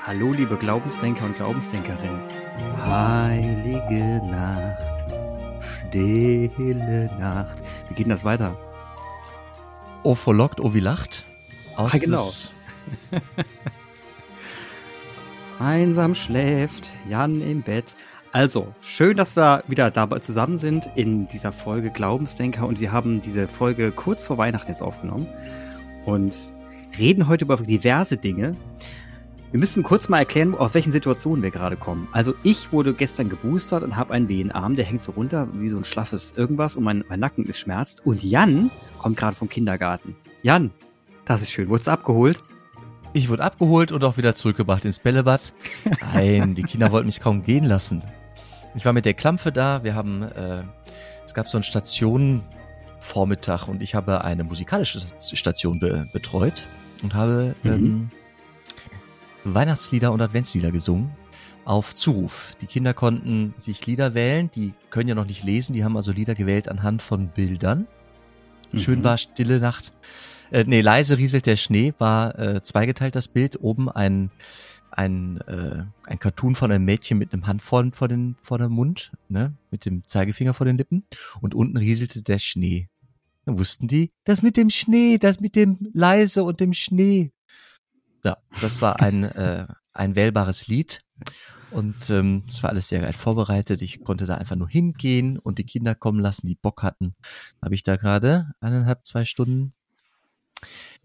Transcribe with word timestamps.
Hallo, 0.00 0.32
liebe 0.32 0.56
Glaubensdenker 0.56 1.26
und 1.26 1.36
Glaubensdenkerinnen. 1.36 2.22
Heilige 2.78 4.22
Nacht, 4.24 5.06
stille 5.60 7.10
Nacht. 7.18 7.58
Wie 7.88 7.94
geht 7.94 8.06
denn 8.06 8.10
das 8.10 8.24
weiter? 8.24 8.56
O 10.02 10.14
verlockt, 10.14 10.60
o 10.60 10.72
wie 10.72 10.80
lacht. 10.80 11.26
Aus 11.76 11.92
ah, 11.92 11.98
genau. 11.98 12.26
Einsam 15.58 16.14
schläft 16.14 16.88
Jan 17.06 17.42
im 17.42 17.60
Bett. 17.60 17.96
Also, 18.36 18.74
schön, 18.82 19.16
dass 19.16 19.34
wir 19.34 19.64
wieder 19.66 19.90
dabei 19.90 20.18
zusammen 20.18 20.58
sind 20.58 20.90
in 20.94 21.26
dieser 21.26 21.54
Folge 21.54 21.88
Glaubensdenker 21.88 22.66
und 22.66 22.80
wir 22.80 22.92
haben 22.92 23.22
diese 23.22 23.48
Folge 23.48 23.92
kurz 23.92 24.24
vor 24.24 24.36
Weihnachten 24.36 24.68
jetzt 24.68 24.82
aufgenommen 24.82 25.26
und 26.04 26.52
reden 26.98 27.28
heute 27.28 27.46
über 27.46 27.56
diverse 27.56 28.18
Dinge. 28.18 28.54
Wir 29.52 29.58
müssen 29.58 29.82
kurz 29.82 30.10
mal 30.10 30.18
erklären, 30.18 30.54
auf 30.54 30.74
welchen 30.74 30.92
Situationen 30.92 31.42
wir 31.42 31.50
gerade 31.50 31.78
kommen. 31.78 32.08
Also 32.12 32.34
ich 32.42 32.72
wurde 32.72 32.92
gestern 32.92 33.30
geboostert 33.30 33.82
und 33.82 33.96
habe 33.96 34.12
einen 34.12 34.28
wehen 34.28 34.52
Arm, 34.52 34.76
der 34.76 34.84
hängt 34.84 35.00
so 35.00 35.12
runter 35.12 35.48
wie 35.54 35.70
so 35.70 35.78
ein 35.78 35.84
schlaffes 35.84 36.34
irgendwas 36.36 36.76
und 36.76 36.84
mein, 36.84 37.04
mein 37.08 37.20
Nacken 37.20 37.46
ist 37.46 37.58
schmerzt. 37.58 38.04
Und 38.04 38.22
Jan 38.22 38.70
kommt 38.98 39.16
gerade 39.16 39.34
vom 39.34 39.48
Kindergarten. 39.48 40.14
Jan, 40.42 40.72
das 41.24 41.40
ist 41.40 41.52
schön. 41.52 41.70
Wurdest 41.70 41.88
abgeholt? 41.88 42.42
Ich 43.14 43.30
wurde 43.30 43.44
abgeholt 43.44 43.92
und 43.92 44.04
auch 44.04 44.18
wieder 44.18 44.34
zurückgebracht 44.34 44.84
ins 44.84 44.98
Bällebad. 44.98 45.54
Nein, 46.12 46.54
die 46.54 46.64
Kinder 46.64 46.92
wollten 46.92 47.06
mich 47.06 47.20
kaum 47.20 47.42
gehen 47.42 47.64
lassen. 47.64 48.02
Ich 48.76 48.84
war 48.84 48.92
mit 48.92 49.06
der 49.06 49.14
Klampfe 49.14 49.52
da. 49.52 49.82
Wir 49.84 49.94
haben, 49.94 50.22
äh, 50.22 50.62
es 51.24 51.32
gab 51.32 51.48
so 51.48 51.56
einen 51.56 51.64
Stationenvormittag 51.64 53.68
und 53.68 53.82
ich 53.82 53.94
habe 53.94 54.22
eine 54.22 54.44
musikalische 54.44 55.00
Station 55.18 55.78
be 55.78 56.06
betreut 56.12 56.68
und 57.02 57.14
habe 57.14 57.54
mhm. 57.62 57.70
ähm, 57.70 58.10
Weihnachtslieder 59.44 60.12
und 60.12 60.20
Adventslieder 60.20 60.72
gesungen 60.72 61.10
auf 61.64 61.94
Zuruf. 61.94 62.52
Die 62.60 62.66
Kinder 62.66 62.92
konnten 62.92 63.54
sich 63.58 63.86
Lieder 63.86 64.12
wählen, 64.14 64.50
die 64.54 64.74
können 64.90 65.08
ja 65.08 65.14
noch 65.14 65.26
nicht 65.26 65.42
lesen, 65.42 65.72
die 65.72 65.82
haben 65.82 65.96
also 65.96 66.12
Lieder 66.12 66.34
gewählt 66.34 66.68
anhand 66.68 67.00
von 67.02 67.28
Bildern. 67.28 67.86
Mhm. 68.72 68.78
Schön 68.78 69.04
war 69.04 69.16
Stille 69.16 69.58
Nacht. 69.58 69.94
Äh, 70.50 70.64
nee, 70.66 70.82
leise 70.82 71.16
rieselt 71.16 71.46
der 71.46 71.56
Schnee 71.56 71.94
war 71.98 72.38
äh, 72.38 72.62
zweigeteilt 72.62 73.16
das 73.16 73.26
Bild. 73.26 73.58
Oben 73.60 73.88
ein 73.88 74.30
ein, 74.96 75.40
äh, 75.42 75.84
ein 76.04 76.18
Cartoon 76.18 76.54
von 76.54 76.72
einem 76.72 76.84
Mädchen 76.84 77.18
mit 77.18 77.32
einem 77.32 77.46
Hand 77.46 77.62
vor, 77.62 77.84
vor, 77.92 78.08
den, 78.08 78.34
vor 78.42 78.58
dem 78.58 78.72
Mund, 78.72 79.12
ne, 79.28 79.54
mit 79.70 79.84
dem 79.84 80.06
Zeigefinger 80.06 80.54
vor 80.54 80.66
den 80.66 80.78
Lippen. 80.78 81.04
Und 81.40 81.54
unten 81.54 81.76
rieselte 81.76 82.22
der 82.22 82.38
Schnee. 82.38 82.88
Dann 83.44 83.58
wussten 83.58 83.88
die, 83.88 84.10
das 84.24 84.42
mit 84.42 84.56
dem 84.56 84.70
Schnee, 84.70 85.18
das 85.18 85.40
mit 85.40 85.54
dem 85.54 85.78
leise 85.92 86.42
und 86.44 86.60
dem 86.60 86.72
Schnee. 86.72 87.30
Ja, 88.24 88.38
das 88.60 88.80
war 88.80 89.00
ein, 89.00 89.24
äh, 89.24 89.66
ein 89.92 90.16
wählbares 90.16 90.66
Lied. 90.66 91.00
Und 91.70 92.10
ähm, 92.10 92.44
es 92.48 92.62
war 92.62 92.70
alles 92.70 92.88
sehr 92.88 93.00
geil 93.00 93.12
vorbereitet. 93.12 93.82
Ich 93.82 94.02
konnte 94.02 94.24
da 94.24 94.36
einfach 94.36 94.56
nur 94.56 94.68
hingehen 94.68 95.38
und 95.38 95.58
die 95.58 95.64
Kinder 95.64 95.94
kommen 95.94 96.20
lassen, 96.20 96.46
die 96.46 96.54
Bock 96.54 96.82
hatten. 96.82 97.14
Habe 97.62 97.74
ich 97.74 97.82
da 97.82 97.96
gerade 97.96 98.52
eineinhalb, 98.60 99.04
zwei 99.04 99.24
Stunden 99.24 99.74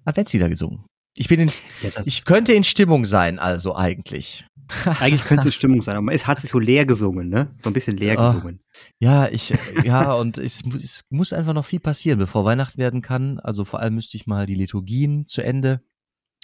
Adventslieder 0.06 0.50
gesungen. 0.50 0.86
Ich 1.18 1.28
bin 1.28 1.42
in, 1.42 1.52
ja, 1.82 1.90
ich 2.06 2.26
könnte 2.26 2.54
in 2.54 2.64
Stimmung 2.64 3.06
sein, 3.06 3.40
also 3.40 3.76
eigentlich. 3.76 4.46
Eigentlich 4.86 5.24
könnte 5.24 5.42
es 5.42 5.46
in 5.48 5.52
Stimmung 5.52 5.82
sein, 5.82 5.98
aber 5.98 6.14
es 6.14 6.28
hat 6.28 6.40
sich 6.40 6.50
so 6.50 6.60
leer 6.60 6.86
gesungen, 6.86 7.28
ne? 7.28 7.54
So 7.58 7.70
ein 7.70 7.74
bisschen 7.74 7.98
leer 7.98 8.16
oh, 8.18 8.32
gesungen. 8.32 8.62
Ja, 9.00 9.28
ich, 9.28 9.54
ja, 9.84 10.14
und 10.14 10.38
es, 10.38 10.62
es 10.74 11.04
muss 11.10 11.34
einfach 11.34 11.54
noch 11.54 11.66
viel 11.66 11.82
passieren, 11.82 12.20
bevor 12.20 12.46
Weihnacht 12.46 12.78
werden 12.78 13.02
kann. 13.02 13.40
Also 13.40 13.66
vor 13.66 13.82
allem 13.82 13.96
müsste 13.96 14.16
ich 14.16 14.28
mal 14.28 14.46
die 14.46 14.56
Liturgien 14.56 15.28
zu 15.28 15.42
Ende 15.42 15.82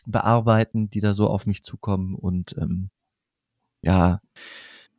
bearbeiten, 0.06 0.90
die 0.90 1.00
da 1.00 1.14
so 1.14 1.28
auf 1.28 1.46
mich 1.46 1.64
zukommen 1.64 2.16
und 2.16 2.56
ähm, 2.58 2.90
ja, 3.82 4.20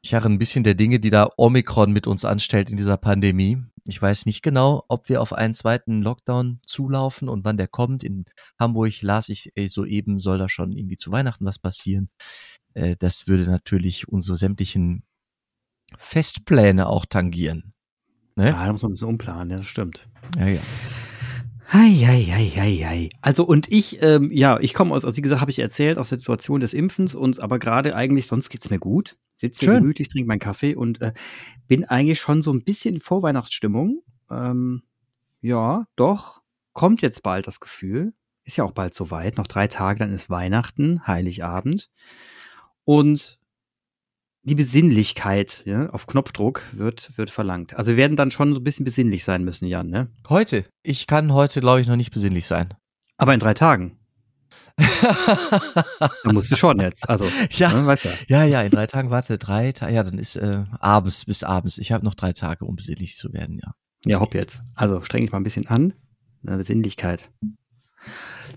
ich 0.02 0.14
harre 0.14 0.28
ein 0.28 0.38
bisschen 0.38 0.64
der 0.64 0.74
Dinge, 0.74 1.00
die 1.00 1.10
da 1.10 1.28
Omikron 1.36 1.92
mit 1.92 2.06
uns 2.06 2.24
anstellt 2.24 2.70
in 2.70 2.76
dieser 2.76 2.96
Pandemie. 2.96 3.62
Ich 3.86 4.00
weiß 4.00 4.26
nicht 4.26 4.42
genau, 4.42 4.84
ob 4.88 5.08
wir 5.08 5.22
auf 5.22 5.32
einen 5.32 5.54
zweiten 5.54 6.02
Lockdown 6.02 6.60
zulaufen 6.66 7.28
und 7.28 7.44
wann 7.44 7.56
der 7.56 7.68
kommt. 7.68 8.04
In 8.04 8.26
Hamburg 8.58 9.00
las 9.02 9.28
ich 9.28 9.50
ey, 9.54 9.66
soeben, 9.66 10.18
soll 10.18 10.38
da 10.38 10.48
schon 10.48 10.72
irgendwie 10.72 10.96
zu 10.96 11.10
Weihnachten 11.10 11.44
was 11.44 11.58
passieren. 11.58 12.10
Äh, 12.74 12.96
das 12.98 13.26
würde 13.26 13.50
natürlich 13.50 14.08
unsere 14.08 14.36
sämtlichen 14.36 15.04
Festpläne 15.96 16.86
auch 16.86 17.06
tangieren. 17.06 17.70
Ne? 18.36 18.46
Ja, 18.46 18.66
da 18.66 18.72
muss 18.72 18.82
man 18.82 18.90
ein 18.90 18.92
bisschen 18.92 19.08
umplanen, 19.08 19.50
ja, 19.50 19.56
das 19.56 19.66
stimmt. 19.66 20.08
Ja, 20.36 20.46
ja. 20.46 20.60
Hei, 21.70 21.90
hei, 21.90 22.22
hei, 22.22 22.46
hei, 22.56 22.76
hei. 22.76 23.08
Also 23.20 23.44
und 23.44 23.70
ich, 23.70 24.00
ähm, 24.02 24.30
ja, 24.32 24.58
ich 24.60 24.72
komme 24.74 24.94
aus, 24.94 25.04
also 25.04 25.16
wie 25.16 25.22
gesagt, 25.22 25.40
habe 25.40 25.50
ich 25.50 25.58
erzählt, 25.58 25.98
aus 25.98 26.10
der 26.10 26.18
Situation 26.18 26.60
des 26.60 26.72
Impfens 26.72 27.14
und 27.14 27.40
aber 27.40 27.58
gerade 27.58 27.94
eigentlich, 27.94 28.26
sonst 28.26 28.48
geht's 28.48 28.70
mir 28.70 28.78
gut. 28.78 29.16
Sitze 29.38 29.66
hier 29.66 29.74
gemütlich, 29.80 30.08
trinke 30.08 30.28
meinen 30.28 30.40
Kaffee 30.40 30.74
und 30.74 31.00
äh, 31.00 31.12
bin 31.66 31.84
eigentlich 31.84 32.20
schon 32.20 32.42
so 32.42 32.52
ein 32.52 32.64
bisschen 32.64 32.96
in 32.96 33.00
Vorweihnachtsstimmung. 33.00 34.02
Ähm, 34.30 34.82
ja, 35.40 35.86
doch, 35.96 36.42
kommt 36.72 37.02
jetzt 37.02 37.22
bald 37.22 37.46
das 37.46 37.60
Gefühl. 37.60 38.12
Ist 38.44 38.56
ja 38.56 38.64
auch 38.64 38.72
bald 38.72 38.94
soweit. 38.94 39.36
Noch 39.36 39.46
drei 39.46 39.68
Tage, 39.68 40.00
dann 40.00 40.12
ist 40.12 40.30
Weihnachten, 40.30 41.06
Heiligabend. 41.06 41.90
Und 42.84 43.38
die 44.42 44.54
Besinnlichkeit 44.54 45.62
ja, 45.66 45.90
auf 45.90 46.06
Knopfdruck 46.06 46.62
wird, 46.72 47.16
wird 47.18 47.30
verlangt. 47.30 47.74
Also 47.76 47.90
wir 47.90 47.96
werden 47.96 48.16
dann 48.16 48.30
schon 48.30 48.54
so 48.54 48.60
ein 48.60 48.64
bisschen 48.64 48.84
besinnlich 48.84 49.24
sein 49.24 49.44
müssen, 49.44 49.66
Jan, 49.66 49.88
ne? 49.90 50.10
Heute. 50.28 50.64
Ich 50.82 51.06
kann 51.06 51.32
heute, 51.32 51.60
glaube 51.60 51.80
ich, 51.80 51.86
noch 51.86 51.96
nicht 51.96 52.12
besinnlich 52.12 52.46
sein. 52.46 52.74
Aber 53.18 53.34
in 53.34 53.40
drei 53.40 53.54
Tagen. 53.54 53.98
da 54.76 56.32
musst 56.32 56.50
du 56.50 56.56
schon 56.56 56.80
jetzt. 56.80 57.08
Also, 57.08 57.26
ja, 57.50 57.72
ne, 57.72 57.86
weißt 57.86 58.04
ja. 58.04 58.10
ja, 58.28 58.44
ja, 58.44 58.62
in 58.62 58.70
drei 58.70 58.86
Tagen, 58.86 59.10
warte, 59.10 59.38
drei 59.38 59.72
Tage, 59.72 59.94
ja, 59.94 60.02
dann 60.02 60.18
ist 60.18 60.36
äh, 60.36 60.64
abends 60.80 61.24
bis 61.24 61.42
abends. 61.42 61.78
Ich 61.78 61.92
habe 61.92 62.04
noch 62.04 62.14
drei 62.14 62.32
Tage, 62.32 62.64
um 62.64 62.76
besinnlich 62.76 63.16
zu 63.16 63.32
werden, 63.32 63.58
ja. 63.62 63.74
Das 64.04 64.12
ja, 64.12 64.20
hopp 64.20 64.30
geht. 64.30 64.42
jetzt. 64.42 64.62
Also 64.74 65.02
streng 65.02 65.22
dich 65.22 65.32
mal 65.32 65.38
ein 65.38 65.44
bisschen 65.44 65.66
an. 65.66 65.92
Eine 66.46 66.58
Besinnlichkeit. 66.58 67.30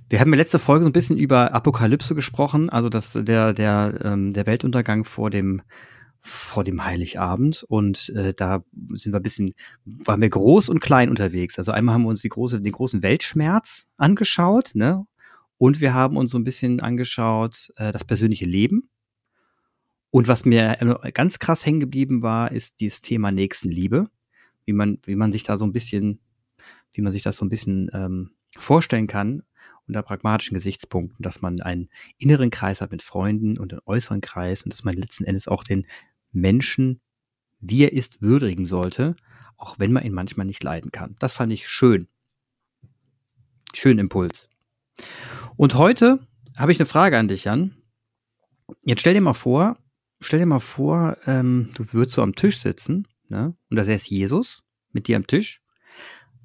Wir 0.10 0.20
haben 0.20 0.28
in 0.28 0.34
der 0.34 0.40
letzten 0.40 0.60
Folge 0.60 0.84
so 0.84 0.90
ein 0.90 0.94
bisschen 0.94 1.18
über 1.18 1.54
Apokalypse 1.54 2.16
gesprochen, 2.16 2.70
also 2.70 2.90
dass 2.90 3.14
der, 3.14 3.54
der, 3.54 4.00
ähm, 4.04 4.34
der 4.34 4.46
Weltuntergang 4.46 5.04
vor 5.04 5.30
dem, 5.30 5.62
vor 6.20 6.64
dem 6.64 6.86
Heiligabend 6.86 7.64
und 7.68 8.10
äh, 8.10 8.34
da 8.34 8.64
sind 8.94 9.14
wir 9.14 9.20
ein 9.20 9.24
bisschen, 9.24 9.54
waren 9.86 10.22
wir 10.22 10.30
groß 10.30 10.70
und 10.70 10.80
klein 10.80 11.10
unterwegs. 11.10 11.58
Also 11.58 11.72
einmal 11.72 11.96
haben 11.96 12.04
wir 12.04 12.10
uns 12.10 12.22
die 12.22 12.30
große, 12.30 12.62
den 12.62 12.72
großen 12.72 13.02
Weltschmerz 13.02 13.88
angeschaut, 13.98 14.72
ne? 14.76 15.06
Und 15.62 15.80
wir 15.80 15.94
haben 15.94 16.18
uns 16.18 16.32
so 16.32 16.40
ein 16.40 16.44
bisschen 16.44 16.80
angeschaut, 16.80 17.72
äh, 17.76 17.92
das 17.92 18.04
persönliche 18.04 18.46
Leben. 18.46 18.90
Und 20.10 20.28
was 20.28 20.44
mir 20.44 20.76
ganz 21.14 21.38
krass 21.38 21.68
hängen 21.68 21.80
geblieben 21.80 22.24
war, 22.24 22.52
ist 22.52 22.80
dieses 22.80 23.02
Thema 23.02 23.32
Nächstenliebe. 23.32 24.10
Wie 24.66 24.74
man, 24.74 24.98
wie 25.06 25.16
man 25.16 25.32
sich 25.32 25.44
da 25.44 25.60
so 25.60 25.66
ein 25.66 25.72
bisschen, 25.72 26.20
wie 26.94 27.04
man 27.04 27.12
sich 27.12 27.22
das 27.22 27.38
so 27.38 27.46
ein 27.46 27.50
bisschen 27.50 27.92
ähm, 27.94 28.32
vorstellen 28.58 29.06
kann 29.06 29.44
unter 29.86 30.02
pragmatischen 30.02 30.56
Gesichtspunkten, 30.56 31.22
dass 31.22 31.44
man 31.44 31.62
einen 31.62 31.90
inneren 32.18 32.50
Kreis 32.50 32.82
hat 32.82 32.90
mit 32.90 33.04
Freunden 33.04 33.60
und 33.60 33.72
einen 33.72 33.84
äußeren 33.86 34.22
Kreis 34.22 34.64
und 34.64 34.74
dass 34.74 34.84
man 34.84 34.96
letzten 34.96 35.26
Endes 35.26 35.48
auch 35.48 35.64
den 35.64 35.86
Menschen, 36.32 37.02
wie 37.60 37.84
er 37.84 37.94
ist, 37.94 38.20
würdigen 38.20 38.66
sollte, 38.66 39.16
auch 39.58 39.78
wenn 39.78 39.94
man 39.94 40.06
ihn 40.06 40.14
manchmal 40.14 40.48
nicht 40.48 40.64
leiden 40.64 40.92
kann. 40.92 41.16
Das 41.20 41.34
fand 41.34 41.54
ich 41.54 41.68
schön. 41.68 42.08
Schön 43.76 44.00
Impuls. 44.00 44.50
Und 45.62 45.76
heute 45.76 46.18
habe 46.58 46.72
ich 46.72 46.80
eine 46.80 46.88
Frage 46.88 47.20
an 47.20 47.28
dich, 47.28 47.44
Jan. 47.44 47.76
Jetzt 48.82 49.02
stell 49.02 49.14
dir 49.14 49.22
mal 49.22 49.36
vor, 49.36 49.78
stell 50.20 50.40
dir 50.40 50.48
mal 50.48 50.60
vor, 50.60 51.18
ähm, 51.28 51.70
du 51.76 51.84
würdest 51.94 52.16
so 52.16 52.24
am 52.24 52.34
Tisch 52.34 52.58
sitzen, 52.58 53.08
ne? 53.30 53.56
Und 53.70 53.78
da 53.78 53.84
säß 53.84 54.10
Jesus 54.10 54.64
mit 54.92 55.08
dir 55.08 55.18
am 55.18 55.28
Tisch. 55.28 55.62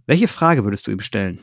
Welche 0.05 0.29
Frage 0.29 0.65
würdest 0.65 0.87
du 0.87 0.91
ihm 0.91 1.01
stellen? 1.01 1.39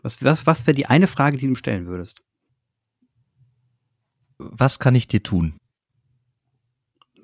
Was, 0.00 0.22
was, 0.22 0.46
was 0.46 0.64
wäre 0.68 0.76
die 0.76 0.86
eine 0.86 1.08
Frage, 1.08 1.38
die 1.38 1.46
du 1.46 1.50
ihm 1.50 1.56
stellen 1.56 1.88
würdest? 1.88 2.22
Was 4.38 4.78
kann 4.78 4.94
ich 4.94 5.08
dir 5.08 5.24
tun? 5.24 5.58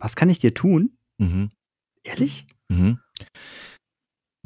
Was 0.00 0.16
kann 0.16 0.28
ich 0.28 0.40
dir 0.40 0.54
tun? 0.54 0.98
Mhm. 1.18 1.52
Ehrlich? 2.02 2.48
Mhm. 2.68 2.98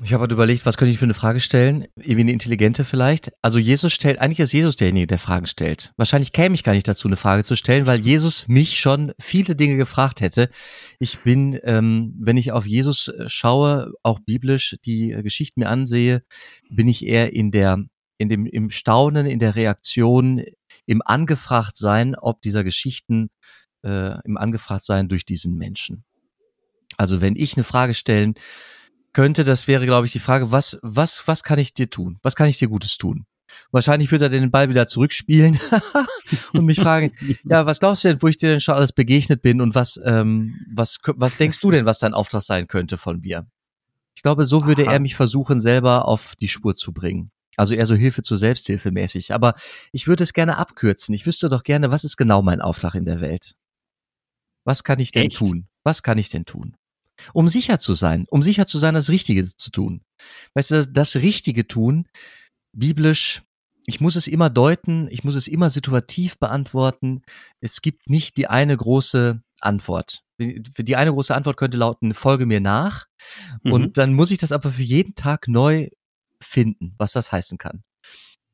Ich 0.00 0.12
habe 0.12 0.22
halt 0.22 0.32
überlegt, 0.32 0.64
was 0.64 0.76
könnte 0.76 0.92
ich 0.92 0.98
für 0.98 1.06
eine 1.06 1.14
Frage 1.14 1.40
stellen? 1.40 1.88
Irgendwie 1.96 2.20
eine 2.20 2.32
intelligente 2.32 2.84
vielleicht. 2.84 3.32
Also 3.42 3.58
Jesus 3.58 3.92
stellt, 3.92 4.20
eigentlich 4.20 4.38
ist 4.38 4.52
Jesus 4.52 4.76
derjenige, 4.76 5.08
der 5.08 5.18
Fragen 5.18 5.46
stellt. 5.46 5.92
Wahrscheinlich 5.96 6.32
käme 6.32 6.54
ich 6.54 6.62
gar 6.62 6.72
nicht 6.72 6.86
dazu, 6.86 7.08
eine 7.08 7.16
Frage 7.16 7.42
zu 7.42 7.56
stellen, 7.56 7.86
weil 7.86 7.98
Jesus 7.98 8.46
mich 8.46 8.78
schon 8.78 9.12
viele 9.18 9.56
Dinge 9.56 9.76
gefragt 9.76 10.20
hätte. 10.20 10.50
Ich 11.00 11.18
bin, 11.20 11.58
ähm, 11.64 12.14
wenn 12.20 12.36
ich 12.36 12.52
auf 12.52 12.64
Jesus 12.64 13.08
äh, 13.08 13.28
schaue, 13.28 13.92
auch 14.04 14.20
biblisch 14.20 14.76
die 14.84 15.10
äh, 15.10 15.22
Geschichten 15.22 15.60
mir 15.60 15.68
ansehe, 15.68 16.22
bin 16.70 16.86
ich 16.86 17.04
eher 17.04 17.32
in 17.32 17.50
der, 17.50 17.84
in 18.18 18.28
dem, 18.28 18.46
im 18.46 18.70
Staunen, 18.70 19.26
in 19.26 19.40
der 19.40 19.56
Reaktion, 19.56 20.44
im 20.86 21.02
Angefragtsein, 21.04 22.14
ob 22.14 22.40
dieser 22.40 22.62
Geschichten, 22.62 23.30
äh, 23.82 24.24
im 24.24 24.36
Angefragtsein 24.36 25.08
durch 25.08 25.24
diesen 25.24 25.58
Menschen. 25.58 26.04
Also 26.96 27.20
wenn 27.20 27.34
ich 27.34 27.56
eine 27.56 27.64
Frage 27.64 27.94
stellen 27.94 28.34
könnte, 29.18 29.42
das 29.42 29.66
wäre, 29.66 29.84
glaube 29.84 30.06
ich, 30.06 30.12
die 30.12 30.20
Frage, 30.20 30.52
was, 30.52 30.78
was, 30.80 31.26
was 31.26 31.42
kann 31.42 31.58
ich 31.58 31.74
dir 31.74 31.90
tun? 31.90 32.20
Was 32.22 32.36
kann 32.36 32.46
ich 32.46 32.56
dir 32.56 32.68
Gutes 32.68 32.98
tun? 32.98 33.26
Wahrscheinlich 33.72 34.12
wird 34.12 34.22
er 34.22 34.28
den 34.28 34.52
Ball 34.52 34.68
wieder 34.68 34.86
zurückspielen 34.86 35.58
und 36.52 36.64
mich 36.64 36.78
fragen, 36.78 37.10
ja, 37.44 37.66
was 37.66 37.80
glaubst 37.80 38.04
du 38.04 38.08
denn, 38.10 38.22
wo 38.22 38.28
ich 38.28 38.36
dir 38.36 38.50
denn 38.50 38.60
schon 38.60 38.76
alles 38.76 38.92
begegnet 38.92 39.42
bin 39.42 39.60
und 39.60 39.74
was, 39.74 39.98
ähm, 40.04 40.54
was, 40.72 40.98
was 41.04 41.36
denkst 41.36 41.58
du 41.58 41.72
denn, 41.72 41.84
was 41.84 41.98
dein 41.98 42.14
Auftrag 42.14 42.42
sein 42.42 42.68
könnte 42.68 42.96
von 42.96 43.18
mir? 43.18 43.48
Ich 44.14 44.22
glaube, 44.22 44.44
so 44.44 44.68
würde 44.68 44.84
Aha. 44.84 44.92
er 44.92 45.00
mich 45.00 45.16
versuchen, 45.16 45.60
selber 45.60 46.06
auf 46.06 46.36
die 46.36 46.46
Spur 46.46 46.76
zu 46.76 46.92
bringen. 46.92 47.32
Also 47.56 47.74
eher 47.74 47.86
so 47.86 47.96
Hilfe 47.96 48.22
zur 48.22 48.38
Selbsthilfe 48.38 48.92
mäßig. 48.92 49.34
Aber 49.34 49.54
ich 49.90 50.06
würde 50.06 50.22
es 50.22 50.32
gerne 50.32 50.58
abkürzen. 50.58 51.12
Ich 51.12 51.26
wüsste 51.26 51.48
doch 51.48 51.64
gerne, 51.64 51.90
was 51.90 52.04
ist 52.04 52.18
genau 52.18 52.40
mein 52.40 52.60
Auftrag 52.60 52.94
in 52.94 53.04
der 53.04 53.20
Welt? 53.20 53.56
Was 54.62 54.84
kann 54.84 55.00
ich 55.00 55.10
denn 55.10 55.26
Echt? 55.26 55.38
tun? 55.38 55.66
Was 55.82 56.04
kann 56.04 56.18
ich 56.18 56.28
denn 56.28 56.44
tun? 56.44 56.76
Um 57.32 57.48
sicher 57.48 57.78
zu 57.78 57.94
sein, 57.94 58.26
um 58.30 58.42
sicher 58.42 58.66
zu 58.66 58.78
sein, 58.78 58.94
das 58.94 59.10
Richtige 59.10 59.48
zu 59.56 59.70
tun. 59.70 60.02
Weißt 60.54 60.70
du, 60.70 60.74
das, 60.76 60.92
das 60.92 61.16
Richtige 61.16 61.66
tun, 61.66 62.08
biblisch, 62.72 63.42
ich 63.86 64.00
muss 64.00 64.16
es 64.16 64.26
immer 64.26 64.50
deuten, 64.50 65.08
ich 65.10 65.24
muss 65.24 65.34
es 65.34 65.48
immer 65.48 65.70
situativ 65.70 66.38
beantworten. 66.38 67.22
Es 67.60 67.80
gibt 67.80 68.10
nicht 68.10 68.36
die 68.36 68.46
eine 68.46 68.76
große 68.76 69.42
Antwort. 69.60 70.22
Die 70.38 70.96
eine 70.96 71.10
große 71.10 71.34
Antwort 71.34 71.56
könnte 71.56 71.78
lauten, 71.78 72.12
folge 72.14 72.44
mir 72.44 72.60
nach. 72.60 73.06
Mhm. 73.62 73.72
Und 73.72 73.98
dann 73.98 74.12
muss 74.12 74.30
ich 74.30 74.38
das 74.38 74.52
aber 74.52 74.70
für 74.70 74.82
jeden 74.82 75.14
Tag 75.14 75.48
neu 75.48 75.88
finden, 76.40 76.94
was 76.98 77.12
das 77.12 77.32
heißen 77.32 77.58
kann. 77.58 77.82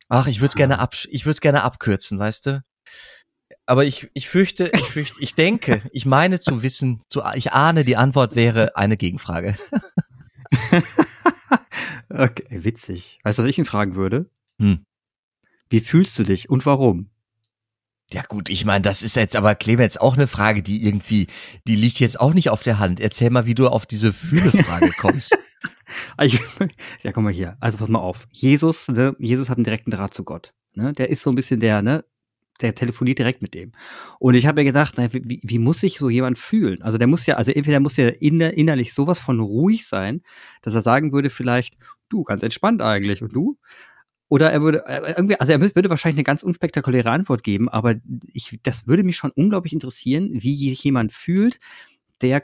Ach, 0.09 0.27
ich 0.27 0.39
würde 0.39 0.49
es 0.51 0.55
gerne 0.55 0.79
ab, 0.79 0.95
ich 1.09 1.25
würde 1.25 1.33
es 1.33 1.41
gerne 1.41 1.63
abkürzen, 1.63 2.19
weißt 2.19 2.47
du? 2.47 2.65
Aber 3.67 3.85
ich, 3.85 4.11
ich 4.13 4.29
fürchte, 4.29 4.71
ich 4.75 4.83
fürchte, 4.83 5.21
ich 5.21 5.35
denke, 5.35 5.83
ich 5.93 6.05
meine 6.05 6.39
zu 6.39 6.63
wissen, 6.63 7.03
zu, 7.09 7.23
ich 7.35 7.53
ahne, 7.53 7.85
die 7.85 7.97
Antwort 7.97 8.37
wäre 8.37 8.77
eine 8.77 8.97
Gegenfrage. 8.97 9.57
okay, 12.11 12.65
witzig. 12.65 13.21
Weißt 13.25 13.39
du, 13.39 13.43
was 13.43 13.49
ich 13.49 13.59
ihn 13.59 13.65
fragen 13.65 13.95
würde? 13.95 14.31
Hm. 14.59 14.85
Wie 15.71 15.81
fühlst 15.81 16.19
du 16.19 16.25
dich 16.25 16.51
und 16.51 16.67
warum? 16.67 17.11
Ja 18.13 18.23
gut, 18.23 18.51
ich 18.51 18.67
meine, 18.67 18.83
das 18.83 19.03
ist 19.03 19.17
jetzt 19.17 19.35
aber 19.35 19.55
Clemens 19.55 19.97
auch 19.97 20.15
eine 20.15 20.27
Frage, 20.27 20.63
die 20.63 20.85
irgendwie, 20.87 21.27
die 21.67 21.75
liegt 21.75 22.01
jetzt 22.01 22.21
auch 22.21 22.35
nicht 22.35 22.51
auf 22.51 22.63
der 22.63 22.79
Hand. 22.79 23.01
Erzähl 23.01 23.31
mal, 23.31 23.47
wie 23.47 23.55
du 23.55 23.69
auf 23.69 23.87
diese 23.87 24.13
Fühlefrage 24.13 24.91
kommst. 24.99 25.37
ja, 27.03 27.13
komm 27.13 27.25
mal 27.25 27.33
hier. 27.33 27.57
Also 27.61 27.79
pass 27.79 27.89
mal 27.89 28.01
auf. 28.01 28.29
Jesus, 28.31 28.89
ne, 28.89 29.17
Jesus 29.19 29.49
hat 29.49 29.57
einen 29.57 29.65
direkten 29.65 29.91
Draht 29.91 30.13
zu 30.13 30.23
Gott. 30.23 30.53
Ne? 30.75 30.93
Der 30.93 31.09
ist 31.09 31.23
so 31.23 31.31
ein 31.31 31.35
bisschen 31.35 31.61
der, 31.61 31.81
ne, 31.81 32.05
der 32.61 32.75
telefoniert 32.75 33.19
direkt 33.19 33.43
mit 33.43 33.55
dem. 33.55 33.73
Und 34.19 34.35
ich 34.35 34.47
habe 34.47 34.61
mir 34.61 34.65
gedacht, 34.65 34.95
na, 34.97 35.13
wie, 35.13 35.41
wie 35.43 35.59
muss 35.59 35.81
sich 35.81 35.99
so 35.99 36.09
jemand 36.09 36.39
fühlen? 36.39 36.83
Also 36.83 36.99
der 36.99 37.07
muss 37.07 37.27
ja, 37.27 37.37
also 37.37 37.53
entweder 37.53 37.81
muss 37.81 37.97
ja 37.97 38.09
inner, 38.09 38.55
innerlich 38.55 38.95
sowas 38.95 39.21
von 39.21 39.41
ruhig 39.41 39.87
sein, 39.87 40.23
dass 40.63 40.75
er 40.75 40.81
sagen 40.81 41.13
würde 41.13 41.31
vielleicht, 41.31 41.77
du, 42.09 42.23
ganz 42.23 42.43
entspannt 42.43 42.81
eigentlich. 42.81 43.23
Und 43.23 43.35
du? 43.35 43.59
Oder 44.29 44.51
er 44.51 44.63
würde 44.63 44.85
irgendwie, 44.89 45.39
also 45.39 45.53
er 45.53 45.61
würde 45.61 45.91
wahrscheinlich 45.91 46.19
eine 46.19 46.25
ganz 46.25 46.43
unspektakuläre 46.43 47.11
Antwort 47.11 47.43
geben, 47.43 47.69
aber 47.69 47.97
ich, 48.33 48.59
das 48.63 48.87
würde 48.87 49.05
mich 49.05 49.17
schon 49.17 49.31
unglaublich 49.33 49.73
interessieren, 49.73 50.31
wie 50.33 50.57
sich 50.57 50.83
jemand 50.83 51.13
fühlt, 51.13 51.61
der, 52.21 52.43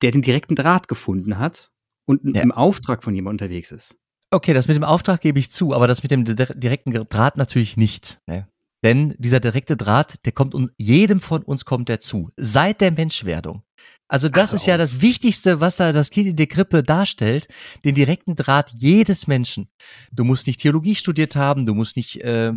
der 0.00 0.10
den 0.10 0.22
direkten 0.22 0.54
Draht 0.54 0.88
gefunden 0.88 1.38
hat 1.38 1.70
und 2.06 2.34
ja. 2.34 2.42
im 2.42 2.50
Auftrag 2.50 3.04
von 3.04 3.14
jemandem 3.14 3.44
unterwegs 3.44 3.72
ist. 3.72 3.94
Okay, 4.30 4.54
das 4.54 4.66
mit 4.66 4.76
dem 4.76 4.84
Auftrag 4.84 5.20
gebe 5.20 5.38
ich 5.38 5.52
zu, 5.52 5.74
aber 5.74 5.86
das 5.86 6.02
mit 6.02 6.10
dem 6.10 6.24
direkten 6.24 6.92
Draht 6.92 7.36
natürlich 7.36 7.76
nicht. 7.76 8.22
Ne? 8.26 8.48
Denn 8.82 9.14
dieser 9.18 9.40
direkte 9.40 9.76
Draht, 9.76 10.24
der 10.26 10.32
kommt 10.32 10.54
und 10.54 10.72
jedem 10.76 11.20
von 11.20 11.42
uns 11.42 11.64
kommt 11.64 11.88
der 11.88 12.00
zu. 12.00 12.30
Seit 12.36 12.80
der 12.80 12.90
Menschwerdung. 12.90 13.62
Also 14.08 14.28
das 14.28 14.50
Ach, 14.50 14.56
ist 14.56 14.66
ja 14.66 14.76
das 14.76 15.00
Wichtigste, 15.00 15.60
was 15.60 15.76
da 15.76 15.92
das 15.92 16.10
Kind 16.10 16.28
in 16.28 16.36
der 16.36 16.46
Krippe 16.46 16.82
darstellt, 16.82 17.48
den 17.84 17.94
direkten 17.94 18.36
Draht 18.36 18.70
jedes 18.76 19.26
Menschen. 19.26 19.68
Du 20.12 20.24
musst 20.24 20.46
nicht 20.46 20.60
Theologie 20.60 20.94
studiert 20.94 21.34
haben, 21.36 21.64
du 21.64 21.74
musst 21.74 21.96
nicht 21.96 22.20
äh, 22.22 22.52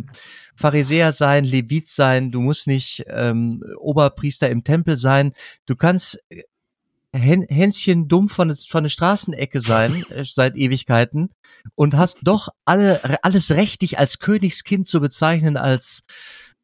Pharisäer 0.54 1.12
sein, 1.12 1.44
Levit 1.44 1.88
sein, 1.88 2.30
du 2.30 2.40
musst 2.40 2.66
nicht 2.66 3.04
ähm, 3.08 3.62
Oberpriester 3.78 4.50
im 4.50 4.64
Tempel 4.64 4.96
sein. 4.96 5.32
Du 5.64 5.76
kannst 5.76 6.20
äh, 6.28 6.42
Hänschen 7.12 8.08
dumm 8.08 8.28
von, 8.28 8.54
von 8.54 8.84
der 8.84 8.90
Straßenecke 8.90 9.60
sein 9.60 10.04
äh, 10.10 10.24
seit 10.24 10.56
Ewigkeiten 10.56 11.30
und 11.74 11.96
hast 11.96 12.18
doch 12.22 12.48
alle, 12.64 13.22
alles 13.24 13.50
Recht, 13.52 13.82
dich 13.82 13.98
als 13.98 14.18
Königskind 14.18 14.86
zu 14.86 15.00
bezeichnen, 15.00 15.56
als, 15.56 16.02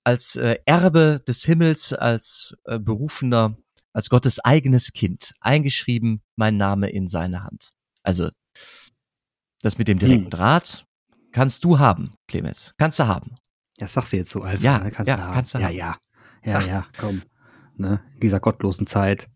als 0.05 0.37
äh, 0.37 0.57
Erbe 0.67 1.23
des 1.27 1.45
Himmels, 1.45 1.93
als 1.93 2.55
äh, 2.65 2.79
berufener, 2.79 3.57
als 3.93 4.09
Gottes 4.09 4.41
eigenes 4.41 4.93
Kind. 4.93 5.33
Eingeschrieben, 5.41 6.23
mein 6.37 6.57
Name 6.57 6.91
in 6.91 7.09
seine 7.09 7.45
Hand. 7.45 7.71
Also, 8.03 8.31
das 9.63 9.79
mit 9.79 9.89
dem 9.89 9.99
direkten 9.99 10.25
hm. 10.25 10.31
Draht 10.31 10.85
kannst 11.33 11.65
du 11.65 11.79
haben, 11.79 12.11
Clemens. 12.29 12.75
Kannst 12.79 12.99
du 12.99 13.07
haben. 13.07 13.37
Das 13.79 13.95
sagst 13.95 14.13
du 14.13 14.19
jetzt 14.19 14.31
so 14.31 14.43
einfach. 14.43 14.63
Ja, 14.63 14.79
ne? 14.79 14.91
kannst 14.91 15.09
ja, 15.09 15.17
du 15.17 15.23
haben. 15.23 15.35
Kannst 15.35 15.55
du 15.55 15.59
ja, 15.59 15.67
haben. 15.67 15.77
ja. 15.77 15.97
Ja, 16.45 16.61
ja, 16.61 16.87
komm. 16.99 17.23
Ne? 17.77 18.01
In 18.15 18.21
dieser 18.21 18.41
gottlosen 18.41 18.89
Zeit. 18.89 19.29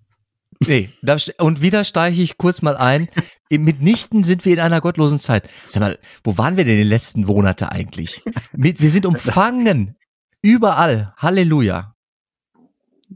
Nee, 0.61 0.91
da, 1.03 1.17
und 1.38 1.61
wieder 1.61 1.85
steige 1.85 2.20
ich 2.23 2.38
kurz 2.38 2.62
mal 2.62 2.76
ein. 2.76 3.08
Mitnichten 3.50 4.25
sind 4.25 4.44
wir 4.44 4.55
in 4.55 4.61
einer 4.61 4.81
gottlosen 4.81 5.19
Zeit. 5.19 5.49
Sag 5.69 5.81
mal, 5.81 5.99
wo 6.25 6.38
waren 6.38 6.56
wir 6.56 6.64
denn 6.64 6.75
in 6.75 6.81
den 6.81 6.88
letzten 6.88 7.25
Monate 7.25 7.70
eigentlich? 7.70 8.23
Mit, 8.53 8.81
wir 8.81 8.91
sind 8.91 9.06
umfangen. 9.06 9.97
Überall. 10.43 11.14
Halleluja. 11.19 11.94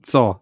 So, 0.04 0.40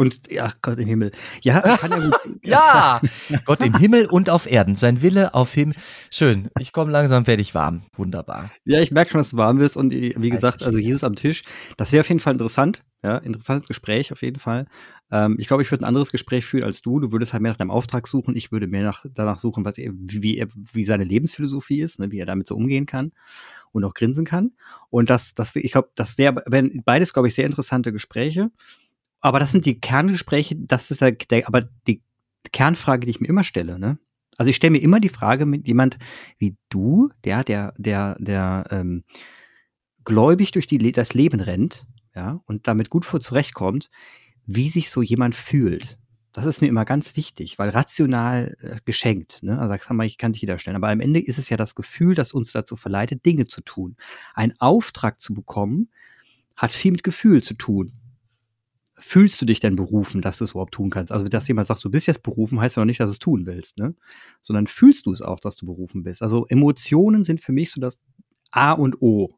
und 0.00 0.32
ja, 0.32 0.50
Gott 0.62 0.78
im 0.78 0.88
Himmel. 0.88 1.12
Ja, 1.42 1.60
kann 1.60 1.90
ja 1.90 1.98
gut. 1.98 2.14
ja, 2.42 3.02
Gott 3.44 3.62
im 3.62 3.76
Himmel 3.76 4.06
und 4.06 4.30
auf 4.30 4.50
Erden. 4.50 4.74
Sein 4.74 5.02
Wille 5.02 5.34
auf 5.34 5.52
Himmel. 5.52 5.76
Schön. 6.10 6.48
Ich 6.58 6.72
komme 6.72 6.90
langsam, 6.90 7.26
werde 7.26 7.42
ich 7.42 7.54
warm. 7.54 7.82
Wunderbar. 7.96 8.50
Ja, 8.64 8.80
ich 8.80 8.92
merke 8.92 9.10
schon, 9.10 9.20
dass 9.20 9.28
du 9.28 9.36
warm 9.36 9.58
wirst. 9.58 9.76
Und 9.76 9.92
wie 9.92 10.30
gesagt, 10.30 10.62
also 10.62 10.78
Jesus 10.78 11.04
am 11.04 11.16
Tisch. 11.16 11.42
Das 11.76 11.92
wäre 11.92 12.00
auf 12.00 12.08
jeden 12.08 12.20
Fall 12.20 12.32
interessant. 12.32 12.82
Ja, 13.02 13.18
interessantes 13.18 13.68
Gespräch 13.68 14.10
auf 14.10 14.22
jeden 14.22 14.38
Fall. 14.38 14.66
Ähm, 15.10 15.36
ich 15.38 15.48
glaube, 15.48 15.62
ich 15.62 15.70
würde 15.70 15.84
ein 15.84 15.88
anderes 15.88 16.10
Gespräch 16.10 16.46
führen 16.46 16.64
als 16.64 16.80
du. 16.80 16.98
Du 16.98 17.12
würdest 17.12 17.34
halt 17.34 17.42
mehr 17.42 17.52
nach 17.52 17.58
deinem 17.58 17.70
Auftrag 17.70 18.08
suchen. 18.08 18.34
Ich 18.36 18.52
würde 18.52 18.68
mehr 18.68 18.84
nach, 18.84 19.04
danach 19.12 19.38
suchen, 19.38 19.66
was 19.66 19.76
er, 19.76 19.92
wie, 19.94 20.38
er, 20.38 20.48
wie 20.54 20.84
seine 20.84 21.04
Lebensphilosophie 21.04 21.82
ist, 21.82 21.98
ne, 21.98 22.10
wie 22.10 22.20
er 22.20 22.26
damit 22.26 22.46
so 22.46 22.56
umgehen 22.56 22.86
kann 22.86 23.12
und 23.72 23.84
auch 23.84 23.94
grinsen 23.94 24.24
kann. 24.24 24.52
Und 24.88 25.10
das, 25.10 25.34
das, 25.34 25.54
ich 25.56 25.72
glaube, 25.72 25.90
das 25.94 26.18
wäre, 26.18 26.42
wenn 26.46 26.82
beides, 26.84 27.12
glaube 27.12 27.28
ich, 27.28 27.34
sehr 27.34 27.46
interessante 27.46 27.92
Gespräche 27.92 28.50
aber 29.20 29.38
das 29.38 29.52
sind 29.52 29.66
die 29.66 29.80
Kerngespräche, 29.80 30.56
das 30.56 30.90
ist 30.90 31.00
ja 31.00 31.10
der, 31.10 31.46
aber 31.46 31.62
die 31.86 32.02
Kernfrage, 32.52 33.06
die 33.06 33.10
ich 33.10 33.20
mir 33.20 33.28
immer 33.28 33.44
stelle, 33.44 33.78
ne? 33.78 33.98
Also 34.36 34.48
ich 34.48 34.56
stelle 34.56 34.70
mir 34.70 34.82
immer 34.82 35.00
die 35.00 35.10
Frage 35.10 35.44
mit 35.44 35.66
jemand 35.66 35.98
wie 36.38 36.56
du, 36.70 37.10
der, 37.24 37.44
der, 37.44 37.74
der, 37.76 38.16
der 38.18 38.66
ähm, 38.70 39.04
gläubig 40.04 40.52
durch 40.52 40.66
die, 40.66 40.78
das 40.92 41.12
Leben 41.12 41.40
rennt, 41.40 41.86
ja, 42.14 42.40
und 42.46 42.66
damit 42.66 42.88
gut 42.88 43.04
vor 43.04 43.20
zurechtkommt, 43.20 43.90
wie 44.46 44.70
sich 44.70 44.88
so 44.88 45.02
jemand 45.02 45.34
fühlt. 45.34 45.98
Das 46.32 46.46
ist 46.46 46.62
mir 46.62 46.68
immer 46.68 46.84
ganz 46.84 47.16
wichtig, 47.16 47.58
weil 47.58 47.68
rational 47.70 48.56
äh, 48.60 48.76
geschenkt, 48.86 49.42
ne? 49.42 49.58
Also 49.58 49.74
kann 49.76 49.96
man, 49.96 50.06
ich 50.06 50.16
kann 50.16 50.32
sich 50.32 50.40
jeder 50.40 50.58
stellen. 50.58 50.76
Aber 50.76 50.88
am 50.88 51.00
Ende 51.00 51.20
ist 51.20 51.38
es 51.38 51.50
ja 51.50 51.58
das 51.58 51.74
Gefühl, 51.74 52.14
das 52.14 52.32
uns 52.32 52.52
dazu 52.52 52.76
verleitet, 52.76 53.26
Dinge 53.26 53.44
zu 53.46 53.60
tun. 53.60 53.96
Ein 54.32 54.54
Auftrag 54.58 55.20
zu 55.20 55.34
bekommen, 55.34 55.90
hat 56.56 56.72
viel 56.72 56.92
mit 56.92 57.02
Gefühl 57.02 57.42
zu 57.42 57.54
tun 57.54 57.99
fühlst 59.00 59.40
du 59.40 59.46
dich 59.46 59.60
denn 59.60 59.76
berufen, 59.76 60.22
dass 60.22 60.38
du 60.38 60.44
es 60.44 60.52
überhaupt 60.52 60.74
tun 60.74 60.90
kannst? 60.90 61.12
Also, 61.12 61.24
dass 61.24 61.48
jemand 61.48 61.66
sagt, 61.66 61.84
du 61.84 61.90
bist 61.90 62.06
jetzt 62.06 62.22
berufen, 62.22 62.60
heißt 62.60 62.76
ja 62.76 62.82
noch 62.82 62.86
nicht, 62.86 63.00
dass 63.00 63.10
du 63.10 63.14
es 63.14 63.18
tun 63.18 63.46
willst, 63.46 63.78
ne? 63.78 63.94
Sondern 64.40 64.66
fühlst 64.66 65.06
du 65.06 65.12
es 65.12 65.22
auch, 65.22 65.40
dass 65.40 65.56
du 65.56 65.66
berufen 65.66 66.02
bist. 66.02 66.22
Also, 66.22 66.46
Emotionen 66.46 67.24
sind 67.24 67.40
für 67.40 67.52
mich 67.52 67.70
so 67.70 67.80
das 67.80 67.98
A 68.50 68.72
und 68.72 69.00
O, 69.00 69.30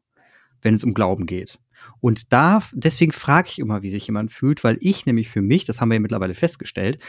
wenn 0.61 0.75
es 0.75 0.83
um 0.83 0.93
Glauben 0.93 1.25
geht. 1.25 1.59
Und 1.99 2.31
da, 2.31 2.61
deswegen 2.73 3.11
frage 3.11 3.49
ich 3.49 3.59
immer, 3.59 3.81
wie 3.81 3.89
sich 3.89 4.07
jemand 4.07 4.31
fühlt, 4.31 4.63
weil 4.63 4.77
ich 4.79 5.05
nämlich 5.05 5.29
für 5.29 5.41
mich, 5.41 5.65
das 5.65 5.81
haben 5.81 5.89
wir 5.89 5.95
ja 5.95 5.99
mittlerweile 5.99 6.33
festgestellt, 6.33 6.99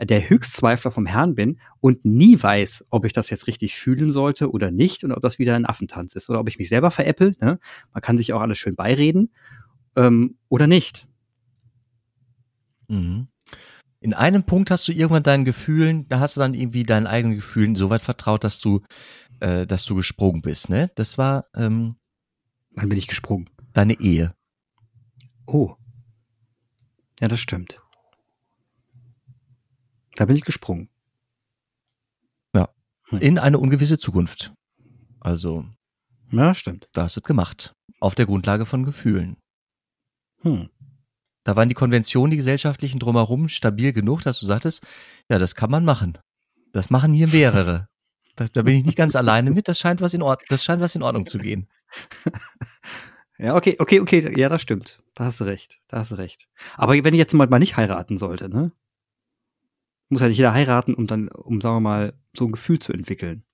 der 0.00 0.28
Höchstzweifler 0.28 0.90
vom 0.90 1.06
Herrn 1.06 1.34
bin 1.34 1.58
und 1.80 2.04
nie 2.04 2.40
weiß, 2.40 2.86
ob 2.90 3.04
ich 3.04 3.12
das 3.12 3.30
jetzt 3.30 3.46
richtig 3.46 3.74
fühlen 3.76 4.10
sollte 4.10 4.50
oder 4.50 4.70
nicht 4.70 5.04
und 5.04 5.12
ob 5.12 5.22
das 5.22 5.38
wieder 5.38 5.56
ein 5.56 5.66
Affentanz 5.66 6.14
ist 6.14 6.30
oder 6.30 6.40
ob 6.40 6.48
ich 6.48 6.58
mich 6.58 6.68
selber 6.68 6.90
veräppel. 6.90 7.34
Ne? 7.40 7.58
Man 7.92 8.02
kann 8.02 8.16
sich 8.16 8.32
auch 8.32 8.40
alles 8.40 8.58
schön 8.58 8.76
beireden 8.76 9.32
ähm, 9.96 10.36
oder 10.48 10.66
nicht. 10.66 11.08
Mhm. 12.90 13.28
In 14.00 14.14
einem 14.14 14.44
Punkt 14.44 14.70
hast 14.70 14.88
du 14.88 14.92
irgendwann 14.92 15.22
deinen 15.22 15.44
Gefühlen, 15.44 16.08
da 16.08 16.20
hast 16.20 16.36
du 16.36 16.40
dann 16.40 16.54
irgendwie 16.54 16.84
deinen 16.84 17.06
eigenen 17.06 17.36
Gefühlen 17.36 17.76
so 17.76 17.90
weit 17.90 18.02
vertraut, 18.02 18.44
dass 18.44 18.58
du, 18.58 18.80
äh, 19.40 19.66
dass 19.66 19.84
du 19.84 19.94
gesprungen 19.94 20.42
bist, 20.42 20.70
ne? 20.70 20.90
Das 20.94 21.18
war, 21.18 21.46
ähm, 21.54 21.96
Wann 22.72 22.88
bin 22.88 22.98
ich 22.98 23.08
gesprungen? 23.08 23.50
Deine 23.72 23.98
Ehe. 24.00 24.34
Oh. 25.46 25.74
Ja, 27.20 27.28
das 27.28 27.40
stimmt. 27.40 27.80
Da 30.16 30.24
bin 30.24 30.36
ich 30.36 30.44
gesprungen. 30.44 30.88
Ja. 32.54 32.68
Hm. 33.08 33.20
In 33.20 33.38
eine 33.38 33.58
ungewisse 33.58 33.98
Zukunft. 33.98 34.52
Also. 35.20 35.66
Ja, 36.30 36.54
stimmt. 36.54 36.88
Da 36.92 37.02
hast 37.02 37.16
du 37.16 37.20
es 37.20 37.24
gemacht. 37.24 37.74
Auf 37.98 38.14
der 38.14 38.26
Grundlage 38.26 38.66
von 38.66 38.84
Gefühlen. 38.84 39.36
Hm. 40.42 40.70
Da 41.50 41.56
waren 41.56 41.68
die 41.68 41.74
Konventionen, 41.74 42.30
die 42.30 42.36
gesellschaftlichen 42.36 43.00
drumherum 43.00 43.48
stabil 43.48 43.92
genug, 43.92 44.22
dass 44.22 44.38
du 44.38 44.46
sagtest, 44.46 44.86
ja, 45.28 45.36
das 45.36 45.56
kann 45.56 45.68
man 45.68 45.84
machen. 45.84 46.16
Das 46.72 46.90
machen 46.90 47.12
hier 47.12 47.26
mehrere. 47.26 47.88
Da, 48.36 48.46
da 48.52 48.62
bin 48.62 48.76
ich 48.76 48.84
nicht 48.84 48.96
ganz 48.96 49.16
alleine 49.16 49.50
mit. 49.50 49.66
Das 49.66 49.80
scheint 49.80 50.00
was 50.00 50.14
in 50.14 50.22
Ordnung, 50.22 50.46
das 50.48 50.62
scheint 50.62 50.80
was 50.80 50.94
in 50.94 51.02
Ordnung 51.02 51.26
zu 51.26 51.38
gehen. 51.38 51.68
Ja, 53.38 53.56
okay, 53.56 53.76
okay, 53.78 54.00
okay, 54.00 54.38
ja, 54.38 54.50
das 54.50 54.60
stimmt. 54.60 55.02
Da 55.14 55.24
hast 55.24 55.40
du 55.40 55.44
recht. 55.44 55.80
Da 55.88 55.96
hast 55.96 56.10
du 56.10 56.16
recht. 56.16 56.46
Aber 56.76 56.92
wenn 56.92 57.14
ich 57.14 57.18
jetzt 57.18 57.32
mal 57.32 57.46
nicht 57.58 57.78
heiraten 57.78 58.18
sollte, 58.18 58.50
ne? 58.50 58.70
Muss 60.10 60.20
ja 60.20 60.28
nicht 60.28 60.36
jeder 60.36 60.52
heiraten, 60.52 60.92
um 60.92 61.06
dann, 61.06 61.28
um, 61.28 61.62
sagen 61.62 61.76
wir 61.76 61.80
mal, 61.80 62.12
so 62.36 62.44
ein 62.44 62.52
Gefühl 62.52 62.80
zu 62.80 62.92
entwickeln. 62.92 63.44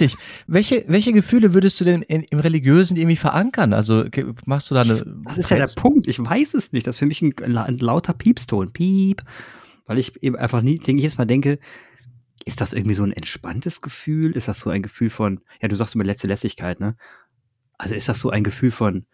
Witzig. 0.00 0.16
Welche, 0.46 0.84
welche 0.88 1.12
Gefühle 1.12 1.54
würdest 1.54 1.80
du 1.80 1.84
denn 1.84 2.02
in, 2.02 2.22
im 2.22 2.38
Religiösen 2.38 2.96
irgendwie 2.96 3.16
verankern? 3.16 3.72
Also 3.72 4.04
machst 4.46 4.70
du 4.70 4.74
da 4.74 4.82
eine. 4.82 5.04
Das 5.24 5.38
ist 5.38 5.50
ja 5.50 5.56
der 5.56 5.68
Punkt. 5.76 6.06
Ich 6.08 6.18
weiß 6.18 6.54
es 6.54 6.72
nicht. 6.72 6.86
Das 6.86 6.96
ist 6.96 6.98
für 7.00 7.06
mich 7.06 7.22
ein, 7.22 7.34
ein 7.56 7.78
lauter 7.78 8.12
Piepston. 8.12 8.72
Piep. 8.72 9.22
Weil 9.86 9.98
ich 9.98 10.22
eben 10.22 10.36
einfach 10.36 10.62
nie, 10.62 10.76
denke 10.76 10.98
ich 10.98 11.04
jetzt 11.04 11.18
mal 11.18 11.26
denke, 11.26 11.58
ist 12.44 12.60
das 12.60 12.72
irgendwie 12.72 12.94
so 12.94 13.02
ein 13.02 13.12
entspanntes 13.12 13.80
Gefühl? 13.80 14.36
Ist 14.36 14.48
das 14.48 14.60
so 14.60 14.70
ein 14.70 14.82
Gefühl 14.82 15.10
von, 15.10 15.40
ja, 15.60 15.68
du 15.68 15.76
sagst 15.76 15.94
immer 15.94 16.04
letzte 16.04 16.28
Lässigkeit, 16.28 16.80
ne? 16.80 16.96
Also 17.78 17.94
ist 17.94 18.08
das 18.08 18.20
so 18.20 18.30
ein 18.30 18.44
Gefühl 18.44 18.70
von, 18.70 19.06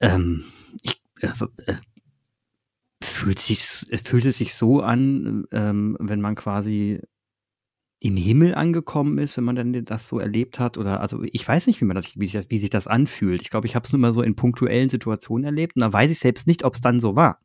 ähm, 0.00 0.44
ich, 0.82 1.00
äh, 1.20 1.28
äh, 1.66 1.76
fühlt 3.02 3.38
sich, 3.38 3.60
fühlt 4.04 4.24
es 4.24 4.38
sich 4.38 4.54
so 4.54 4.80
an, 4.80 5.44
ähm, 5.52 5.96
wenn 6.00 6.20
man 6.20 6.34
quasi 6.34 7.00
im 8.02 8.16
Himmel 8.16 8.54
angekommen 8.56 9.18
ist, 9.18 9.36
wenn 9.36 9.44
man 9.44 9.54
dann 9.54 9.84
das 9.84 10.08
so 10.08 10.18
erlebt 10.18 10.58
hat 10.58 10.76
oder 10.76 11.00
also 11.00 11.22
ich 11.22 11.46
weiß 11.46 11.68
nicht, 11.68 11.80
wie 11.80 11.84
man 11.84 11.94
das, 11.94 12.16
wie, 12.16 12.26
sich 12.26 12.32
das, 12.32 12.46
wie 12.48 12.58
sich 12.58 12.70
das 12.70 12.88
anfühlt. 12.88 13.42
Ich 13.42 13.50
glaube, 13.50 13.68
ich 13.68 13.76
habe 13.76 13.86
es 13.86 13.92
nur 13.92 14.00
mal 14.00 14.12
so 14.12 14.22
in 14.22 14.34
punktuellen 14.34 14.90
Situationen 14.90 15.44
erlebt 15.44 15.76
und 15.76 15.82
da 15.82 15.92
weiß 15.92 16.10
ich 16.10 16.18
selbst 16.18 16.48
nicht, 16.48 16.64
ob 16.64 16.74
es 16.74 16.80
dann 16.80 16.98
so 16.98 17.14
war. 17.14 17.38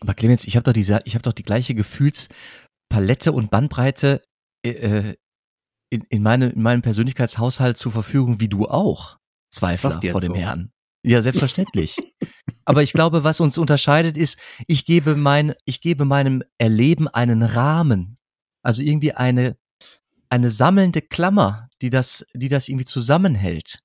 Aber 0.00 0.14
Clemens, 0.14 0.46
ich 0.46 0.56
habe 0.56 0.64
doch 0.64 0.72
diese, 0.72 0.98
ich 1.04 1.14
habe 1.14 1.22
doch 1.22 1.32
die 1.32 1.44
gleiche 1.44 1.76
Gefühlspalette 1.76 3.30
und 3.30 3.52
Bandbreite 3.52 4.22
äh, 4.64 4.70
äh, 4.70 5.14
in, 5.90 6.02
in, 6.08 6.22
meine, 6.24 6.48
in 6.48 6.62
meinem 6.62 6.82
Persönlichkeitshaushalt 6.82 7.76
zur 7.76 7.92
Verfügung 7.92 8.40
wie 8.40 8.48
du 8.48 8.66
auch. 8.66 9.18
Zweifler 9.50 10.00
vor 10.10 10.20
dem 10.20 10.34
so? 10.34 10.36
Herrn. 10.36 10.72
Ja, 11.04 11.22
selbstverständlich. 11.22 11.96
Aber 12.64 12.82
ich 12.82 12.92
glaube, 12.92 13.22
was 13.22 13.40
uns 13.40 13.58
unterscheidet, 13.58 14.16
ist, 14.16 14.38
ich 14.66 14.84
gebe 14.84 15.14
mein, 15.14 15.54
ich 15.64 15.80
gebe 15.80 16.04
meinem 16.04 16.42
Erleben 16.58 17.06
einen 17.06 17.42
Rahmen. 17.42 18.18
Also 18.62 18.82
irgendwie 18.82 19.12
eine, 19.12 19.56
eine 20.30 20.50
sammelnde 20.50 21.02
Klammer, 21.02 21.68
die 21.82 21.90
das, 21.90 22.24
die 22.34 22.48
das 22.48 22.68
irgendwie 22.68 22.84
zusammenhält. 22.86 23.80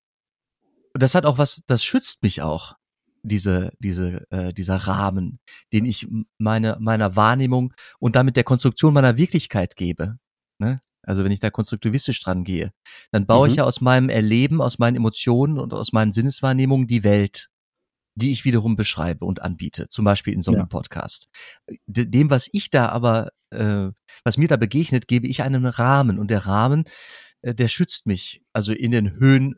Und 0.93 1.03
das 1.03 1.15
hat 1.15 1.25
auch 1.25 1.37
was, 1.37 1.63
das 1.67 1.83
schützt 1.83 2.23
mich 2.23 2.41
auch, 2.41 2.75
diese, 3.23 3.71
diese, 3.79 4.25
äh, 4.29 4.53
dieser 4.53 4.77
Rahmen, 4.77 5.39
den 5.73 5.85
ich 5.85 6.07
meine, 6.37 6.77
meiner 6.79 7.15
Wahrnehmung 7.15 7.73
und 7.99 8.15
damit 8.15 8.37
der 8.37 8.43
Konstruktion 8.43 8.93
meiner 8.93 9.17
Wirklichkeit 9.17 9.75
gebe. 9.75 10.17
Ne? 10.59 10.81
Also 11.01 11.23
wenn 11.23 11.31
ich 11.31 11.39
da 11.39 11.49
konstruktivistisch 11.49 12.21
dran 12.21 12.43
gehe, 12.43 12.71
dann 13.11 13.25
baue 13.25 13.47
mhm. 13.47 13.51
ich 13.51 13.57
ja 13.57 13.63
aus 13.63 13.81
meinem 13.81 14.09
Erleben, 14.09 14.61
aus 14.61 14.79
meinen 14.79 14.95
Emotionen 14.95 15.59
und 15.59 15.73
aus 15.73 15.91
meinen 15.91 16.13
Sinneswahrnehmungen 16.13 16.87
die 16.87 17.03
Welt, 17.03 17.49
die 18.15 18.31
ich 18.31 18.45
wiederum 18.45 18.75
beschreibe 18.75 19.25
und 19.25 19.41
anbiete, 19.41 19.87
zum 19.89 20.05
Beispiel 20.05 20.33
in 20.33 20.41
so 20.41 20.51
einem 20.51 20.61
ja. 20.61 20.65
Podcast. 20.65 21.27
Dem, 21.85 22.29
was 22.29 22.49
ich 22.51 22.69
da 22.69 22.89
aber, 22.89 23.31
äh, 23.51 23.89
was 24.23 24.37
mir 24.37 24.47
da 24.47 24.57
begegnet, 24.57 25.07
gebe 25.07 25.27
ich 25.27 25.43
einen 25.43 25.65
Rahmen 25.65 26.17
und 26.17 26.31
der 26.31 26.45
Rahmen, 26.45 26.85
äh, 27.41 27.53
der 27.53 27.67
schützt 27.67 28.07
mich, 28.07 28.41
also 28.53 28.71
in 28.71 28.91
den 28.91 29.11
Höhen 29.11 29.55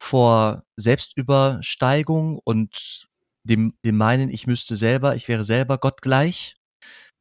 vor 0.00 0.64
Selbstübersteigung 0.76 2.38
und 2.44 3.08
dem, 3.44 3.74
dem 3.84 3.96
meinen, 3.96 4.30
ich 4.30 4.46
müsste 4.46 4.76
selber, 4.76 5.16
ich 5.16 5.28
wäre 5.28 5.44
selber 5.44 5.78
gottgleich 5.78 6.56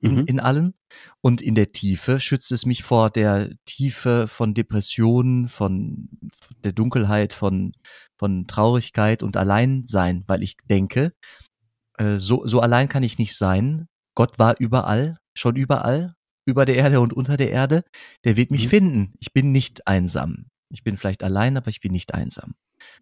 in, 0.01 0.15
mhm. 0.15 0.25
in 0.25 0.39
allen. 0.39 0.73
Und 1.21 1.41
in 1.41 1.55
der 1.55 1.67
Tiefe 1.67 2.19
schützt 2.19 2.51
es 2.51 2.65
mich 2.65 2.83
vor 2.83 3.09
der 3.09 3.51
Tiefe 3.65 4.27
von 4.27 4.53
Depressionen, 4.53 5.47
von 5.47 6.09
der 6.63 6.73
Dunkelheit, 6.73 7.33
von, 7.33 7.73
von 8.17 8.47
Traurigkeit 8.47 9.23
und 9.23 9.37
Alleinsein, 9.37 10.23
weil 10.27 10.43
ich 10.43 10.57
denke, 10.69 11.13
äh, 11.97 12.17
so, 12.17 12.45
so 12.45 12.59
allein 12.59 12.89
kann 12.89 13.03
ich 13.03 13.17
nicht 13.17 13.35
sein. 13.35 13.87
Gott 14.15 14.39
war 14.39 14.55
überall, 14.59 15.17
schon 15.33 15.55
überall, 15.55 16.13
über 16.45 16.65
der 16.65 16.75
Erde 16.75 16.99
und 16.99 17.13
unter 17.13 17.37
der 17.37 17.51
Erde. 17.51 17.83
Der 18.25 18.35
wird 18.35 18.51
mich 18.51 18.65
mhm. 18.65 18.69
finden. 18.69 19.13
Ich 19.19 19.31
bin 19.31 19.51
nicht 19.51 19.87
einsam. 19.87 20.47
Ich 20.69 20.83
bin 20.83 20.97
vielleicht 20.97 21.23
allein, 21.23 21.57
aber 21.57 21.69
ich 21.69 21.81
bin 21.81 21.91
nicht 21.91 22.13
einsam. 22.13 22.55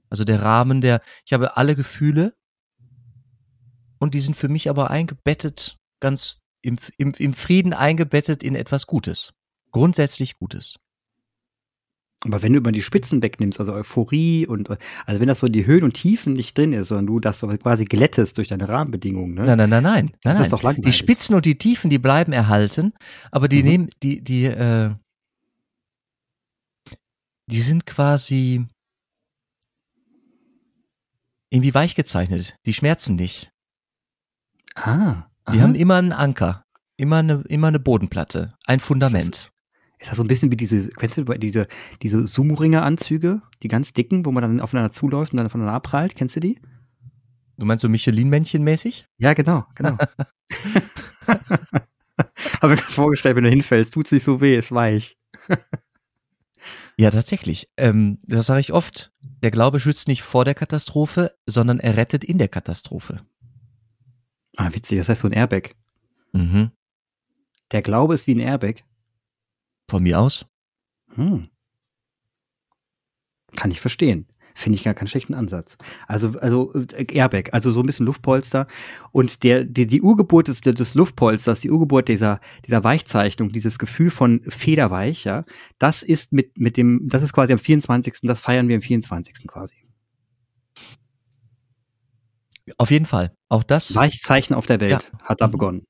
Also 0.10 0.24
der 0.24 0.41
Rahmen 0.41 0.82
der, 0.82 1.01
ich 1.25 1.34
habe 1.34 1.56
alle 1.56 1.75
Gefühle 1.75 2.36
und 4.00 4.13
die 4.13 4.20
sind 4.20 4.36
für 4.36 4.50
mich 4.50 4.70
aber 4.70 4.89
eingebettet 4.89 5.77
ganz 6.01 6.39
im, 6.62 6.78
im, 6.98 7.13
im 7.18 7.34
Frieden 7.34 7.74
eingebettet 7.74 8.44
in 8.44 8.56
etwas 8.56 8.88
Gutes. 8.88 9.34
Grundsätzlich 9.72 10.38
Gutes. 10.38 10.80
Aber 12.25 12.42
wenn 12.42 12.51
du 12.51 12.60
immer 12.60 12.74
die 12.74 12.82
Spitzen 12.82 13.24
wegnimmst, 13.24 13.62
also 13.62 13.72
Euphorie 13.74 14.46
und 14.46 14.70
also 15.06 15.22
wenn 15.22 15.28
das 15.28 15.39
so 15.39 15.48
die 15.48 15.66
Höhen 15.66 15.86
und 15.86 15.94
Tiefen 15.94 16.34
nicht 16.34 16.58
drin 16.58 16.74
ist, 16.74 16.89
sondern 16.89 17.08
du 17.08 17.20
das 17.22 17.39
quasi 17.39 17.86
glättest 17.86 18.38
durch 18.38 18.50
deine 18.50 18.68
Rahmenbedingungen, 18.68 19.36
ne? 19.36 19.46
Nein, 19.46 19.58
nein, 19.58 19.70
nein, 19.70 19.84
nein. 19.84 20.12
nein, 20.25 20.38
nein. 20.38 20.50
Doch 20.50 20.62
langweilig. 20.62 20.86
die 20.86 20.98
Spitzen 20.98 21.34
und 21.36 21.46
die 21.46 21.58
Tiefen, 21.58 21.89
die 21.89 22.00
bleiben 22.00 22.34
erhalten, 22.34 22.92
aber 23.32 23.48
die 23.48 23.63
mhm. 23.63 23.70
nehmen, 23.70 23.89
die, 24.04 24.22
die, 24.22 24.46
äh, 24.46 24.92
die 27.46 27.62
sind 27.62 27.86
quasi 27.86 28.66
irgendwie 31.50 31.74
weich 31.74 31.96
gezeichnet. 31.96 32.58
Die 32.66 32.74
schmerzen 32.74 33.16
nicht. 33.16 33.51
Ah. 34.75 35.28
Die 35.51 35.58
Aha. 35.58 35.63
haben 35.63 35.75
immer 35.75 35.96
einen 35.96 36.12
Anker, 36.12 36.63
immer 36.98 37.18
eine, 37.18 37.44
immer 37.48 37.68
eine 37.68 37.79
Bodenplatte, 37.79 38.53
ein 38.65 38.79
Fundament. 38.79 39.51
Ist 40.00 40.10
das, 40.10 40.18
so 40.18 40.24
ein 40.24 40.27
bisschen 40.27 40.51
wie 40.51 40.58
diese, 40.58 40.89
kennst 40.91 41.18
du 41.18 41.24
diese, 41.24 41.68
diese 42.01 42.25
Sumo-Ringer-Anzüge, 42.25 43.41
die 43.63 43.68
ganz 43.68 43.91
dicken, 43.94 44.25
wo 44.25 44.32
man 44.32 44.44
dann 44.44 44.62
aufeinander 44.62 44.94
zuläuft 44.94 45.34
und 45.34 45.38
dann 45.38 45.50
voneinander 45.50 45.75
abprallt? 45.75 46.15
Kennst 46.15 46.36
du 46.38 46.39
die? 46.39 46.60
Du 47.58 47.65
meinst 47.65 47.82
so 47.82 47.89
Michelin-Männchen 47.89 48.63
mäßig? 48.63 49.08
Ja, 49.18 49.34
genau, 49.34 49.65
genau. 49.75 49.98
Habe 52.62 52.74
mir 52.74 52.77
gerade 52.77 52.91
vorgestellt, 52.91 53.36
wenn 53.36 53.44
du 53.44 53.50
hinfällst, 53.50 53.94
tut's 53.94 54.12
nicht 54.12 54.24
so 54.24 54.39
weh, 54.39 54.58
ist 54.58 54.72
weich. 54.72 55.18
ja, 56.98 57.12
tatsächlich. 57.12 57.70
Ähm, 57.75 58.20
das 58.25 58.46
sage 58.46 58.62
ich 58.62 58.72
oft. 58.72 59.12
Der 59.44 59.51
Glaube 59.51 59.79
schützt 59.79 60.08
nicht 60.08 60.22
vor 60.22 60.46
der 60.46 60.56
Katastrophe, 60.56 61.36
sondern 61.46 61.79
er 61.79 61.98
rettet 61.98 62.24
in 62.24 62.38
der 62.38 62.48
Katastrophe. 62.48 63.22
Ah, 64.60 64.74
witzig, 64.74 64.98
das 64.98 65.08
heißt 65.08 65.22
so 65.22 65.30
ein 65.30 65.34
Airbag. 65.34 65.74
Mhm. 66.34 66.72
Der 67.72 67.82
Glaube 67.82 68.13
ist 68.13 68.28
wie 68.28 68.36
ein 68.36 68.42
Airbag. 68.42 68.84
Von 69.89 70.04
mir 70.04 70.20
aus? 70.20 70.46
Hm. 71.16 71.48
Kann 73.56 73.72
ich 73.72 73.80
verstehen. 73.80 74.28
Finde 74.56 74.75
ich 74.75 74.84
gar 74.84 74.94
keinen 74.94 75.08
schlechten 75.08 75.34
Ansatz. 75.34 75.78
Also, 76.10 76.38
also 76.39 76.74
äh, 76.74 77.06
Airbag, 77.10 77.54
also 77.54 77.72
so 77.72 77.80
ein 77.80 77.86
bisschen 77.86 78.06
Luftpolster. 78.06 78.68
Und 79.13 79.44
der, 79.44 79.63
die, 79.63 79.88
die 79.88 80.01
Urgeburt 80.01 80.50
des, 80.50 80.60
des 80.60 80.94
Luftpolsters, 80.94 81.62
die 81.62 81.72
Urgeburt 81.72 82.10
dieser, 82.10 82.42
dieser 82.68 82.84
Weichzeichnung, 82.84 83.54
dieses 83.54 83.80
Gefühl 83.80 84.10
von 84.10 84.42
Federweich, 84.50 85.24
ja, 85.24 85.46
das 85.78 86.04
ist 86.04 86.34
mit, 86.34 86.58
mit 86.58 86.75
dem, 86.75 87.08
das 87.08 87.24
ist 87.24 87.32
quasi 87.32 87.54
am 87.54 87.60
24. 87.60 88.16
Das 88.24 88.42
feiern 88.42 88.68
wir 88.68 88.75
am 88.75 88.82
24. 88.82 89.48
quasi. 89.48 89.88
Auf 92.77 92.91
jeden 92.91 93.05
Fall. 93.05 93.35
Auch 93.47 93.63
das. 93.63 93.95
Weichzeichen 93.95 94.55
auf 94.55 94.65
der 94.65 94.79
Welt 94.79 95.09
ja. 95.11 95.19
hat 95.23 95.41
da 95.41 95.47
mhm. 95.47 95.51
begonnen. 95.51 95.88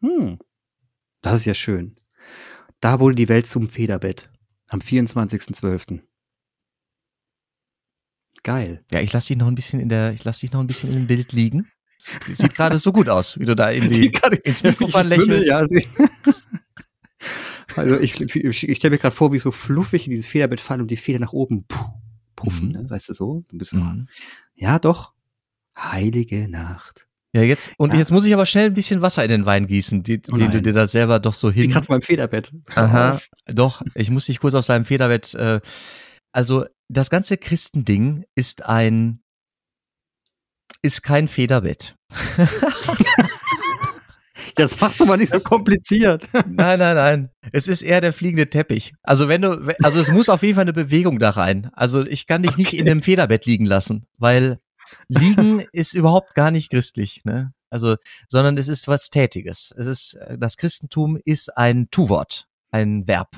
Hm. 0.00 0.38
Das 1.22 1.40
ist 1.40 1.44
ja 1.46 1.54
schön. 1.54 1.96
Da 2.80 3.00
wurde 3.00 3.16
die 3.16 3.28
Welt 3.28 3.46
zum 3.46 3.68
Federbett. 3.68 4.30
Am 4.68 4.80
24.12. 4.80 6.00
Geil. 8.42 8.84
Ja, 8.92 9.00
ich 9.00 9.12
lasse 9.12 9.28
dich 9.28 9.38
noch 9.38 9.46
ein 9.46 9.54
bisschen 9.54 9.80
in 9.80 9.88
der, 9.88 10.12
ich 10.12 10.22
lasse 10.24 10.40
dich 10.40 10.52
noch 10.52 10.60
ein 10.60 10.66
bisschen 10.66 10.90
in 10.90 10.96
dem 10.96 11.06
Bild 11.06 11.32
liegen. 11.32 11.66
Sieht 11.98 12.54
gerade 12.54 12.76
so 12.78 12.92
gut 12.92 13.08
aus, 13.08 13.38
wie 13.38 13.46
du 13.46 13.54
da 13.54 13.70
in 13.70 13.88
die, 13.90 14.12
ins 14.42 14.62
Mikrofon 14.62 15.06
lächelst. 15.08 15.48
Ja, 15.48 15.60
also 17.76 17.98
ich, 17.98 18.20
ich, 18.20 18.68
ich 18.68 18.76
stelle 18.76 18.92
mir 18.92 18.98
gerade 18.98 19.16
vor, 19.16 19.32
wie 19.32 19.38
so 19.38 19.50
fluffig 19.50 20.06
in 20.06 20.10
dieses 20.10 20.26
Federbett 20.26 20.60
fallen 20.60 20.82
und 20.82 20.90
die 20.90 20.98
Feder 20.98 21.20
nach 21.20 21.32
oben 21.32 21.66
puffen, 22.36 22.68
mhm. 22.68 22.72
ne? 22.72 22.90
weißt 22.90 23.08
du 23.08 23.14
so? 23.14 23.44
Ein 23.50 23.58
bisschen. 23.58 23.80
Mhm. 23.80 24.08
Ja, 24.54 24.78
doch. 24.78 25.13
Heilige 25.78 26.48
Nacht. 26.48 27.06
Ja, 27.34 27.42
jetzt, 27.42 27.72
und 27.78 27.92
ja. 27.92 27.98
jetzt 27.98 28.12
muss 28.12 28.24
ich 28.24 28.32
aber 28.32 28.46
schnell 28.46 28.66
ein 28.66 28.74
bisschen 28.74 29.02
Wasser 29.02 29.24
in 29.24 29.30
den 29.30 29.44
Wein 29.44 29.66
gießen, 29.66 30.04
die, 30.04 30.22
oh 30.32 30.36
den 30.36 30.52
du 30.52 30.62
dir 30.62 30.72
da 30.72 30.86
selber 30.86 31.18
doch 31.18 31.34
so 31.34 31.50
hin. 31.50 31.64
Ich 31.64 31.72
kratze 31.72 31.88
beim 31.88 32.00
Federbett. 32.00 32.52
Aha, 32.76 33.20
doch, 33.46 33.82
ich 33.94 34.10
muss 34.10 34.26
dich 34.26 34.38
kurz 34.38 34.54
aus 34.54 34.68
deinem 34.68 34.84
Federbett, 34.84 35.34
äh, 35.34 35.60
also, 36.34 36.66
das 36.88 37.10
ganze 37.10 37.36
Christending 37.36 38.24
ist 38.34 38.66
ein, 38.66 39.20
ist 40.82 41.02
kein 41.02 41.28
Federbett. 41.28 41.96
Das 44.56 44.80
machst 44.80 45.00
du 45.00 45.04
mal 45.04 45.16
nicht 45.16 45.36
so 45.36 45.42
kompliziert. 45.42 46.28
Nein, 46.46 46.78
nein, 46.78 46.94
nein. 46.94 47.30
Es 47.50 47.66
ist 47.66 47.82
eher 47.82 48.00
der 48.00 48.12
fliegende 48.12 48.46
Teppich. 48.46 48.94
Also 49.02 49.26
wenn 49.26 49.42
du, 49.42 49.74
also 49.82 49.98
es 49.98 50.12
muss 50.12 50.28
auf 50.28 50.44
jeden 50.44 50.54
Fall 50.54 50.62
eine 50.62 50.72
Bewegung 50.72 51.18
da 51.18 51.30
rein. 51.30 51.70
Also 51.72 52.06
ich 52.06 52.28
kann 52.28 52.42
dich 52.42 52.52
okay. 52.52 52.60
nicht 52.60 52.74
in 52.74 52.88
einem 52.88 53.02
Federbett 53.02 53.46
liegen 53.46 53.66
lassen, 53.66 54.06
weil 54.16 54.60
Liegen 55.08 55.60
ist 55.72 55.94
überhaupt 55.94 56.34
gar 56.34 56.50
nicht 56.50 56.70
christlich, 56.70 57.24
ne? 57.24 57.52
Also, 57.70 57.96
sondern 58.28 58.56
es 58.56 58.68
ist 58.68 58.86
was 58.86 59.10
Tätiges. 59.10 59.74
Es 59.76 59.86
ist, 59.86 60.14
äh, 60.14 60.38
das 60.38 60.56
Christentum 60.56 61.18
ist 61.24 61.56
ein 61.56 61.88
Tu-Wort, 61.90 62.46
ein 62.70 63.08
Verb. 63.08 63.30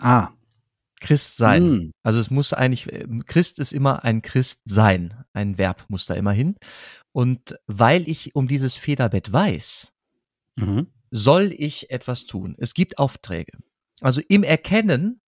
Ah. 0.00 0.30
Christ 1.00 1.36
sein. 1.36 1.62
Hm. 1.62 1.92
Also 2.02 2.18
es 2.18 2.30
muss 2.30 2.52
eigentlich, 2.52 2.92
äh, 2.92 3.06
Christ 3.26 3.60
ist 3.60 3.72
immer 3.72 4.04
ein 4.04 4.22
Christ 4.22 4.62
sein. 4.64 5.24
Ein 5.32 5.56
Verb 5.56 5.84
muss 5.88 6.06
da 6.06 6.14
immer 6.14 6.32
hin. 6.32 6.56
Und 7.12 7.56
weil 7.66 8.08
ich 8.08 8.34
um 8.34 8.48
dieses 8.48 8.76
Federbett 8.76 9.32
weiß, 9.32 9.94
mhm. 10.56 10.88
soll 11.12 11.54
ich 11.56 11.90
etwas 11.90 12.26
tun. 12.26 12.56
Es 12.58 12.74
gibt 12.74 12.98
Aufträge. 12.98 13.52
Also 14.00 14.20
im 14.28 14.42
Erkennen 14.42 15.20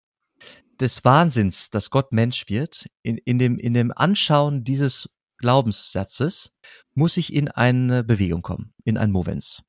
des 0.80 1.04
Wahnsinns, 1.04 1.70
dass 1.70 1.90
Gott 1.90 2.12
Mensch 2.12 2.48
wird, 2.48 2.86
in, 3.02 3.18
in, 3.18 3.38
dem, 3.38 3.58
in 3.58 3.74
dem 3.74 3.92
Anschauen 3.94 4.64
dieses 4.64 5.10
Glaubenssatzes, 5.38 6.56
muss 6.94 7.16
ich 7.16 7.32
in 7.32 7.48
eine 7.48 8.04
Bewegung 8.04 8.42
kommen, 8.42 8.72
in 8.84 8.98
ein 8.98 9.10
Movens. 9.10 9.62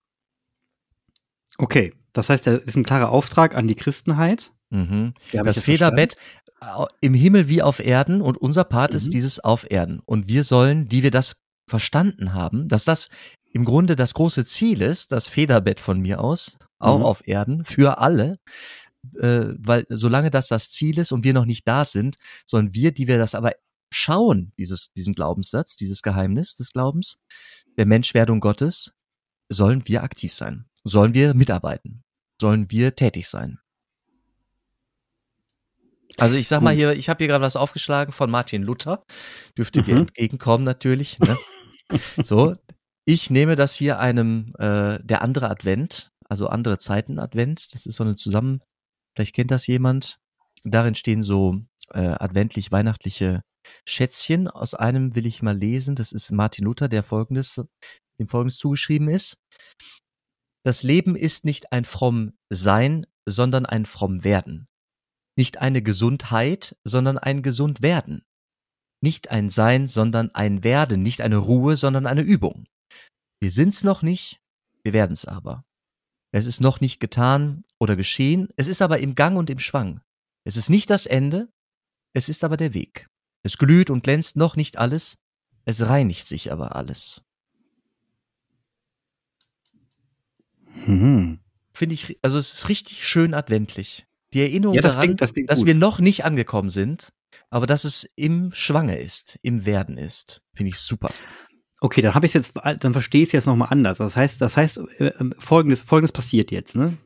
Okay, 1.57 1.93
das 2.13 2.29
heißt, 2.29 2.47
da 2.47 2.55
ist 2.55 2.75
ein 2.75 2.83
klarer 2.83 3.09
Auftrag 3.09 3.55
an 3.55 3.67
die 3.67 3.75
Christenheit. 3.75 4.51
Mhm. 4.69 5.13
Das 5.31 5.59
Federbett 5.59 6.15
verstanden. 6.59 6.95
im 7.01 7.13
Himmel 7.13 7.47
wie 7.47 7.61
auf 7.61 7.79
Erden 7.79 8.21
und 8.21 8.37
unser 8.37 8.63
Part 8.63 8.91
mhm. 8.91 8.97
ist 8.97 9.13
dieses 9.13 9.39
auf 9.39 9.69
Erden. 9.69 10.01
Und 10.05 10.27
wir 10.27 10.43
sollen, 10.43 10.87
die 10.87 11.03
wir 11.03 11.11
das 11.11 11.41
verstanden 11.67 12.33
haben, 12.33 12.67
dass 12.67 12.85
das 12.85 13.09
im 13.53 13.65
Grunde 13.65 13.95
das 13.95 14.13
große 14.13 14.45
Ziel 14.45 14.81
ist, 14.81 15.11
das 15.11 15.27
Federbett 15.27 15.81
von 15.81 15.99
mir 15.99 16.21
aus, 16.21 16.57
auch 16.79 16.99
mhm. 16.99 17.05
auf 17.05 17.27
Erden, 17.27 17.65
für 17.65 17.99
alle, 17.99 18.39
äh, 19.19 19.53
weil 19.57 19.85
solange 19.89 20.31
das 20.31 20.47
das 20.47 20.71
Ziel 20.71 20.99
ist 20.99 21.11
und 21.11 21.23
wir 21.23 21.33
noch 21.33 21.45
nicht 21.45 21.67
da 21.67 21.85
sind, 21.85 22.17
sollen 22.45 22.73
wir, 22.73 22.91
die 22.91 23.07
wir 23.07 23.17
das 23.17 23.35
aber 23.35 23.53
schauen, 23.91 24.53
dieses, 24.57 24.93
diesen 24.93 25.13
Glaubenssatz, 25.13 25.75
dieses 25.75 26.01
Geheimnis 26.01 26.55
des 26.55 26.71
Glaubens, 26.71 27.17
der 27.77 27.85
Menschwerdung 27.85 28.39
Gottes, 28.39 28.93
sollen 29.49 29.87
wir 29.87 30.03
aktiv 30.03 30.33
sein, 30.33 30.65
sollen 30.83 31.13
wir 31.13 31.33
mitarbeiten, 31.33 32.03
sollen 32.39 32.71
wir 32.71 32.95
tätig 32.95 33.27
sein. 33.27 33.59
Also 36.17 36.35
ich 36.35 36.47
sag 36.47 36.61
mal 36.61 36.73
hier, 36.73 36.93
ich 36.93 37.09
habe 37.09 37.19
hier 37.19 37.27
gerade 37.27 37.43
was 37.43 37.55
aufgeschlagen 37.55 38.11
von 38.11 38.29
Martin 38.29 38.63
Luther, 38.63 39.05
dürfte 39.57 39.81
mhm. 39.81 39.85
dir 39.85 39.95
entgegenkommen 39.97 40.63
natürlich. 40.63 41.19
Ne? 41.19 41.37
so, 42.23 42.55
ich 43.05 43.29
nehme 43.29 43.55
das 43.55 43.73
hier 43.75 43.99
einem 43.99 44.53
äh, 44.57 44.99
der 45.03 45.21
andere 45.21 45.49
Advent, 45.49 46.11
also 46.27 46.47
andere 46.47 46.77
Zeiten 46.77 47.19
Advent. 47.19 47.73
Das 47.73 47.85
ist 47.85 47.95
so 47.95 48.03
eine 48.03 48.15
zusammen 48.15 48.61
Vielleicht 49.15 49.35
kennt 49.35 49.51
das 49.51 49.67
jemand. 49.67 50.19
Darin 50.63 50.95
stehen 50.95 51.23
so 51.23 51.61
äh, 51.89 51.99
adventlich-weihnachtliche 51.99 53.41
Schätzchen. 53.85 54.47
Aus 54.47 54.73
einem 54.73 55.15
will 55.15 55.25
ich 55.25 55.41
mal 55.41 55.57
lesen. 55.57 55.95
Das 55.95 56.11
ist 56.11 56.31
Martin 56.31 56.65
Luther, 56.65 56.87
der 56.87 57.03
folgendes, 57.03 57.61
dem 58.19 58.27
folgendes 58.27 58.57
zugeschrieben 58.57 59.09
ist. 59.09 59.41
Das 60.63 60.83
Leben 60.83 61.15
ist 61.15 61.43
nicht 61.43 61.71
ein 61.71 61.85
fromm 61.85 62.33
Sein, 62.49 63.05
sondern 63.25 63.65
ein 63.65 63.85
fromm 63.85 64.23
Werden. 64.23 64.67
Nicht 65.37 65.57
eine 65.57 65.81
Gesundheit, 65.81 66.75
sondern 66.83 67.17
ein 67.17 67.41
gesund 67.41 67.81
Werden. 67.81 68.23
Nicht 69.03 69.31
ein 69.31 69.49
Sein, 69.49 69.87
sondern 69.87 70.29
ein 70.35 70.63
Werden. 70.63 71.01
Nicht 71.01 71.21
eine 71.21 71.37
Ruhe, 71.37 71.77
sondern 71.77 72.05
eine 72.05 72.21
Übung. 72.21 72.67
Wir 73.41 73.49
sind's 73.49 73.83
noch 73.83 74.03
nicht, 74.03 74.39
wir 74.83 74.93
werden's 74.93 75.25
aber. 75.25 75.65
Es 76.31 76.45
ist 76.45 76.61
noch 76.61 76.79
nicht 76.79 76.99
getan 76.99 77.63
oder 77.77 77.95
geschehen, 77.95 78.49
es 78.55 78.67
ist 78.67 78.81
aber 78.81 78.99
im 78.99 79.15
Gang 79.15 79.37
und 79.37 79.49
im 79.49 79.59
Schwang. 79.59 80.01
Es 80.43 80.57
ist 80.57 80.69
nicht 80.69 80.89
das 80.89 81.05
Ende, 81.05 81.49
es 82.13 82.29
ist 82.29 82.43
aber 82.43 82.57
der 82.57 82.73
Weg. 82.73 83.07
Es 83.43 83.57
glüht 83.57 83.89
und 83.89 84.03
glänzt 84.03 84.37
noch 84.37 84.55
nicht 84.55 84.77
alles, 84.77 85.23
es 85.65 85.87
reinigt 85.87 86.27
sich 86.27 86.51
aber 86.51 86.75
alles. 86.75 87.23
Mhm. 90.85 91.39
Finde 91.73 91.95
ich, 91.95 92.17
also 92.21 92.37
es 92.37 92.53
ist 92.53 92.69
richtig 92.69 93.07
schön 93.07 93.33
adventlich. 93.33 94.05
Die 94.33 94.41
Erinnerung 94.41 94.75
ja, 94.75 94.81
daran, 94.81 95.01
klingt, 95.01 95.21
das 95.21 95.33
dass 95.33 95.65
wir 95.65 95.75
noch 95.75 95.99
nicht 95.99 96.23
angekommen 96.23 96.69
sind, 96.69 97.13
aber 97.49 97.67
dass 97.67 97.83
es 97.83 98.09
im 98.15 98.51
Schwange 98.53 98.97
ist, 98.97 99.37
im 99.41 99.65
Werden 99.65 99.97
ist, 99.97 100.41
finde 100.55 100.69
ich 100.69 100.77
super. 100.77 101.13
Okay, 101.83 102.01
dann 102.01 102.13
habe 102.13 102.27
ich 102.27 102.35
jetzt, 102.35 102.57
dann 102.79 102.93
verstehe 102.93 103.23
ich 103.23 103.29
es 103.29 103.33
jetzt 103.33 103.47
nochmal 103.47 103.69
anders. 103.71 103.97
Das 103.97 104.15
heißt, 104.15 104.39
das 104.39 104.55
heißt, 104.55 104.77
äh, 104.99 105.07
ähm, 105.19 105.33
folgendes, 105.39 105.81
folgendes 105.81 106.11
passiert 106.11 106.51
jetzt, 106.51 106.75
ne? 106.75 106.97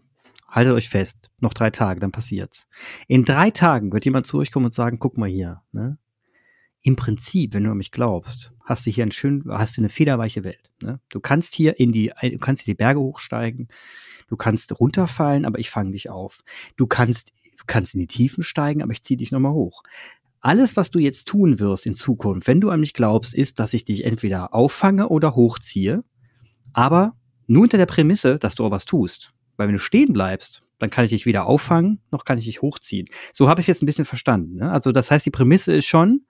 Haltet 0.50 0.74
euch 0.74 0.90
fest, 0.90 1.32
noch 1.40 1.54
drei 1.54 1.70
Tage, 1.70 2.02
dann 2.02 2.12
passiert's. 2.12 2.68
In 3.08 3.24
drei 3.24 3.52
Tagen 3.52 3.94
wird 3.94 4.04
jemand 4.04 4.28
zu 4.28 4.38
euch 4.38 4.52
kommen 4.52 4.66
und 4.66 4.74
sagen, 4.74 5.00
guck 5.00 5.18
mal 5.18 5.30
hier, 5.30 5.62
ne? 5.72 5.98
Im 6.82 6.98
Prinzip, 6.98 7.54
wenn 7.54 7.64
du 7.64 7.72
an 7.72 7.78
mich 7.78 7.92
glaubst, 7.92 8.54
hast 8.66 8.86
du 8.86 8.92
hier 8.92 9.06
ein 9.06 9.12
schön, 9.12 9.46
hast 9.48 9.78
du 9.78 9.82
eine 9.82 9.90
federweiche 9.90 10.44
Welt. 10.44 10.70
Ne? 10.84 11.00
Du 11.10 11.20
kannst 11.20 11.56
hier 11.56 11.80
in 11.80 11.92
die, 11.92 12.12
du 12.22 12.38
kannst 12.38 12.68
in 12.68 12.72
die 12.72 12.78
Berge 12.78 13.00
hochsteigen, 13.00 13.70
du 14.28 14.36
kannst 14.36 14.80
runterfallen, 14.80 15.46
aber 15.46 15.58
ich 15.58 15.72
fange 15.72 15.94
dich 15.94 16.10
auf. 16.10 16.44
Du 16.76 16.86
kannst, 16.86 17.32
du 17.58 17.64
kannst 17.66 17.96
in 17.96 18.02
die 18.02 18.08
Tiefen 18.08 18.44
steigen, 18.44 18.84
aber 18.84 18.92
ich 18.92 19.02
ziehe 19.02 19.18
dich 19.18 19.32
nochmal 19.32 19.54
hoch. 19.54 19.82
Alles, 20.40 20.78
was 20.78 20.92
du 20.92 21.00
jetzt 21.00 21.28
tun 21.28 21.60
wirst 21.60 21.86
in 21.86 21.96
Zukunft, 21.96 22.48
wenn 22.48 22.62
du 22.62 22.70
an 22.70 22.80
mich 22.80 22.94
glaubst, 22.94 23.34
ist, 23.34 23.60
dass 23.60 23.74
ich 23.74 23.86
dich 23.86 24.06
entweder 24.06 24.54
auffange 24.54 25.10
oder 25.10 25.36
hochziehe, 25.36 26.04
aber 26.74 27.16
nur 27.48 27.64
unter 27.64 27.78
der 27.78 27.86
Prämisse, 27.86 28.38
dass 28.38 28.56
du 28.56 28.66
auch 28.66 28.72
was 28.72 28.86
tust. 28.86 29.34
Weil 29.58 29.68
wenn 29.68 29.76
du 29.76 29.80
stehen 29.80 30.14
bleibst, 30.14 30.64
dann 30.78 30.90
kann 30.90 31.06
ich 31.06 31.12
dich 31.12 31.26
weder 31.26 31.46
auffangen, 31.46 32.02
noch 32.12 32.26
kann 32.26 32.38
ich 32.38 32.46
dich 32.46 32.62
hochziehen. 32.62 33.08
So 33.34 33.48
habe 33.48 33.62
ich 33.62 33.64
es 33.64 33.68
jetzt 33.68 33.84
ein 33.84 33.86
bisschen 33.86 34.06
verstanden. 34.06 34.58
Ne? 34.58 34.72
Also 34.72 34.92
das 34.92 35.10
heißt, 35.10 35.26
die 35.26 35.32
Prämisse 35.32 35.74
ist 35.74 35.86
schon, 35.86 36.26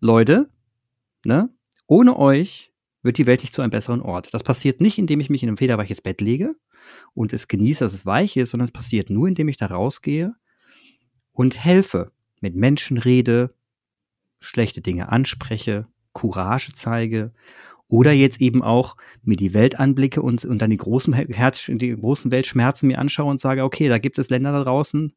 Leute, 0.00 0.48
ne, 1.24 1.50
ohne 1.86 2.16
euch 2.16 2.72
wird 3.02 3.18
die 3.18 3.26
Welt 3.26 3.42
nicht 3.42 3.52
zu 3.52 3.62
einem 3.62 3.70
besseren 3.70 4.00
Ort. 4.00 4.32
Das 4.34 4.42
passiert 4.42 4.80
nicht, 4.80 4.98
indem 4.98 5.20
ich 5.20 5.30
mich 5.30 5.42
in 5.42 5.48
ein 5.48 5.56
federweiches 5.56 6.00
Bett 6.00 6.20
lege 6.20 6.56
und 7.14 7.32
es 7.32 7.48
genieße, 7.48 7.84
dass 7.84 7.94
es 7.94 8.06
weich 8.06 8.36
ist, 8.36 8.50
sondern 8.50 8.64
es 8.64 8.72
passiert 8.72 9.10
nur, 9.10 9.28
indem 9.28 9.48
ich 9.48 9.56
da 9.56 9.66
rausgehe 9.66 10.34
und 11.32 11.62
helfe 11.62 12.12
mit 12.40 12.54
Menschen 12.54 12.98
rede, 12.98 13.54
schlechte 14.40 14.80
Dinge 14.80 15.10
anspreche, 15.10 15.86
Courage 16.12 16.72
zeige 16.74 17.32
oder 17.88 18.12
jetzt 18.12 18.40
eben 18.40 18.62
auch 18.62 18.96
mir 19.22 19.36
die 19.36 19.54
Welt 19.54 19.78
anblicke 19.78 20.22
und, 20.22 20.44
und 20.44 20.60
dann 20.60 20.70
die 20.70 20.76
großen, 20.76 21.12
Herz, 21.12 21.66
die 21.68 21.96
großen 21.96 22.30
Weltschmerzen 22.30 22.88
mir 22.88 22.98
anschaue 22.98 23.30
und 23.30 23.40
sage, 23.40 23.64
okay, 23.64 23.88
da 23.88 23.98
gibt 23.98 24.18
es 24.18 24.28
Länder 24.28 24.52
da 24.52 24.64
draußen, 24.64 25.12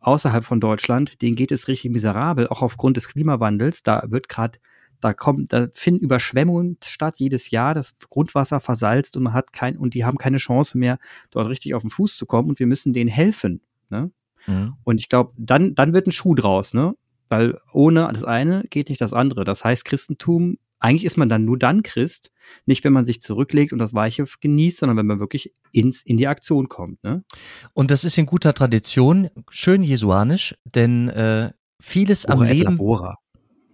außerhalb 0.00 0.44
von 0.44 0.60
Deutschland, 0.60 1.22
denen 1.22 1.36
geht 1.36 1.52
es 1.52 1.68
richtig 1.68 1.90
miserabel, 1.90 2.48
auch 2.48 2.62
aufgrund 2.62 2.96
des 2.96 3.08
Klimawandels. 3.08 3.82
Da 3.82 4.04
wird 4.08 4.28
gerade, 4.28 4.58
da 5.00 5.12
kommt, 5.12 5.52
da 5.52 5.68
finden 5.72 6.04
Überschwemmungen 6.04 6.78
statt 6.84 7.18
jedes 7.18 7.50
Jahr, 7.50 7.74
das 7.74 7.96
Grundwasser 8.10 8.60
versalzt 8.60 9.16
und 9.16 9.24
man 9.24 9.32
hat 9.32 9.52
kein, 9.52 9.76
und 9.76 9.94
die 9.94 10.04
haben 10.04 10.18
keine 10.18 10.38
Chance 10.38 10.78
mehr, 10.78 10.98
dort 11.30 11.48
richtig 11.48 11.74
auf 11.74 11.82
den 11.82 11.90
Fuß 11.90 12.16
zu 12.16 12.26
kommen 12.26 12.50
und 12.50 12.58
wir 12.58 12.66
müssen 12.66 12.92
denen 12.92 13.10
helfen. 13.10 13.60
Ne? 13.90 14.10
Mhm. 14.46 14.74
Und 14.84 14.98
ich 14.98 15.08
glaube, 15.08 15.32
dann, 15.36 15.74
dann 15.74 15.92
wird 15.92 16.06
ein 16.06 16.12
Schuh 16.12 16.34
draus, 16.34 16.74
ne? 16.74 16.94
Weil 17.28 17.58
ohne 17.72 18.10
das 18.12 18.24
eine 18.24 18.64
geht 18.68 18.88
nicht 18.88 19.00
das 19.00 19.12
andere. 19.12 19.44
Das 19.44 19.64
heißt, 19.64 19.84
Christentum, 19.84 20.58
eigentlich 20.80 21.04
ist 21.04 21.16
man 21.16 21.28
dann 21.28 21.44
nur 21.44 21.58
dann 21.58 21.82
Christ, 21.82 22.30
nicht 22.66 22.84
wenn 22.84 22.92
man 22.92 23.04
sich 23.04 23.22
zurücklegt 23.22 23.72
und 23.72 23.78
das 23.78 23.94
Weiche 23.94 24.24
genießt, 24.40 24.78
sondern 24.78 24.98
wenn 24.98 25.06
man 25.06 25.20
wirklich 25.20 25.54
ins, 25.70 26.02
in 26.02 26.18
die 26.18 26.26
Aktion 26.26 26.68
kommt. 26.68 27.02
Ne? 27.04 27.24
Und 27.72 27.90
das 27.90 28.04
ist 28.04 28.18
in 28.18 28.26
guter 28.26 28.52
Tradition, 28.52 29.30
schön 29.48 29.82
jesuanisch, 29.82 30.56
denn 30.64 31.08
äh, 31.08 31.52
vieles 31.80 32.26
Ora 32.26 32.34
am 32.34 32.42
Leben. 32.42 32.76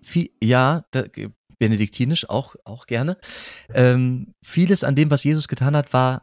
Viel, 0.02 0.30
ja, 0.40 0.84
da, 0.92 1.04
benediktinisch 1.58 2.28
auch, 2.28 2.54
auch 2.64 2.86
gerne. 2.86 3.16
Ähm, 3.74 4.34
vieles 4.44 4.84
an 4.84 4.94
dem, 4.94 5.10
was 5.10 5.24
Jesus 5.24 5.48
getan 5.48 5.74
hat, 5.74 5.92
war, 5.92 6.22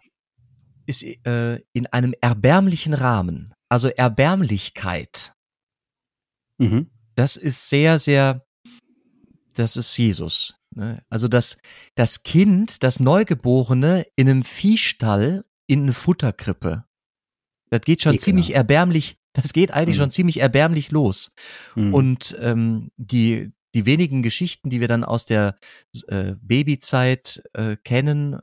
ist 0.85 1.03
äh, 1.03 1.59
in 1.73 1.87
einem 1.87 2.13
erbärmlichen 2.21 2.93
Rahmen. 2.93 3.53
Also 3.75 3.89
Erbärmlichkeit. 3.89 5.33
Mhm. 6.59 6.89
Das 7.15 7.35
ist 7.35 7.67
sehr, 7.67 7.99
sehr, 7.99 8.47
das 9.53 9.75
ist 9.75 9.97
Jesus. 9.97 10.55
Ne? 10.73 11.03
Also 11.09 11.27
das, 11.27 11.57
das 11.93 12.23
Kind, 12.23 12.83
das 12.83 13.01
Neugeborene 13.01 14.07
in 14.15 14.29
einem 14.29 14.43
Viehstall 14.43 15.43
in 15.67 15.83
eine 15.83 15.91
Futterkrippe. 15.91 16.85
Das 17.69 17.81
geht 17.81 18.01
schon 18.01 18.13
Ekelhaft. 18.13 18.23
ziemlich 18.23 18.55
erbärmlich, 18.55 19.17
das 19.33 19.51
geht 19.51 19.71
eigentlich 19.71 19.97
mhm. 19.97 20.03
schon 20.03 20.11
ziemlich 20.11 20.39
erbärmlich 20.39 20.91
los. 20.91 21.33
Mhm. 21.75 21.93
Und 21.93 22.37
ähm, 22.39 22.91
die, 22.95 23.51
die 23.73 23.85
wenigen 23.85 24.23
Geschichten, 24.23 24.69
die 24.69 24.79
wir 24.79 24.87
dann 24.87 25.03
aus 25.03 25.25
der 25.25 25.57
äh, 26.07 26.35
Babyzeit 26.39 27.43
äh, 27.51 27.75
kennen, 27.75 28.39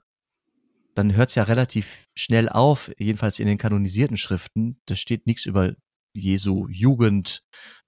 dann 0.95 1.15
hört 1.15 1.31
es 1.31 1.35
ja 1.35 1.45
relativ 1.45 2.07
schnell 2.15 2.49
auf, 2.49 2.91
jedenfalls 2.99 3.39
in 3.39 3.47
den 3.47 3.59
kanonisierten 3.59 4.17
Schriften. 4.17 4.81
Da 4.87 4.95
steht 4.95 5.27
nichts 5.27 5.47
über 5.47 5.75
Jesu 6.15 6.69
Jugend, 6.69 7.43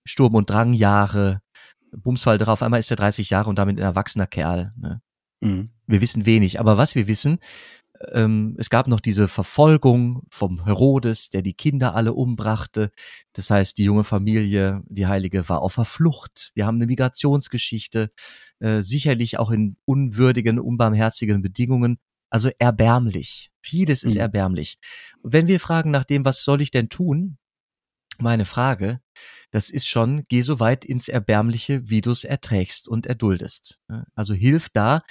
Sturm- 0.05 0.35
und 0.35 0.51
Drangjahre, 0.51 1.41
Bumsfall 1.93 2.39
drauf. 2.39 2.63
Einmal 2.63 2.81
ist 2.81 2.91
er 2.91 2.97
30 2.97 3.31
Jahre 3.31 3.51
und 3.51 3.59
damit 3.59 3.79
ein 3.79 3.83
erwachsener 3.83 4.27
Kerl. 4.27 4.73
Ne? 4.77 5.01
Mhm. 5.41 5.71
Wir 5.87 6.01
wissen 6.01 6.27
wenig. 6.27 6.61
Aber 6.61 6.77
was 6.77 6.95
wir 6.95 7.07
wissen, 7.07 7.39
ähm, 8.13 8.57
es 8.59 8.71
gab 8.71 8.89
noch 8.89 9.01
diese 9.01 9.29
Verfolgung 9.29 10.23
vom 10.31 10.65
Herodes, 10.65 11.31
der 11.31 11.43
die 11.43 11.55
Kinder 11.55 11.95
alle 11.95 12.13
umbrachte. 12.13 12.91
Das 13.33 13.51
heißt, 13.51 13.79
die 13.79 13.85
junge 13.85 14.05
Familie, 14.05 14.83
die 14.89 15.07
Heilige, 15.07 15.49
war 15.49 15.63
auf 15.63 15.77
der 15.77 15.85
Flucht. 15.85 16.51
Wir 16.55 16.67
haben 16.67 16.77
eine 16.77 16.87
Migrationsgeschichte, 16.87 18.11
äh, 18.59 18.83
sicherlich 18.83 19.39
auch 19.39 19.51
in 19.51 19.77
unwürdigen, 19.85 20.59
unbarmherzigen 20.59 21.43
Bedingungen. 21.43 21.99
Also 22.35 22.51
erbärmlich. 22.59 23.53
Vieles 23.61 24.03
ist 24.03 24.15
mhm. 24.15 24.23
erbärmlich. 24.23 24.79
Wenn 25.23 25.47
wir 25.47 25.61
fragen 25.61 25.93
nach 25.93 26.03
dem, 26.03 26.25
was 26.25 26.43
soll 26.43 26.63
ich 26.63 26.73
denn 26.73 26.89
tun? 26.89 27.39
Meine 28.19 28.45
Frage, 28.45 29.01
das 29.53 29.71
ist 29.71 29.87
schon, 29.87 30.25
geh 30.29 30.41
so 30.41 30.59
weit 30.59 30.85
ins 30.85 31.07
Erbärmliche, 31.07 31.89
wie 31.89 32.01
du 32.01 32.11
es 32.11 32.25
erträgst 32.25 32.89
und 32.89 33.07
erduldest. 33.07 33.81
Also 34.17 34.35
hilf 34.35 34.69
da, 34.69 35.05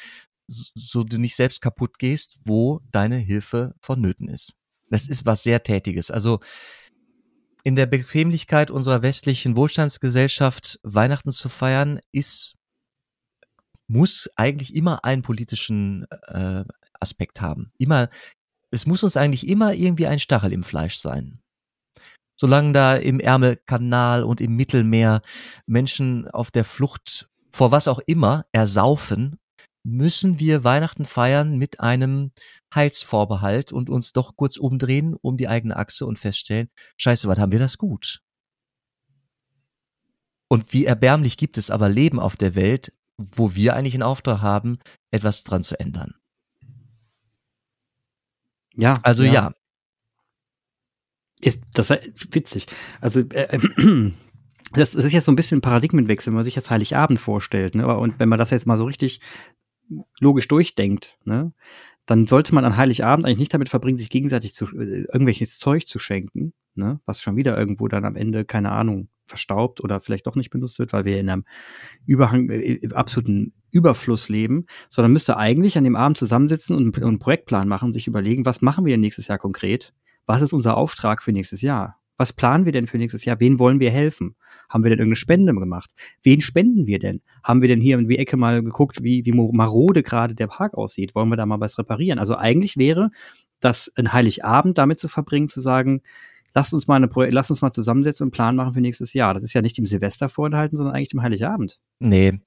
so 0.48 1.04
du 1.04 1.18
nicht 1.18 1.38
selbst 1.38 1.62
kaputt 1.62 1.98
gehst, 1.98 2.40
wo 2.44 2.82
deine 2.92 3.20
Hilfe 3.20 3.74
vonnöten 3.80 4.28
ist. 4.28 4.58
Das 4.90 5.08
ist 5.08 5.26
was 5.26 5.44
sehr 5.44 5.64
Tätiges. 5.64 6.12
Also 6.12 6.42
in 7.64 7.78
der 7.78 7.86
Bequemlichkeit 7.86 8.70
unserer 8.70 9.02
westlichen 9.02 9.56
Wohlstandsgesellschaft 9.56 10.78
Weihnachten 10.84 11.32
zu 11.32 11.48
feiern, 11.48 12.02
ist 12.12 12.58
muss 13.88 14.30
eigentlich 14.36 14.76
immer 14.76 15.06
einen 15.06 15.22
politischen 15.22 16.06
äh, 16.28 16.66
Aspekt 17.04 17.42
haben. 17.42 17.72
Immer, 17.78 18.10
es 18.72 18.88
muss 18.88 19.04
uns 19.04 19.18
eigentlich 19.18 19.48
immer 19.48 19.74
irgendwie 19.74 20.08
ein 20.08 20.20
Stachel 20.20 20.52
im 20.52 20.64
Fleisch 20.64 20.98
sein. 20.98 21.40
Solange 22.36 22.74
da 22.74 22.96
im 22.96 23.20
Ärmelkanal 23.20 24.24
und 24.24 24.42
im 24.42 24.56
Mittelmeer 24.56 25.22
Menschen 25.68 26.28
auf 26.30 26.50
der 26.50 26.66
Flucht 26.66 27.30
vor 27.50 27.72
was 27.72 27.88
auch 27.88 28.00
immer 28.08 28.46
ersaufen, 28.52 29.38
müssen 29.84 30.40
wir 30.40 30.64
Weihnachten 30.64 31.06
feiern 31.06 31.58
mit 31.58 31.80
einem 31.80 32.32
Heilsvorbehalt 32.74 33.72
und 33.72 33.90
uns 33.90 34.14
doch 34.14 34.36
kurz 34.36 34.58
umdrehen 34.58 35.16
um 35.22 35.38
die 35.38 35.48
eigene 35.48 35.76
Achse 35.76 36.06
und 36.06 36.18
feststellen, 36.18 36.70
scheiße, 36.98 37.28
was 37.28 37.38
haben 37.38 37.52
wir 37.52 37.60
das 37.60 37.78
gut? 37.78 38.22
Und 40.48 40.72
wie 40.74 40.86
erbärmlich 40.86 41.38
gibt 41.38 41.58
es 41.58 41.70
aber 41.70 41.90
Leben 41.90 42.20
auf 42.20 42.38
der 42.38 42.56
Welt, 42.56 42.94
wo 43.18 43.56
wir 43.56 43.76
eigentlich 43.76 43.96
einen 43.96 44.04
Auftrag 44.04 44.42
haben, 44.42 44.80
etwas 45.12 45.44
dran 45.44 45.64
zu 45.64 45.80
ändern. 45.80 46.16
Ja. 48.76 48.96
Also 49.04 49.24
ja. 49.24 49.34
ja. 49.34 49.54
Ist 51.42 51.62
das 51.74 51.90
ist 51.90 52.34
witzig. 52.34 52.68
Also 53.02 53.22
äh, 53.22 53.60
das 54.74 54.96
ist 54.96 55.12
jetzt 55.12 55.26
so 55.26 55.32
ein 55.32 55.36
bisschen 55.36 55.60
ein 55.60 55.62
Paradigmenwechsel, 55.62 56.32
wenn 56.32 56.36
man 56.36 56.44
sich 56.44 56.56
jetzt 56.56 56.70
Heiligabend 56.70 57.20
vorstellt. 57.20 57.76
Ne? 57.76 57.88
Und 57.98 58.20
wenn 58.20 58.30
man 58.30 58.40
das 58.40 58.52
jetzt 58.52 58.66
mal 58.66 58.78
so 58.78 58.86
richtig 58.86 59.20
logisch 60.20 60.48
durchdenkt, 60.48 61.18
ne? 61.26 61.54
dann 62.06 62.28
sollte 62.28 62.54
man 62.56 62.66
an 62.66 62.78
Heiligabend 62.78 63.26
eigentlich 63.26 63.40
nicht 63.40 63.54
damit 63.54 63.70
verbringen, 63.70 63.98
sich 63.98 64.10
gegenseitig 64.10 64.54
zu, 64.54 64.66
äh, 64.66 65.06
irgendwelches 65.12 65.60
Zeug 65.60 65.88
zu 65.88 66.00
schenken, 66.00 66.54
ne? 66.76 67.00
was 67.06 67.22
schon 67.22 67.36
wieder 67.36 67.58
irgendwo 67.58 67.88
dann 67.88 68.06
am 68.06 68.16
Ende, 68.16 68.46
keine 68.46 68.72
Ahnung, 68.72 69.10
verstaubt 69.26 69.82
oder 69.82 70.00
vielleicht 70.00 70.28
doch 70.28 70.36
nicht 70.36 70.50
benutzt 70.50 70.80
wird, 70.80 70.94
weil 70.94 71.06
wir 71.06 71.20
in 71.20 71.30
einem 71.30 71.46
Überhang, 72.06 72.50
äh, 72.50 72.80
absoluten 72.94 73.54
Überfluss 73.74 74.30
leben, 74.30 74.68
sondern 74.90 75.12
müsste 75.12 75.38
eigentlich 75.38 75.78
an 75.78 75.84
dem 75.84 75.96
Abend 75.96 76.18
zusammensitzen 76.18 76.76
und, 76.76 76.98
und 76.98 77.04
einen 77.04 77.20
Projektplan 77.20 77.68
machen, 77.68 77.92
sich 77.92 78.08
überlegen, 78.08 78.46
was 78.46 78.62
machen 78.62 78.86
wir 78.86 78.98
nächstes 78.98 79.28
Jahr 79.28 79.40
konkret? 79.40 79.94
Was 80.26 80.42
ist 80.42 80.54
unser 80.54 80.78
Auftrag 80.78 81.22
für 81.22 81.32
nächstes 81.34 81.62
Jahr? 81.62 82.00
Was 82.16 82.32
planen 82.32 82.66
wir 82.66 82.72
denn 82.72 82.88
für 82.88 82.98
nächstes 82.98 83.26
Jahr? 83.26 83.40
Wen 83.40 83.60
wollen 83.60 83.80
wir 83.80 83.92
helfen? 83.92 84.36
Haben 84.70 84.84
wir 84.84 84.90
denn 84.90 85.00
irgendeine 85.00 85.16
Spende 85.16 85.54
gemacht? 85.54 85.90
Wen 86.22 86.42
spenden 86.42 86.88
wir 86.88 87.00
denn? 87.00 87.22
Haben 87.44 87.62
wir 87.62 87.68
denn 87.68 87.82
hier 87.82 87.98
in 87.98 88.08
die 88.08 88.18
Ecke 88.18 88.38
mal 88.38 88.64
geguckt, 88.64 89.04
wie, 89.04 89.26
wie 89.26 89.32
marode 89.32 90.04
gerade 90.04 90.36
der 90.36 90.48
Park 90.48 90.76
aussieht? 90.76 91.16
Wollen 91.16 91.30
wir 91.30 91.36
da 91.36 91.46
mal 91.46 91.60
was 91.60 91.78
reparieren? 91.78 92.20
Also 92.20 92.36
eigentlich 92.36 92.78
wäre 92.78 93.10
das 93.60 93.92
ein 93.96 94.14
Heiligabend 94.14 94.78
damit 94.78 95.00
zu 95.00 95.08
verbringen, 95.08 95.48
zu 95.48 95.60
sagen, 95.60 96.02
lasst 96.54 96.74
uns 96.74 96.88
mal 96.88 96.96
eine 96.96 97.08
Pro 97.08 97.24
lasst 97.24 97.50
uns 97.50 97.62
mal 97.62 97.72
zusammensetzen 97.72 98.24
und 98.24 98.28
einen 98.28 98.32
Plan 98.32 98.56
machen 98.56 98.74
für 98.74 98.82
nächstes 98.82 99.14
Jahr. 99.14 99.34
Das 99.34 99.44
ist 99.44 99.54
ja 99.54 99.62
nicht 99.62 99.78
dem 99.78 99.86
Silvester 99.86 100.30
vorenthalten, 100.30 100.78
sondern 100.78 100.96
eigentlich 100.96 101.10
dem 101.10 101.22
Heiligabend. 101.22 101.80
Nee, 102.00 102.40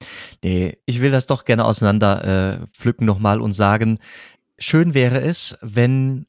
nee, 0.43 0.77
ich 0.85 1.01
will 1.01 1.11
das 1.11 1.27
doch 1.27 1.45
gerne 1.45 1.65
auseinander 1.65 2.23
äh, 2.61 2.67
pflücken 2.71 3.05
nochmal 3.05 3.41
und 3.41 3.53
sagen, 3.53 3.99
schön 4.57 4.93
wäre 4.93 5.21
es, 5.21 5.57
wenn 5.61 6.25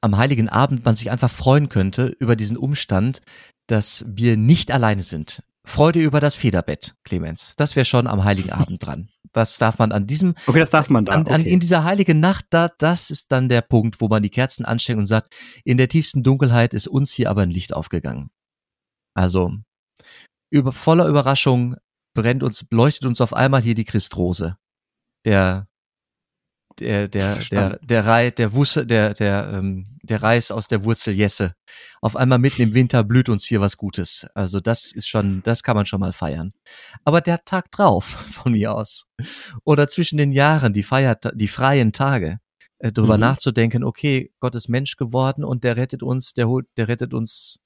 am 0.00 0.16
Heiligen 0.16 0.48
Abend 0.48 0.84
man 0.84 0.96
sich 0.96 1.10
einfach 1.10 1.30
freuen 1.30 1.68
könnte 1.68 2.06
über 2.18 2.36
diesen 2.36 2.56
Umstand, 2.56 3.20
dass 3.66 4.04
wir 4.08 4.36
nicht 4.36 4.70
alleine 4.70 5.02
sind. 5.02 5.42
Freude 5.64 6.00
über 6.00 6.20
das 6.20 6.36
Federbett, 6.36 6.94
Clemens. 7.04 7.54
Das 7.56 7.76
wäre 7.76 7.84
schon 7.84 8.06
am 8.06 8.24
Heiligen 8.24 8.50
Abend 8.50 8.84
dran. 8.84 9.10
Das 9.32 9.58
darf 9.58 9.78
man 9.78 9.92
an 9.92 10.06
diesem. 10.06 10.34
Okay, 10.46 10.58
das 10.58 10.70
darf 10.70 10.90
man 10.90 11.04
da. 11.04 11.12
An, 11.12 11.26
an, 11.28 11.44
in 11.44 11.60
dieser 11.60 11.84
heiligen 11.84 12.20
Nacht, 12.20 12.46
da, 12.50 12.68
das 12.78 13.10
ist 13.10 13.30
dann 13.30 13.48
der 13.48 13.62
Punkt, 13.62 14.00
wo 14.00 14.08
man 14.08 14.22
die 14.22 14.30
Kerzen 14.30 14.64
ansteckt 14.64 14.98
und 14.98 15.06
sagt, 15.06 15.34
in 15.64 15.76
der 15.76 15.88
tiefsten 15.88 16.22
Dunkelheit 16.22 16.74
ist 16.74 16.88
uns 16.88 17.12
hier 17.12 17.30
aber 17.30 17.42
ein 17.42 17.50
Licht 17.50 17.74
aufgegangen. 17.74 18.30
Also, 19.14 19.52
über, 20.50 20.72
voller 20.72 21.06
Überraschung 21.06 21.76
brennt 22.14 22.42
uns, 22.42 22.64
leuchtet 22.70 23.06
uns 23.06 23.20
auf 23.20 23.32
einmal 23.34 23.62
hier 23.62 23.74
die 23.74 23.84
Christrose. 23.84 24.56
Der 25.24 25.67
der 26.80 27.08
der 27.08 27.36
der 27.36 27.78
der 27.82 28.06
Rei, 28.06 28.30
der 28.30 28.54
Wusse, 28.54 28.86
der 28.86 29.14
der 29.14 29.50
ähm, 29.52 29.98
der 30.08 30.22
Reis 30.22 30.50
aus 30.50 30.68
der 30.68 30.84
Wurzel 30.84 31.14
Jesse. 31.14 31.54
Auf 32.00 32.16
einmal 32.16 32.38
mitten 32.38 32.62
im 32.62 32.74
Winter 32.74 33.04
blüht 33.04 33.28
uns 33.28 33.44
hier 33.46 33.60
was 33.60 33.76
Gutes. 33.76 34.26
Also 34.34 34.60
das 34.60 34.92
ist 34.92 35.08
schon, 35.08 35.42
das 35.42 35.62
kann 35.62 35.76
man 35.76 35.86
schon 35.86 36.00
mal 36.00 36.12
feiern. 36.12 36.52
Aber 37.04 37.20
der 37.20 37.44
Tag 37.44 37.70
drauf 37.70 38.04
von 38.30 38.52
mir 38.52 38.74
aus 38.74 39.06
oder 39.64 39.88
zwischen 39.88 40.16
den 40.16 40.32
Jahren 40.32 40.72
die 40.72 40.82
Feiert, 40.82 41.30
die 41.34 41.48
freien 41.48 41.92
Tage 41.92 42.38
äh, 42.78 42.92
darüber 42.92 43.16
mhm. 43.16 43.22
nachzudenken. 43.22 43.84
Okay, 43.84 44.32
Gott 44.40 44.54
ist 44.54 44.68
Mensch 44.68 44.96
geworden 44.96 45.44
und 45.44 45.64
der 45.64 45.76
rettet 45.76 46.02
uns, 46.02 46.34
der 46.34 46.48
holt, 46.48 46.66
der 46.76 46.88
rettet 46.88 47.14
uns 47.14 47.60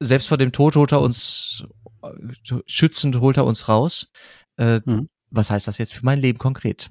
selbst 0.00 0.28
vor 0.28 0.38
dem 0.38 0.52
Tod 0.52 0.76
holt 0.76 0.92
er 0.92 1.00
uns 1.00 1.64
äh, 2.02 2.60
schützend 2.66 3.16
holt 3.20 3.36
er 3.36 3.44
uns 3.44 3.68
raus. 3.68 4.10
Äh, 4.56 4.80
mhm. 4.84 5.08
Was 5.30 5.50
heißt 5.50 5.68
das 5.68 5.78
jetzt 5.78 5.92
für 5.92 6.04
mein 6.04 6.20
Leben 6.20 6.38
konkret? 6.38 6.90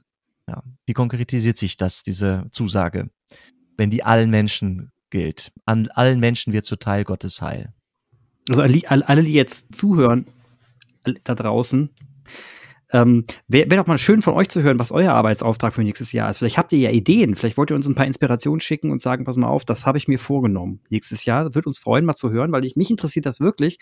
Ja, 0.49 0.63
wie 0.85 0.93
konkretisiert 0.93 1.57
sich 1.57 1.77
das, 1.77 2.03
diese 2.03 2.47
Zusage, 2.51 3.09
wenn 3.75 3.89
die 3.89 4.03
allen 4.03 4.29
Menschen 4.29 4.91
gilt? 5.09 5.51
An 5.65 5.87
allen 5.89 6.19
Menschen 6.19 6.53
wird 6.53 6.65
zuteil 6.65 7.03
Gottes 7.03 7.41
Heil. 7.41 7.73
Also 8.49 8.61
alle, 8.61 9.23
die 9.23 9.33
jetzt 9.33 9.75
zuhören, 9.75 10.25
da 11.23 11.35
draußen, 11.35 11.89
ähm, 12.91 13.25
Wäre 13.47 13.69
wär 13.69 13.77
doch 13.77 13.87
mal 13.87 13.97
schön 13.97 14.21
von 14.21 14.33
euch 14.33 14.49
zu 14.49 14.61
hören, 14.61 14.79
was 14.79 14.91
euer 14.91 15.13
Arbeitsauftrag 15.13 15.73
für 15.73 15.83
nächstes 15.83 16.13
Jahr 16.13 16.29
ist. 16.29 16.37
Vielleicht 16.37 16.57
habt 16.57 16.71
ihr 16.71 16.79
ja 16.79 16.91
Ideen, 16.91 17.35
vielleicht 17.35 17.57
wollt 17.57 17.69
ihr 17.69 17.75
uns 17.75 17.87
ein 17.87 17.95
paar 17.95 18.05
Inspirationen 18.05 18.61
schicken 18.61 18.91
und 18.91 19.01
sagen, 19.01 19.25
pass 19.25 19.35
mal 19.35 19.47
auf, 19.47 19.65
das 19.65 19.85
habe 19.85 19.97
ich 19.97 20.07
mir 20.07 20.19
vorgenommen. 20.19 20.79
Nächstes 20.89 21.25
Jahr 21.25 21.53
würde 21.53 21.67
uns 21.67 21.79
freuen, 21.79 22.05
mal 22.05 22.15
zu 22.15 22.31
hören, 22.31 22.51
weil 22.51 22.63
ich, 22.65 22.75
mich 22.75 22.89
interessiert 22.89 23.25
das 23.25 23.39
wirklich, 23.39 23.79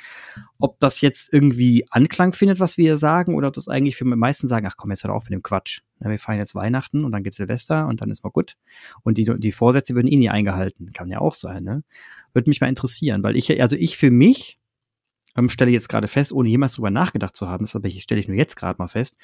ob 0.58 0.80
das 0.80 1.02
jetzt 1.02 1.32
irgendwie 1.32 1.86
Anklang 1.92 2.34
findet, 2.34 2.60
was 2.60 2.78
wir 2.78 2.98
sagen, 2.98 3.36
oder 3.36 3.50
ob 3.50 3.54
das 3.54 3.68
eigentlich 3.68 3.96
für 3.96 4.06
die 4.06 4.16
meisten 4.16 4.48
sagen, 4.48 4.66
ach 4.68 4.76
komm, 4.78 4.90
jetzt 4.90 5.04
hört 5.04 5.14
auf 5.14 5.26
mit 5.26 5.34
dem 5.34 5.44
Quatsch. 5.44 5.82
Ja, 6.00 6.10
wir 6.10 6.20
feiern 6.20 6.40
jetzt 6.40 6.56
Weihnachten 6.56 7.06
und 7.06 7.12
dann 7.12 7.24
gibt's 7.24 7.38
Silvester 7.38 7.88
und 7.88 8.02
dann 8.02 8.12
ist 8.12 8.24
mal 8.24 8.32
gut. 8.32 8.56
Und 9.04 9.18
die, 9.18 9.26
die 9.38 9.52
Vorsätze 9.52 9.96
würden 9.96 10.08
eh 10.08 10.18
nie 10.18 10.30
eingehalten. 10.30 10.92
Kann 10.94 11.10
ja 11.10 11.20
auch 11.20 11.36
sein, 11.36 11.64
ne? 11.64 11.84
Würde 12.34 12.50
mich 12.50 12.60
mal 12.60 12.68
interessieren, 12.68 13.24
weil 13.24 13.38
ich, 13.38 13.62
also 13.62 13.78
ich 13.78 13.98
für 13.98 14.12
mich 14.12 14.60
ähm, 15.36 15.50
stelle 15.50 15.72
jetzt 15.72 15.90
gerade 15.90 16.08
fest, 16.08 16.32
ohne 16.32 16.50
jemals 16.50 16.74
drüber 16.74 16.92
nachgedacht 16.92 17.36
zu 17.36 17.48
haben, 17.48 17.66
das 17.66 17.94
stelle 18.02 18.20
ich 18.20 18.28
nur 18.28 18.38
jetzt 18.38 18.56
gerade 18.56 18.78
mal 18.80 18.88
fest, 18.88 19.16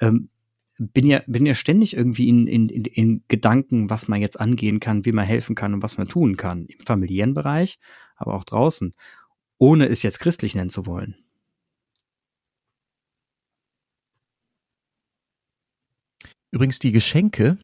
ähm, 0.00 0.30
bin 0.78 1.06
ja, 1.06 1.22
bin 1.26 1.44
ja 1.44 1.52
ständig 1.52 1.94
irgendwie 1.94 2.28
in, 2.28 2.46
in, 2.46 2.68
in, 2.70 2.84
in 2.86 3.24
Gedanken, 3.28 3.90
was 3.90 4.08
man 4.08 4.20
jetzt 4.20 4.40
angehen 4.40 4.80
kann, 4.80 5.04
wie 5.04 5.12
man 5.12 5.26
helfen 5.26 5.54
kann 5.54 5.74
und 5.74 5.82
was 5.82 5.98
man 5.98 6.08
tun 6.08 6.36
kann. 6.38 6.66
Im 6.66 6.80
familiären 6.86 7.34
Bereich, 7.34 7.78
aber 8.16 8.34
auch 8.34 8.44
draußen. 8.44 8.94
Ohne 9.58 9.88
es 9.88 10.02
jetzt 10.02 10.20
christlich 10.20 10.54
nennen 10.54 10.70
zu 10.70 10.86
wollen. 10.86 11.16
Übrigens, 16.50 16.78
die 16.78 16.92
Geschenke 16.92 17.58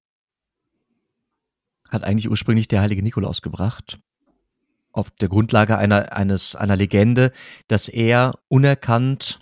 hat 1.89 2.05
eigentlich 2.05 2.29
ursprünglich 2.29 2.69
der 2.69 2.83
heilige 2.83 3.03
Nikolaus 3.03 3.41
gebracht 3.41 3.99
auf 4.97 5.11
der 5.11 5.29
Grundlage 5.29 5.77
einer, 5.77 6.13
eines, 6.13 6.57
einer 6.57 6.77
Legende, 6.77 7.31
dass 7.69 7.89
er 7.89 8.33
unerkannt 8.49 9.41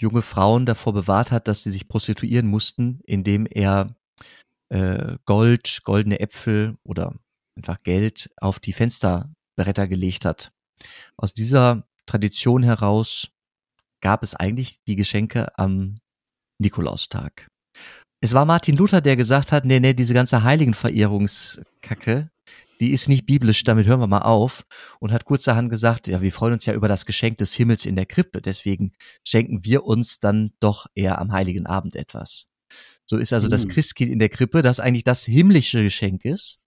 junge 0.00 0.22
Frauen 0.22 0.66
davor 0.66 0.92
bewahrt 0.92 1.32
hat, 1.32 1.48
dass 1.48 1.62
sie 1.62 1.70
sich 1.70 1.88
prostituieren 1.88 2.46
mussten, 2.46 3.00
indem 3.04 3.46
er 3.46 3.88
äh, 4.68 5.16
Gold, 5.24 5.80
goldene 5.84 6.20
Äpfel 6.20 6.76
oder 6.84 7.14
einfach 7.56 7.78
Geld 7.82 8.30
auf 8.40 8.60
die 8.60 8.72
Fensterbretter 8.72 9.88
gelegt 9.88 10.24
hat. 10.24 10.52
Aus 11.16 11.34
dieser 11.34 11.86
Tradition 12.06 12.62
heraus 12.62 13.30
gab 14.00 14.22
es 14.22 14.34
eigentlich 14.34 14.82
die 14.84 14.96
Geschenke 14.96 15.56
am 15.58 15.96
Nikolaustag. 16.60 17.48
Es 18.20 18.32
war 18.32 18.44
Martin 18.44 18.76
Luther, 18.76 19.00
der 19.00 19.16
gesagt 19.16 19.52
hat, 19.52 19.64
nee, 19.64 19.80
nee, 19.80 19.94
diese 19.94 20.14
ganze 20.14 20.42
Heiligenverehrungskacke, 20.42 22.30
die 22.80 22.92
ist 22.92 23.08
nicht 23.08 23.26
biblisch, 23.26 23.64
damit 23.64 23.86
hören 23.86 24.00
wir 24.00 24.06
mal 24.06 24.22
auf. 24.22 24.64
Und 25.00 25.12
hat 25.12 25.24
kurzerhand 25.24 25.70
gesagt, 25.70 26.08
ja, 26.08 26.22
wir 26.22 26.32
freuen 26.32 26.54
uns 26.54 26.66
ja 26.66 26.74
über 26.74 26.88
das 26.88 27.06
Geschenk 27.06 27.38
des 27.38 27.54
Himmels 27.54 27.86
in 27.86 27.96
der 27.96 28.06
Krippe, 28.06 28.40
deswegen 28.40 28.92
schenken 29.24 29.64
wir 29.64 29.84
uns 29.84 30.20
dann 30.20 30.52
doch 30.60 30.86
eher 30.94 31.18
am 31.18 31.32
Heiligen 31.32 31.66
Abend 31.66 31.96
etwas. 31.96 32.48
So 33.06 33.18
ist 33.18 33.32
also 33.32 33.48
das 33.48 33.68
Christkind 33.68 34.10
in 34.10 34.18
der 34.18 34.30
Krippe, 34.30 34.62
das 34.62 34.80
eigentlich 34.80 35.04
das 35.04 35.24
himmlische 35.24 35.82
Geschenk 35.82 36.24
ist, 36.24 36.60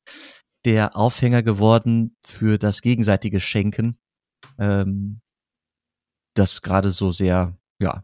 der 0.65 0.96
Aufhänger 0.96 1.43
geworden 1.43 2.15
für 2.26 2.58
das 2.58 2.82
gegenseitige 2.82 3.39
Schenken, 3.39 3.98
ähm, 4.60 5.22
das 6.36 6.62
gerade 6.62 6.91
so 6.91 7.12
sehr, 7.12 7.58
ja, 7.80 8.04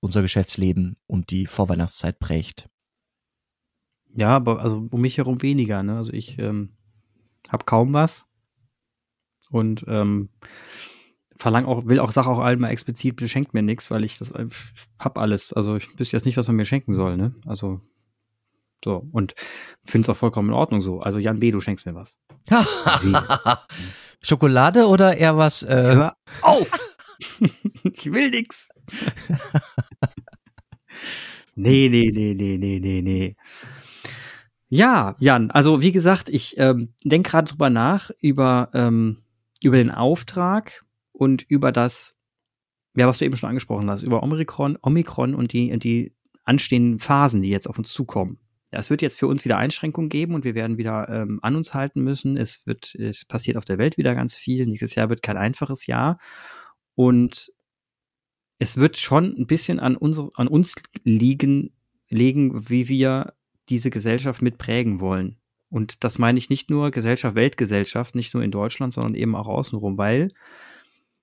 unser 0.00 0.20
Geschäftsleben 0.20 0.96
und 1.06 1.30
die 1.30 1.46
Vorweihnachtszeit 1.46 2.18
prägt. 2.18 2.68
Ja, 4.14 4.28
aber 4.36 4.60
also 4.60 4.88
um 4.90 5.00
mich 5.00 5.18
herum 5.18 5.40
weniger. 5.42 5.82
Ne? 5.82 5.96
Also 5.96 6.12
ich 6.12 6.38
ähm, 6.38 6.76
habe 7.50 7.64
kaum 7.64 7.92
was 7.92 8.26
und 9.50 9.84
ähm, 9.88 10.30
verlang 11.36 11.64
auch, 11.66 11.86
will 11.86 11.98
auch, 11.98 12.12
sag 12.12 12.26
auch 12.26 12.38
allen 12.38 12.60
mal 12.60 12.70
explizit, 12.70 13.20
schenkt 13.28 13.52
mir 13.52 13.62
nichts, 13.62 13.90
weil 13.90 14.04
ich 14.04 14.18
das 14.18 14.30
ich 14.30 14.56
hab 14.98 15.18
alles. 15.18 15.52
Also 15.52 15.76
ich 15.76 15.98
wüsste 15.98 16.16
jetzt 16.16 16.24
nicht, 16.24 16.36
was 16.36 16.46
man 16.46 16.56
mir 16.56 16.64
schenken 16.64 16.94
soll, 16.94 17.16
ne? 17.16 17.34
Also 17.46 17.80
so 18.84 19.06
und 19.12 19.34
finde 19.84 20.06
es 20.06 20.08
auch 20.08 20.18
vollkommen 20.18 20.48
in 20.48 20.54
Ordnung 20.54 20.82
so. 20.82 21.00
Also 21.00 21.18
Jan 21.18 21.40
B, 21.40 21.50
du 21.50 21.60
schenkst 21.60 21.86
mir 21.86 21.94
was. 21.94 22.16
Schokolade 24.22 24.86
oder 24.86 25.16
eher 25.16 25.36
was? 25.36 25.62
Äh 25.62 25.94
Hör 25.94 26.16
auf! 26.42 26.70
ich 27.82 28.12
will 28.12 28.30
nix. 28.30 28.68
nee, 31.54 31.88
nee, 31.88 32.10
nee, 32.12 32.34
nee, 32.34 32.56
nee, 32.58 32.78
nee, 32.80 33.02
nee. 33.02 33.36
Ja, 34.74 35.16
Jan, 35.18 35.50
also 35.50 35.82
wie 35.82 35.92
gesagt, 35.92 36.30
ich 36.30 36.56
ähm, 36.56 36.94
denke 37.04 37.28
gerade 37.28 37.50
drüber 37.50 37.68
nach, 37.68 38.10
über, 38.22 38.70
ähm, 38.72 39.18
über 39.62 39.76
den 39.76 39.90
Auftrag 39.90 40.82
und 41.12 41.42
über 41.42 41.72
das, 41.72 42.16
ja, 42.96 43.06
was 43.06 43.18
du 43.18 43.26
eben 43.26 43.36
schon 43.36 43.50
angesprochen 43.50 43.90
hast, 43.90 44.00
über 44.00 44.22
Omikron, 44.22 44.78
Omikron 44.80 45.34
und 45.34 45.52
die, 45.52 45.78
die 45.78 46.14
anstehenden 46.44 47.00
Phasen, 47.00 47.42
die 47.42 47.50
jetzt 47.50 47.68
auf 47.68 47.76
uns 47.76 47.92
zukommen. 47.92 48.38
Es 48.70 48.88
wird 48.88 49.02
jetzt 49.02 49.18
für 49.18 49.26
uns 49.26 49.44
wieder 49.44 49.58
Einschränkungen 49.58 50.08
geben 50.08 50.34
und 50.34 50.42
wir 50.42 50.54
werden 50.54 50.78
wieder 50.78 51.06
ähm, 51.10 51.38
an 51.42 51.54
uns 51.54 51.74
halten 51.74 52.02
müssen. 52.02 52.38
Es 52.38 52.66
wird, 52.66 52.94
es 52.94 53.26
passiert 53.26 53.58
auf 53.58 53.66
der 53.66 53.76
Welt 53.76 53.98
wieder 53.98 54.14
ganz 54.14 54.34
viel. 54.36 54.64
Nächstes 54.64 54.94
Jahr 54.94 55.10
wird 55.10 55.22
kein 55.22 55.36
einfaches 55.36 55.86
Jahr. 55.86 56.16
Und 56.94 57.52
es 58.58 58.78
wird 58.78 58.96
schon 58.96 59.36
ein 59.36 59.46
bisschen 59.46 59.80
an, 59.80 59.98
unsere, 59.98 60.30
an 60.36 60.48
uns 60.48 60.76
liegen, 61.04 61.74
legen, 62.08 62.70
wie 62.70 62.88
wir 62.88 63.34
diese 63.72 63.90
Gesellschaft 63.90 64.42
mit 64.42 64.58
prägen 64.58 65.00
wollen. 65.00 65.36
Und 65.70 66.04
das 66.04 66.18
meine 66.18 66.36
ich 66.36 66.50
nicht 66.50 66.68
nur 66.68 66.90
Gesellschaft, 66.90 67.34
Weltgesellschaft, 67.34 68.14
nicht 68.14 68.34
nur 68.34 68.42
in 68.42 68.50
Deutschland, 68.50 68.92
sondern 68.92 69.14
eben 69.14 69.34
auch 69.34 69.48
außenrum, 69.48 69.96
weil 69.96 70.28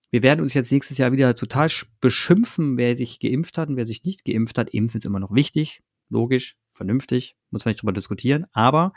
wir 0.09 0.23
werden 0.23 0.41
uns 0.41 0.55
jetzt 0.55 0.71
nächstes 0.71 0.97
Jahr 0.97 1.11
wieder 1.11 1.35
total 1.35 1.69
beschimpfen, 2.01 2.75
wer 2.75 2.97
sich 2.97 3.19
geimpft 3.19 3.59
hat 3.59 3.69
und 3.69 3.75
wer 3.75 3.85
sich 3.85 4.03
nicht 4.03 4.25
geimpft 4.25 4.57
hat. 4.57 4.71
Impfen 4.71 4.97
ist 4.97 5.05
immer 5.05 5.19
noch 5.19 5.31
wichtig, 5.35 5.83
logisch, 6.09 6.57
vernünftig, 6.73 7.35
muss 7.51 7.63
man 7.63 7.73
nicht 7.73 7.83
drüber 7.83 7.93
diskutieren. 7.93 8.47
Aber 8.51 8.93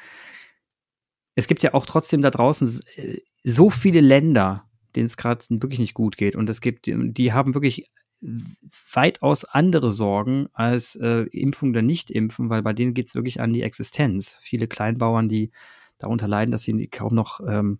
es 1.34 1.46
gibt 1.46 1.62
ja 1.62 1.74
auch 1.74 1.84
trotzdem 1.84 2.22
da 2.22 2.30
draußen 2.30 2.80
äh, 2.96 3.18
so 3.44 3.68
viele 3.68 4.00
Länder, 4.00 4.64
denen 4.96 5.04
es 5.04 5.18
gerade 5.18 5.44
wirklich 5.50 5.80
nicht 5.80 5.92
gut 5.92 6.16
geht. 6.16 6.34
Und 6.34 6.48
es 6.48 6.62
gibt, 6.62 6.86
die 6.86 7.32
haben 7.34 7.52
wirklich 7.52 7.90
weitaus 8.92 9.44
andere 9.44 9.90
Sorgen 9.90 10.48
als 10.52 10.96
äh, 10.96 11.22
Impfung 11.30 11.70
oder 11.70 11.82
Nicht-Impfen, 11.82 12.50
weil 12.50 12.62
bei 12.62 12.72
denen 12.72 12.94
geht 12.94 13.08
es 13.08 13.14
wirklich 13.14 13.40
an 13.40 13.52
die 13.52 13.62
Existenz. 13.62 14.38
Viele 14.40 14.68
Kleinbauern, 14.68 15.28
die 15.28 15.50
darunter 15.98 16.28
leiden, 16.28 16.52
dass 16.52 16.62
sie 16.62 16.86
kaum 16.88 17.14
noch 17.14 17.40
ähm, 17.46 17.78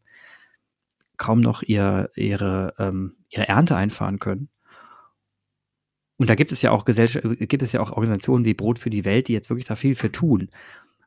kaum 1.22 1.40
noch 1.40 1.62
ihr, 1.62 2.10
ihre, 2.16 2.74
ähm, 2.78 3.14
ihre 3.30 3.48
Ernte 3.48 3.76
einfahren 3.76 4.18
können. 4.18 4.48
Und 6.16 6.28
da 6.28 6.34
gibt 6.34 6.52
es 6.52 6.62
ja 6.62 6.72
auch 6.72 6.84
Gesellschaft, 6.84 7.24
gibt 7.38 7.62
es 7.62 7.72
ja 7.72 7.80
auch 7.80 7.90
Organisationen 7.90 8.44
wie 8.44 8.54
Brot 8.54 8.78
für 8.78 8.90
die 8.90 9.04
Welt, 9.04 9.28
die 9.28 9.32
jetzt 9.32 9.48
wirklich 9.48 9.66
da 9.66 9.76
viel 9.76 9.94
für 9.94 10.10
tun. 10.10 10.50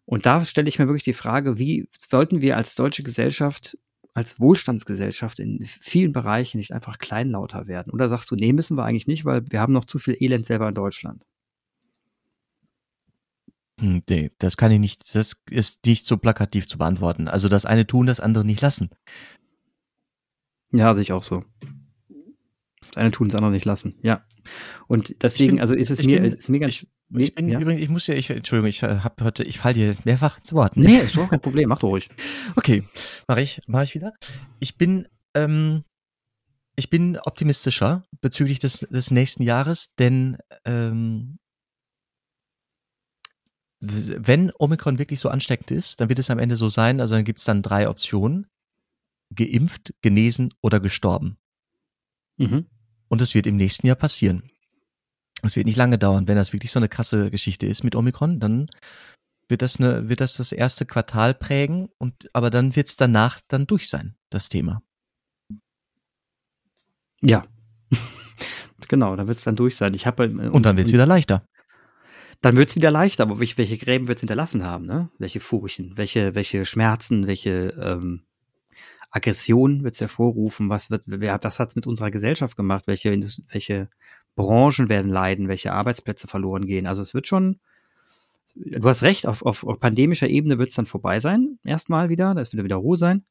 Und 0.06 0.26
da 0.26 0.46
stelle 0.46 0.70
ich 0.70 0.80
mir 0.80 0.88
wirklich 0.88 1.04
die 1.04 1.14
Frage, 1.14 1.60
wie 1.60 1.90
sollten 1.98 2.42
wir 2.42 2.56
als 2.56 2.76
deutsche 2.76 3.04
Gesellschaft 3.04 3.78
als 4.16 4.40
Wohlstandsgesellschaft 4.40 5.40
in 5.40 5.64
vielen 5.66 6.14
Bereichen 6.14 6.58
nicht 6.58 6.72
einfach 6.72 6.98
kleinlauter 6.98 7.68
werden? 7.68 7.92
Oder 7.92 8.08
sagst 8.08 8.32
du, 8.32 8.36
nee, 8.36 8.54
müssen 8.54 8.78
wir 8.78 8.86
eigentlich 8.86 9.08
nicht, 9.08 9.26
weil 9.26 9.44
wir 9.50 9.60
haben 9.60 9.74
noch 9.74 9.86
zu 9.86 10.00
viel 10.00 10.16
Elend 10.20 10.46
selber 10.46 10.70
in 10.70 10.74
Deutschland? 10.74 11.24
Hm, 13.80 14.02
nee, 14.10 14.32
das 14.40 14.56
kann 14.56 14.72
ich 14.72 14.80
nicht, 14.80 15.14
das 15.14 15.36
ist 15.50 15.86
nicht 15.86 16.08
so 16.08 16.16
plakativ 16.16 16.66
zu 16.66 16.78
beantworten. 16.78 17.28
Also 17.28 17.50
das 17.50 17.66
eine 17.66 17.86
tun, 17.86 18.08
das 18.08 18.22
andere 18.22 18.46
nicht 18.46 18.62
lassen. 18.62 18.90
Ja, 20.72 20.94
sehe 20.94 21.04
ich 21.04 21.12
auch 21.12 21.24
so. 21.24 21.44
Das 22.88 22.96
eine 22.96 23.12
tun, 23.12 23.28
das 23.28 23.36
andere 23.36 23.52
nicht 23.52 23.66
lassen. 23.66 24.00
Ja. 24.02 24.26
Und 24.88 25.22
deswegen, 25.24 25.56
bin, 25.56 25.62
also 25.62 25.76
ist 25.76 25.90
es 25.92 26.06
mir, 26.06 26.22
bin, 26.22 26.32
ist 26.32 26.48
mir 26.48 26.60
ganz. 26.60 26.74
Ich, 26.74 26.88
ich 27.14 27.36
bin 27.36 27.50
ja? 27.50 27.60
übrigens, 27.60 27.82
ich 27.82 27.90
muss 27.90 28.08
ja, 28.08 28.16
ich, 28.16 28.30
Entschuldigung, 28.30 28.70
ich 28.70 28.84
äh, 28.84 29.00
habe 29.00 29.24
heute, 29.24 29.44
ich 29.44 29.60
falle 29.60 29.74
dir 29.76 29.98
mehrfach 30.06 30.40
zu 30.42 30.56
Wort. 30.56 30.78
Nee, 30.78 30.98
ist 30.98 31.16
doch 31.16 31.30
kein 31.30 31.40
Problem, 31.40 31.70
mach 31.70 31.80
doch 31.80 31.90
ruhig. 31.90 32.10
Okay, 32.56 32.84
mache 33.28 33.42
ich, 33.42 33.60
mache 33.68 33.84
ich 33.84 33.96
wieder. 33.96 34.14
Ich 34.60 34.78
bin, 34.78 35.08
ähm, 35.34 35.84
ich 36.76 36.90
bin 36.90 37.18
optimistischer 37.18 38.04
bezüglich 38.22 38.60
des, 38.60 38.80
des 38.90 39.12
nächsten 39.12 39.44
Jahres, 39.44 39.94
denn 39.96 40.38
ähm, 40.66 41.38
wenn 43.82 44.52
Omikron 44.58 44.98
wirklich 44.98 45.20
so 45.20 45.30
ansteckend 45.30 45.72
ist, 45.72 46.02
dann 46.02 46.10
wird 46.10 46.20
es 46.20 46.32
am 46.32 46.40
Ende 46.40 46.56
so 46.56 46.70
sein, 46.70 47.00
also 47.00 47.16
dann 47.16 47.26
gibt 47.26 47.40
es 47.40 47.46
dann 47.46 47.62
drei 47.62 47.88
Optionen. 47.88 48.48
Geimpft, 49.34 49.94
genesen 50.02 50.54
oder 50.62 50.80
gestorben. 50.80 51.38
Mhm. 52.38 52.68
Und 53.08 53.22
es 53.22 53.34
wird 53.34 53.48
im 53.48 53.56
nächsten 53.56 53.88
Jahr 53.88 53.96
passieren. 53.96 54.44
Es 55.46 55.56
wird 55.56 55.68
nicht 55.68 55.78
lange 55.78 55.98
dauern. 55.98 56.28
Wenn 56.28 56.36
das 56.36 56.54
wirklich 56.54 56.72
so 56.72 56.80
eine 56.80 56.90
krasse 56.90 57.32
Geschichte 57.32 57.66
ist 57.68 57.84
mit 57.84 57.96
Omikron, 57.96 58.40
dann 58.40 58.68
wird 59.48 59.62
das, 59.62 59.80
eine, 59.80 60.10
wird 60.10 60.22
das 60.22 60.38
das 60.38 60.52
erste 60.52 60.86
Quartal 60.86 61.34
prägen 61.34 61.90
und 61.98 62.30
aber 62.34 62.50
dann 62.50 62.76
wird 62.76 62.88
es 62.88 62.96
danach 62.96 63.42
dann 63.48 63.68
durch 63.68 63.90
sein, 63.90 64.16
das 64.30 64.50
Thema. 64.50 64.82
Ja. 67.22 67.46
genau, 68.88 69.16
dann 69.16 69.28
wird 69.28 69.38
es 69.38 69.44
dann 69.44 69.56
durch 69.56 69.76
sein. 69.76 69.94
Ich 69.94 70.06
habe 70.06 70.26
äh, 70.26 70.50
und 70.50 70.66
dann 70.66 70.78
wird 70.78 70.88
es 70.88 70.94
wieder 70.94 71.06
leichter. 71.06 71.46
Dann 72.42 72.58
wird 72.58 72.70
es 72.70 72.76
wieder 72.76 72.92
leichter, 72.92 73.24
aber 73.24 73.40
welche 73.40 73.78
Gräben 73.78 74.08
wird 74.08 74.18
es 74.18 74.22
hinterlassen 74.22 74.64
haben, 74.64 74.86
ne? 74.86 75.10
Welche 75.18 75.40
Furchen, 75.40 75.98
welche, 75.98 76.36
welche 76.36 76.66
Schmerzen, 76.66 77.28
welche 77.28 77.70
ähm, 77.80 78.26
Aggression 79.10 79.84
wird 79.84 79.96
es 79.96 80.02
hervorrufen, 80.02 80.70
was 80.70 80.92
wird, 80.92 81.04
wer, 81.06 81.40
was 81.42 81.60
hat 81.60 81.70
es 81.70 81.76
mit 81.76 81.88
unserer 81.88 82.12
Gesellschaft 82.12 82.58
gemacht, 82.58 82.86
welche, 82.88 83.18
welche 83.48 83.90
Branchen 84.36 84.90
werden 84.90 85.10
leiden, 85.10 85.48
welche 85.48 85.74
Arbeitsplätze 85.74 86.28
verloren 86.28 86.66
gehen. 86.66 86.88
Also 86.88 87.02
es 87.02 87.14
wird 87.14 87.28
schon, 87.28 87.60
du 88.56 88.88
hast 88.88 89.04
recht, 89.04 89.28
auf, 89.28 89.46
auf, 89.46 89.66
auf 89.66 89.80
pandemischer 89.80 90.28
Ebene 90.28 90.58
wird 90.58 90.70
es 90.70 90.76
dann 90.76 90.86
vorbei 90.86 91.20
sein, 91.20 91.60
erstmal 91.64 92.10
wieder, 92.10 92.34
das 92.36 92.54
wird 92.54 92.64
wieder 92.64 92.76
Ruhe 92.76 92.98
sein. 92.98 93.24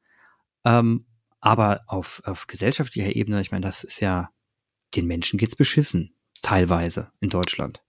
Ähm, 0.65 1.05
aber 1.41 1.83
auf, 1.87 2.23
auf 2.25 2.47
gesellschaftlicher 2.47 3.15
Ebene, 3.15 3.41
ich 3.41 3.51
meine, 3.51 3.67
das 3.67 3.85
ist 3.85 4.01
ja, 4.01 4.31
den 4.95 5.07
Menschen 5.07 5.39
geht's 5.39 5.57
beschissen, 5.57 6.15
teilweise 6.41 7.11
in 7.21 7.29
Deutschland. 7.29 7.83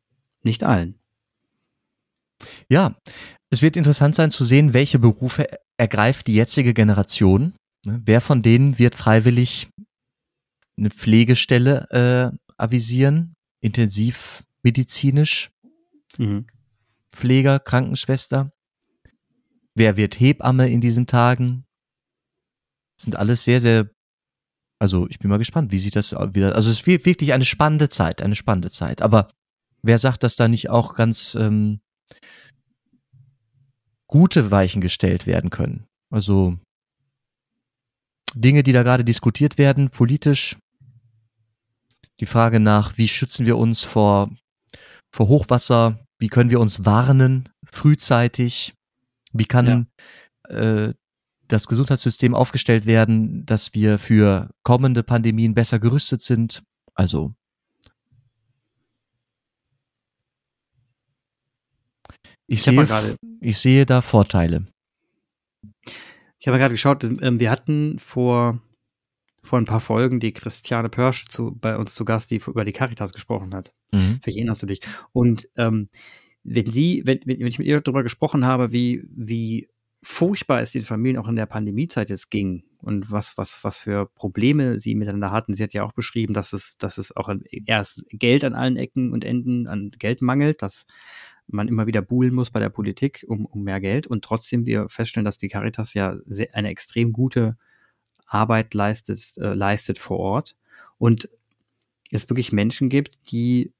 Nicht 0.43 0.63
allen. 0.63 0.99
Ja, 2.69 2.95
es 3.49 3.61
wird 3.61 3.77
interessant 3.77 4.15
sein 4.15 4.31
zu 4.31 4.43
sehen, 4.43 4.73
welche 4.73 4.99
Berufe 4.99 5.47
ergreift 5.77 6.27
die 6.27 6.35
jetzige 6.35 6.73
Generation. 6.73 7.53
Ne, 7.85 8.01
wer 8.03 8.19
von 8.19 8.41
denen 8.41 8.77
wird 8.77 8.95
freiwillig 8.95 9.69
eine 10.77 10.89
Pflegestelle 10.89 12.33
äh, 12.33 12.44
avisieren, 12.57 13.35
intensivmedizinisch, 13.61 15.51
mhm. 16.17 16.47
Pfleger, 17.11 17.59
Krankenschwester. 17.59 18.51
Wer 19.73 19.97
wird 19.97 20.19
Hebamme 20.19 20.69
in 20.69 20.81
diesen 20.81 21.07
Tagen? 21.07 21.65
Das 22.97 23.05
sind 23.05 23.15
alles 23.15 23.43
sehr, 23.43 23.59
sehr, 23.59 23.89
also 24.79 25.07
ich 25.09 25.19
bin 25.19 25.29
mal 25.29 25.37
gespannt, 25.37 25.71
wie 25.71 25.79
sich 25.79 25.91
das 25.91 26.11
wieder, 26.11 26.55
also 26.55 26.69
es 26.69 26.79
ist 26.79 26.87
wirklich 26.87 27.33
eine 27.33 27.45
spannende 27.45 27.89
Zeit, 27.89 28.21
eine 28.21 28.35
spannende 28.35 28.71
Zeit. 28.71 29.01
Aber 29.01 29.29
wer 29.81 29.97
sagt, 29.97 30.23
dass 30.23 30.35
da 30.35 30.47
nicht 30.47 30.69
auch 30.69 30.95
ganz 30.95 31.35
ähm, 31.35 31.81
gute 34.07 34.51
Weichen 34.51 34.81
gestellt 34.81 35.27
werden 35.27 35.49
können? 35.49 35.87
Also 36.09 36.57
Dinge, 38.33 38.63
die 38.63 38.71
da 38.71 38.83
gerade 38.83 39.03
diskutiert 39.03 39.57
werden, 39.57 39.89
politisch, 39.89 40.57
die 42.19 42.25
Frage 42.25 42.59
nach, 42.59 42.97
wie 42.97 43.07
schützen 43.07 43.45
wir 43.45 43.57
uns 43.57 43.83
vor, 43.83 44.29
vor 45.11 45.27
Hochwasser, 45.27 45.99
wie 46.19 46.29
können 46.29 46.49
wir 46.49 46.59
uns 46.59 46.85
warnen 46.85 47.49
frühzeitig, 47.65 48.73
wie 49.33 49.45
kann 49.45 49.87
ja. 50.49 50.55
äh, 50.55 50.93
das 51.47 51.67
Gesundheitssystem 51.67 52.33
aufgestellt 52.33 52.85
werden, 52.85 53.45
dass 53.45 53.73
wir 53.73 53.99
für 53.99 54.49
kommende 54.63 55.03
Pandemien 55.03 55.53
besser 55.53 55.79
gerüstet 55.79 56.21
sind. 56.21 56.63
Also 56.93 57.35
ich, 62.47 62.59
ich 62.59 62.63
sehe, 62.63 63.17
ich 63.41 63.57
sehe 63.57 63.85
da 63.85 64.01
Vorteile. 64.01 64.65
Ich 66.39 66.47
habe 66.47 66.57
gerade 66.57 66.73
geschaut, 66.73 67.03
ähm, 67.03 67.39
wir 67.39 67.49
hatten 67.51 67.99
vor 67.99 68.59
vor 69.45 69.59
ein 69.59 69.65
paar 69.65 69.79
Folgen 69.79 70.19
die 70.19 70.33
Christiane 70.33 70.89
Pörsch 70.89 71.25
zu, 71.27 71.55
bei 71.55 71.77
uns 71.77 71.93
zu 71.93 72.03
Gast, 72.05 72.31
die 72.31 72.41
über 72.45 72.65
die 72.65 72.73
Caritas 72.73 73.13
gesprochen 73.13 73.53
hat. 73.53 73.73
Mhm. 73.91 74.19
Vielleicht 74.21 74.37
erinnerst 74.37 74.63
du 74.63 74.67
dich. 74.67 74.81
Und 75.13 75.47
ähm, 75.55 75.89
wenn 76.43 76.71
sie, 76.71 77.01
wenn, 77.05 77.19
wenn 77.25 77.45
ich 77.45 77.59
mit 77.59 77.67
ihr 77.67 77.79
darüber 77.79 78.03
gesprochen 78.03 78.45
habe, 78.45 78.71
wie, 78.71 79.03
wie 79.09 79.69
furchtbar 80.03 80.61
es 80.61 80.71
den 80.71 80.83
Familien 80.83 81.17
auch 81.17 81.27
in 81.27 81.35
der 81.35 81.47
Pandemiezeit 81.47 82.09
jetzt 82.09 82.29
ging 82.29 82.63
und 82.77 83.09
was, 83.11 83.37
was, 83.37 83.63
was 83.63 83.79
für 83.79 84.05
Probleme 84.05 84.77
sie 84.77 84.93
miteinander 84.93 85.31
hatten. 85.31 85.53
Sie 85.53 85.63
hat 85.63 85.73
ja 85.73 85.83
auch 85.83 85.93
beschrieben, 85.93 86.33
dass 86.33 86.53
es, 86.53 86.77
dass 86.77 86.99
es 86.99 87.15
auch 87.15 87.33
erst 87.65 88.03
Geld 88.09 88.43
an 88.43 88.53
allen 88.53 88.77
Ecken 88.77 89.11
und 89.11 89.23
Enden 89.23 89.67
an 89.67 89.89
Geld 89.97 90.21
mangelt, 90.21 90.61
dass 90.61 90.85
man 91.47 91.67
immer 91.67 91.87
wieder 91.87 92.03
buhlen 92.03 92.33
muss 92.33 92.51
bei 92.51 92.59
der 92.59 92.69
Politik 92.69 93.25
um, 93.27 93.45
um 93.45 93.63
mehr 93.63 93.81
Geld 93.81 94.05
und 94.05 94.23
trotzdem 94.23 94.67
wir 94.67 94.89
feststellen, 94.89 95.25
dass 95.25 95.37
die 95.37 95.47
Caritas 95.47 95.93
ja 95.93 96.17
sehr, 96.25 96.49
eine 96.53 96.69
extrem 96.69 97.11
gute 97.11 97.57
Arbeit 98.35 98.73
leistet, 98.73 99.37
äh, 99.37 99.53
leistet 99.53 99.97
vor 99.97 100.19
Ort 100.19 100.55
und 100.97 101.29
es 102.11 102.29
wirklich 102.29 102.51
Menschen 102.51 102.89
gibt, 102.89 103.17
die 103.31 103.73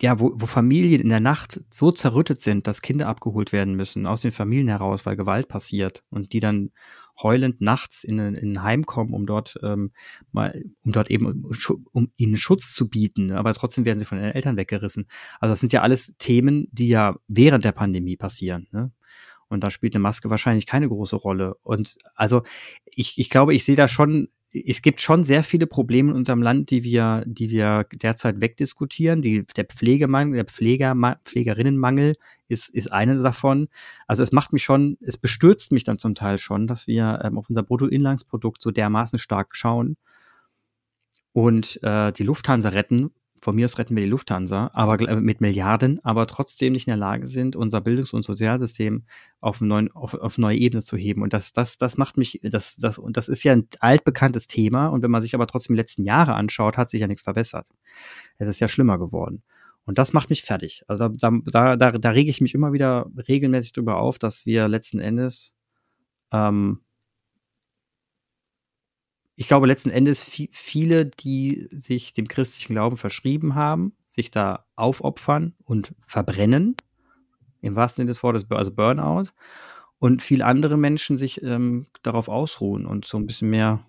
ja, 0.00 0.18
wo, 0.18 0.32
wo 0.34 0.46
Familien 0.46 1.02
in 1.02 1.10
der 1.10 1.20
Nacht 1.20 1.60
so 1.70 1.92
zerrüttet 1.92 2.40
sind, 2.40 2.66
dass 2.66 2.80
Kinder 2.80 3.06
abgeholt 3.06 3.52
werden 3.52 3.74
müssen 3.74 4.06
aus 4.06 4.22
den 4.22 4.32
Familien 4.32 4.68
heraus, 4.68 5.04
weil 5.04 5.16
Gewalt 5.16 5.48
passiert 5.48 6.02
und 6.08 6.32
die 6.32 6.40
dann 6.40 6.70
heulend 7.22 7.60
nachts 7.60 8.02
in, 8.02 8.18
in 8.18 8.52
ein 8.52 8.62
Heim 8.62 8.86
kommen, 8.86 9.12
um 9.12 9.26
dort 9.26 9.58
ähm, 9.62 9.92
mal, 10.32 10.64
um 10.84 10.92
dort 10.92 11.10
eben 11.10 11.44
um 11.92 12.10
ihnen 12.16 12.36
Schutz 12.38 12.72
zu 12.72 12.88
bieten, 12.88 13.32
aber 13.32 13.52
trotzdem 13.52 13.84
werden 13.84 13.98
sie 13.98 14.06
von 14.06 14.18
den 14.18 14.32
Eltern 14.32 14.56
weggerissen. 14.56 15.06
Also 15.38 15.52
das 15.52 15.60
sind 15.60 15.74
ja 15.74 15.82
alles 15.82 16.14
Themen, 16.18 16.68
die 16.72 16.88
ja 16.88 17.16
während 17.28 17.64
der 17.64 17.72
Pandemie 17.72 18.16
passieren. 18.16 18.68
Ne? 18.72 18.90
Und 19.50 19.62
da 19.62 19.70
spielt 19.70 19.94
eine 19.94 20.02
Maske 20.02 20.30
wahrscheinlich 20.30 20.66
keine 20.66 20.88
große 20.88 21.16
Rolle. 21.16 21.56
Und 21.62 21.98
also 22.14 22.42
ich, 22.86 23.18
ich 23.18 23.28
glaube, 23.28 23.54
ich 23.54 23.64
sehe 23.64 23.76
da 23.76 23.88
schon 23.88 24.28
es 24.52 24.82
gibt 24.82 25.00
schon 25.00 25.22
sehr 25.22 25.44
viele 25.44 25.66
Probleme 25.66 26.10
in 26.10 26.16
unserem 26.16 26.42
Land, 26.42 26.70
die 26.70 26.82
wir, 26.82 27.22
die 27.24 27.50
wir 27.50 27.86
derzeit 27.92 28.40
wegdiskutieren. 28.40 29.22
Die, 29.22 29.46
der 29.46 29.64
Pflegemangel, 29.64 30.34
der 30.34 30.44
Pfleger, 30.44 30.96
Pflegerinnenmangel 31.24 32.16
ist, 32.48 32.70
ist 32.70 32.92
eine 32.92 33.18
davon. 33.20 33.68
Also 34.08 34.22
es 34.24 34.32
macht 34.32 34.52
mich 34.52 34.64
schon, 34.64 34.98
es 35.02 35.16
bestürzt 35.18 35.70
mich 35.70 35.84
dann 35.84 35.98
zum 35.98 36.16
Teil 36.16 36.38
schon, 36.38 36.66
dass 36.66 36.88
wir 36.88 37.20
ähm, 37.22 37.38
auf 37.38 37.48
unser 37.48 37.62
Bruttoinlandsprodukt 37.62 38.60
so 38.60 38.72
dermaßen 38.72 39.20
stark 39.20 39.54
schauen 39.54 39.96
und 41.32 41.80
äh, 41.84 42.12
die 42.12 42.24
Lufthansa 42.24 42.70
retten, 42.70 43.12
von 43.40 43.56
mir 43.56 43.64
aus 43.64 43.78
retten 43.78 43.96
wir 43.96 44.04
die 44.04 44.10
Lufthansa, 44.10 44.70
aber 44.74 45.00
äh, 45.08 45.16
mit 45.16 45.40
Milliarden, 45.40 45.98
aber 46.04 46.26
trotzdem 46.26 46.72
nicht 46.72 46.86
in 46.86 46.90
der 46.90 46.98
Lage 46.98 47.26
sind, 47.26 47.56
unser 47.56 47.80
Bildungs- 47.80 48.12
und 48.12 48.22
Sozialsystem 48.22 49.04
auf, 49.40 49.60
neuen, 49.60 49.90
auf, 49.92 50.14
auf 50.14 50.36
neue 50.36 50.58
Ebene 50.58 50.82
zu 50.82 50.96
heben. 50.96 51.22
Und 51.22 51.32
das, 51.32 51.52
das, 51.52 51.78
das 51.78 51.96
macht 51.96 52.18
mich, 52.18 52.40
das, 52.42 52.76
das, 52.76 52.98
und 52.98 53.16
das 53.16 53.28
ist 53.28 53.42
ja 53.42 53.52
ein 53.52 53.66
altbekanntes 53.80 54.46
Thema. 54.46 54.88
Und 54.88 55.02
wenn 55.02 55.10
man 55.10 55.22
sich 55.22 55.34
aber 55.34 55.46
trotzdem 55.46 55.74
die 55.74 55.80
letzten 55.80 56.04
Jahre 56.04 56.34
anschaut, 56.34 56.76
hat 56.76 56.90
sich 56.90 57.00
ja 57.00 57.06
nichts 57.06 57.22
verbessert. 57.22 57.66
Es 58.38 58.48
ist 58.48 58.60
ja 58.60 58.68
schlimmer 58.68 58.98
geworden. 58.98 59.42
Und 59.86 59.98
das 59.98 60.12
macht 60.12 60.30
mich 60.30 60.42
fertig. 60.42 60.84
Also 60.86 61.08
da, 61.08 61.30
da, 61.46 61.76
da, 61.76 61.92
da 61.92 62.10
rege 62.10 62.30
ich 62.30 62.40
mich 62.40 62.54
immer 62.54 62.72
wieder 62.72 63.10
regelmäßig 63.26 63.72
drüber 63.72 63.96
auf, 63.96 64.18
dass 64.18 64.44
wir 64.44 64.68
letzten 64.68 65.00
Endes 65.00 65.56
ähm, 66.32 66.80
ich 69.40 69.48
glaube 69.48 69.66
letzten 69.66 69.88
Endes 69.88 70.22
viele, 70.22 71.06
die 71.06 71.66
sich 71.70 72.12
dem 72.12 72.28
christlichen 72.28 72.74
Glauben 72.74 72.98
verschrieben 72.98 73.54
haben, 73.54 73.94
sich 74.04 74.30
da 74.30 74.66
aufopfern 74.76 75.54
und 75.64 75.94
verbrennen, 76.06 76.76
im 77.62 77.74
wahrsten 77.74 78.02
Sinne 78.02 78.10
des 78.10 78.22
Wortes, 78.22 78.44
also 78.50 78.70
Burnout, 78.70 79.30
und 79.98 80.20
viele 80.20 80.44
andere 80.44 80.76
Menschen 80.76 81.16
sich 81.16 81.42
ähm, 81.42 81.86
darauf 82.02 82.28
ausruhen 82.28 82.84
und 82.84 83.06
so 83.06 83.16
ein 83.16 83.26
bisschen 83.26 83.48
mehr, 83.48 83.80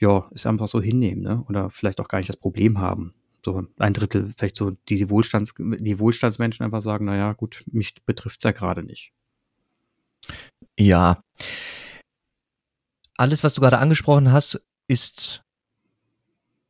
ja, 0.00 0.30
es 0.32 0.46
einfach 0.46 0.68
so 0.68 0.80
hinnehmen, 0.80 1.22
ne? 1.22 1.44
oder 1.46 1.68
vielleicht 1.68 2.00
auch 2.00 2.08
gar 2.08 2.16
nicht 2.16 2.30
das 2.30 2.38
Problem 2.38 2.78
haben. 2.78 3.12
So 3.44 3.66
ein 3.78 3.92
Drittel, 3.92 4.30
vielleicht 4.34 4.56
so 4.56 4.70
die, 4.88 5.10
Wohlstands, 5.10 5.52
die 5.58 5.98
Wohlstandsmenschen 5.98 6.64
einfach 6.64 6.80
sagen, 6.80 7.04
naja, 7.04 7.34
gut, 7.34 7.64
mich 7.70 7.96
betrifft 8.06 8.40
es 8.40 8.44
ja 8.44 8.52
gerade 8.52 8.82
nicht. 8.82 9.12
Ja, 10.78 11.22
alles, 13.18 13.44
was 13.44 13.54
du 13.54 13.60
gerade 13.60 13.78
angesprochen 13.78 14.32
hast, 14.32 14.60
ist 14.86 15.44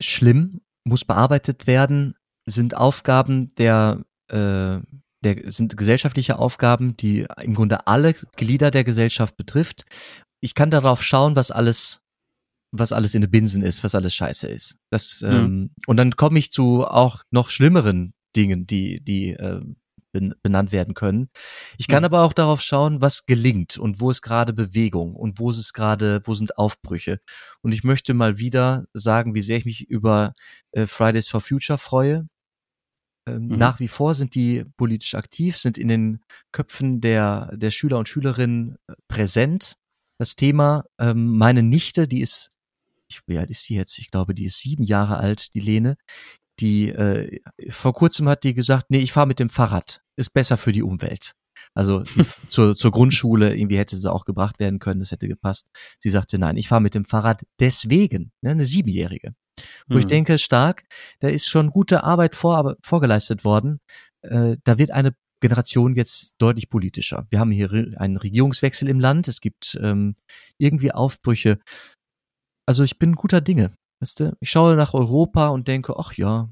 schlimm, 0.00 0.60
muss 0.84 1.04
bearbeitet 1.04 1.66
werden, 1.66 2.14
sind 2.46 2.76
Aufgaben 2.76 3.54
der, 3.56 4.04
äh, 4.28 4.78
der 5.20 5.52
sind 5.52 5.76
gesellschaftliche 5.76 6.38
Aufgaben, 6.38 6.96
die 6.96 7.26
im 7.40 7.54
Grunde 7.54 7.86
alle 7.86 8.14
Glieder 8.36 8.70
der 8.70 8.84
Gesellschaft 8.84 9.36
betrifft. 9.36 9.84
Ich 10.40 10.54
kann 10.54 10.70
darauf 10.70 11.02
schauen, 11.02 11.36
was 11.36 11.50
alles 11.50 12.00
was 12.70 12.92
alles 12.92 13.14
in 13.14 13.22
den 13.22 13.30
Binsen 13.30 13.62
ist, 13.62 13.82
was 13.82 13.94
alles 13.94 14.14
scheiße 14.14 14.46
ist. 14.46 14.76
Das, 14.90 15.22
mhm. 15.22 15.30
ähm, 15.30 15.70
und 15.86 15.96
dann 15.96 16.12
komme 16.12 16.38
ich 16.38 16.52
zu 16.52 16.86
auch 16.86 17.22
noch 17.30 17.50
schlimmeren 17.50 18.12
Dingen, 18.36 18.66
die, 18.66 19.00
die 19.00 19.30
äh, 19.30 19.62
benannt 20.42 20.72
werden 20.72 20.94
können. 20.94 21.30
Ich 21.78 21.88
kann 21.88 22.02
ja. 22.02 22.08
aber 22.08 22.22
auch 22.22 22.32
darauf 22.32 22.60
schauen, 22.60 23.00
was 23.00 23.26
gelingt 23.26 23.78
und 23.78 24.00
wo 24.00 24.10
ist 24.10 24.22
gerade 24.22 24.52
Bewegung 24.52 25.14
und 25.14 25.38
wo 25.38 25.50
ist 25.50 25.58
es 25.58 25.72
gerade, 25.72 26.20
wo 26.24 26.34
sind 26.34 26.58
Aufbrüche. 26.58 27.20
Und 27.62 27.72
ich 27.72 27.84
möchte 27.84 28.14
mal 28.14 28.38
wieder 28.38 28.86
sagen, 28.92 29.34
wie 29.34 29.40
sehr 29.40 29.58
ich 29.58 29.64
mich 29.64 29.88
über 29.88 30.34
äh, 30.72 30.86
Fridays 30.86 31.28
for 31.28 31.40
Future 31.40 31.78
freue. 31.78 32.28
Ähm, 33.26 33.48
mhm. 33.48 33.58
Nach 33.58 33.80
wie 33.80 33.88
vor 33.88 34.14
sind 34.14 34.34
die 34.34 34.64
politisch 34.76 35.14
aktiv, 35.14 35.58
sind 35.58 35.78
in 35.78 35.88
den 35.88 36.20
Köpfen 36.52 37.00
der, 37.00 37.50
der 37.56 37.70
Schüler 37.70 37.98
und 37.98 38.08
Schülerinnen 38.08 38.76
äh, 38.88 38.94
präsent. 39.08 39.76
Das 40.18 40.34
Thema, 40.34 40.84
ähm, 40.98 41.36
meine 41.36 41.62
Nichte, 41.62 42.08
die 42.08 42.20
ist 42.20 42.50
ich, 43.10 43.22
wie 43.26 43.38
alt 43.38 43.50
ist 43.50 43.68
die 43.68 43.74
jetzt? 43.74 43.98
Ich 43.98 44.10
glaube, 44.10 44.34
die 44.34 44.44
ist 44.44 44.58
sieben 44.58 44.84
Jahre 44.84 45.16
alt, 45.16 45.54
die 45.54 45.60
Lene 45.60 45.96
die 46.60 46.88
äh, 46.88 47.40
vor 47.68 47.92
kurzem 47.92 48.28
hat 48.28 48.44
die 48.44 48.54
gesagt, 48.54 48.86
nee, 48.90 48.98
ich 48.98 49.12
fahre 49.12 49.26
mit 49.26 49.38
dem 49.38 49.50
Fahrrad, 49.50 50.02
ist 50.16 50.30
besser 50.30 50.56
für 50.56 50.72
die 50.72 50.82
Umwelt. 50.82 51.32
Also 51.74 52.02
zur, 52.48 52.74
zur 52.76 52.90
Grundschule 52.90 53.56
irgendwie 53.56 53.78
hätte 53.78 53.96
sie 53.96 54.10
auch 54.10 54.24
gebracht 54.24 54.58
werden 54.58 54.78
können, 54.78 55.00
das 55.00 55.10
hätte 55.10 55.28
gepasst. 55.28 55.68
Sie 55.98 56.10
sagte, 56.10 56.38
nein, 56.38 56.56
ich 56.56 56.68
fahre 56.68 56.80
mit 56.80 56.94
dem 56.94 57.04
Fahrrad 57.04 57.44
deswegen, 57.60 58.32
ne, 58.42 58.50
eine 58.50 58.64
Siebenjährige. 58.64 59.34
Wo 59.88 59.94
mhm. 59.94 60.00
ich 60.00 60.06
denke, 60.06 60.38
stark, 60.38 60.84
da 61.20 61.28
ist 61.28 61.48
schon 61.48 61.70
gute 61.70 62.04
Arbeit 62.04 62.34
vor, 62.34 62.76
vorgeleistet 62.82 63.44
worden. 63.44 63.80
Äh, 64.22 64.56
da 64.64 64.78
wird 64.78 64.90
eine 64.90 65.14
Generation 65.40 65.94
jetzt 65.94 66.34
deutlich 66.38 66.68
politischer. 66.68 67.26
Wir 67.30 67.38
haben 67.38 67.50
hier 67.50 67.70
einen 67.96 68.16
Regierungswechsel 68.16 68.88
im 68.88 69.00
Land, 69.00 69.28
es 69.28 69.40
gibt 69.40 69.78
ähm, 69.80 70.16
irgendwie 70.58 70.92
Aufbrüche. 70.92 71.58
Also 72.66 72.82
ich 72.82 72.98
bin 72.98 73.14
guter 73.14 73.40
Dinge. 73.40 73.72
Weißt 74.00 74.20
du, 74.20 74.36
ich 74.40 74.50
schaue 74.50 74.76
nach 74.76 74.94
Europa 74.94 75.48
und 75.48 75.68
denke, 75.68 75.94
ach 75.96 76.12
ja, 76.14 76.50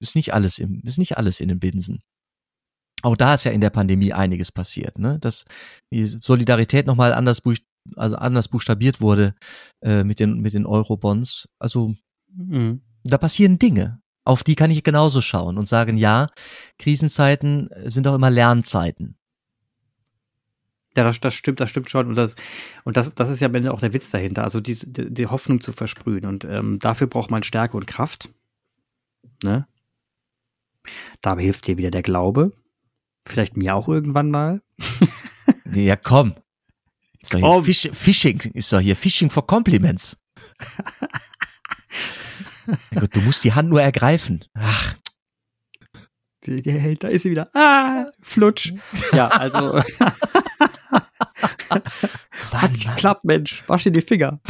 ist 0.00 0.14
nicht 0.14 0.34
alles 0.34 0.58
im, 0.58 0.80
ist 0.84 0.98
nicht 0.98 1.16
alles 1.16 1.40
in 1.40 1.48
den 1.48 1.60
Binsen. 1.60 2.02
Auch 3.02 3.16
da 3.16 3.34
ist 3.34 3.44
ja 3.44 3.52
in 3.52 3.60
der 3.60 3.70
Pandemie 3.70 4.12
einiges 4.12 4.50
passiert, 4.50 4.98
ne? 4.98 5.18
Dass 5.18 5.44
die 5.92 6.04
Solidarität 6.04 6.86
nochmal 6.86 7.12
anders, 7.12 7.42
also 7.96 8.16
anders 8.16 8.48
buchstabiert 8.48 9.00
wurde 9.00 9.34
äh, 9.82 10.04
mit 10.04 10.20
den, 10.20 10.40
mit 10.40 10.54
den 10.54 10.66
Euro-Bonds. 10.66 11.48
Also 11.58 11.94
mhm. 12.32 12.82
da 13.02 13.18
passieren 13.18 13.58
Dinge. 13.58 14.00
Auf 14.26 14.42
die 14.42 14.54
kann 14.54 14.70
ich 14.70 14.82
genauso 14.82 15.20
schauen 15.20 15.58
und 15.58 15.68
sagen, 15.68 15.98
ja, 15.98 16.28
Krisenzeiten 16.78 17.68
sind 17.84 18.08
auch 18.08 18.14
immer 18.14 18.30
Lernzeiten. 18.30 19.18
Ja, 20.96 21.02
das, 21.04 21.20
das 21.20 21.34
stimmt, 21.34 21.60
das 21.60 21.70
stimmt 21.70 21.90
schon. 21.90 22.06
Und 22.08 22.14
das, 22.14 22.34
und 22.84 22.96
das, 22.96 23.14
das 23.14 23.28
ist 23.28 23.40
ja 23.40 23.48
am 23.48 23.54
Ende 23.54 23.72
auch 23.72 23.80
der 23.80 23.92
Witz 23.92 24.10
dahinter, 24.10 24.44
also 24.44 24.60
die, 24.60 24.76
die, 24.84 25.26
Hoffnung 25.26 25.60
zu 25.60 25.72
versprühen. 25.72 26.24
Und 26.24 26.44
ähm, 26.44 26.78
dafür 26.78 27.08
braucht 27.08 27.30
man 27.30 27.42
Stärke 27.42 27.76
und 27.76 27.86
Kraft. 27.86 28.28
Ne? 29.42 29.66
Dabei 31.20 31.42
hilft 31.42 31.66
dir 31.66 31.78
wieder 31.78 31.90
der 31.90 32.02
Glaube. 32.02 32.52
Vielleicht 33.26 33.56
mir 33.56 33.74
auch 33.74 33.88
irgendwann 33.88 34.30
mal. 34.30 34.62
ja, 35.72 35.96
komm. 35.96 36.34
Ist 37.20 37.34
hier 37.34 37.62
Fisch, 37.62 37.88
Fishing, 37.92 38.38
ist 38.52 38.72
doch 38.72 38.80
hier 38.80 38.96
Fishing 38.96 39.30
for 39.30 39.46
Compliments. 39.46 40.18
Gott, 42.94 43.14
du 43.14 43.20
musst 43.20 43.44
die 43.44 43.54
Hand 43.54 43.70
nur 43.70 43.82
ergreifen. 43.82 44.44
Ach. 44.54 44.94
Da 46.42 47.08
ist 47.08 47.22
sie 47.22 47.30
wieder. 47.30 47.48
Ah, 47.54 48.10
flutsch. 48.22 48.74
Ja, 49.12 49.28
also. 49.28 49.82
Hat 52.52 52.72
geklappt, 52.72 53.24
Mensch. 53.24 53.64
Wasch 53.66 53.84
dir 53.84 53.92
die 53.92 54.02
Finger. 54.02 54.40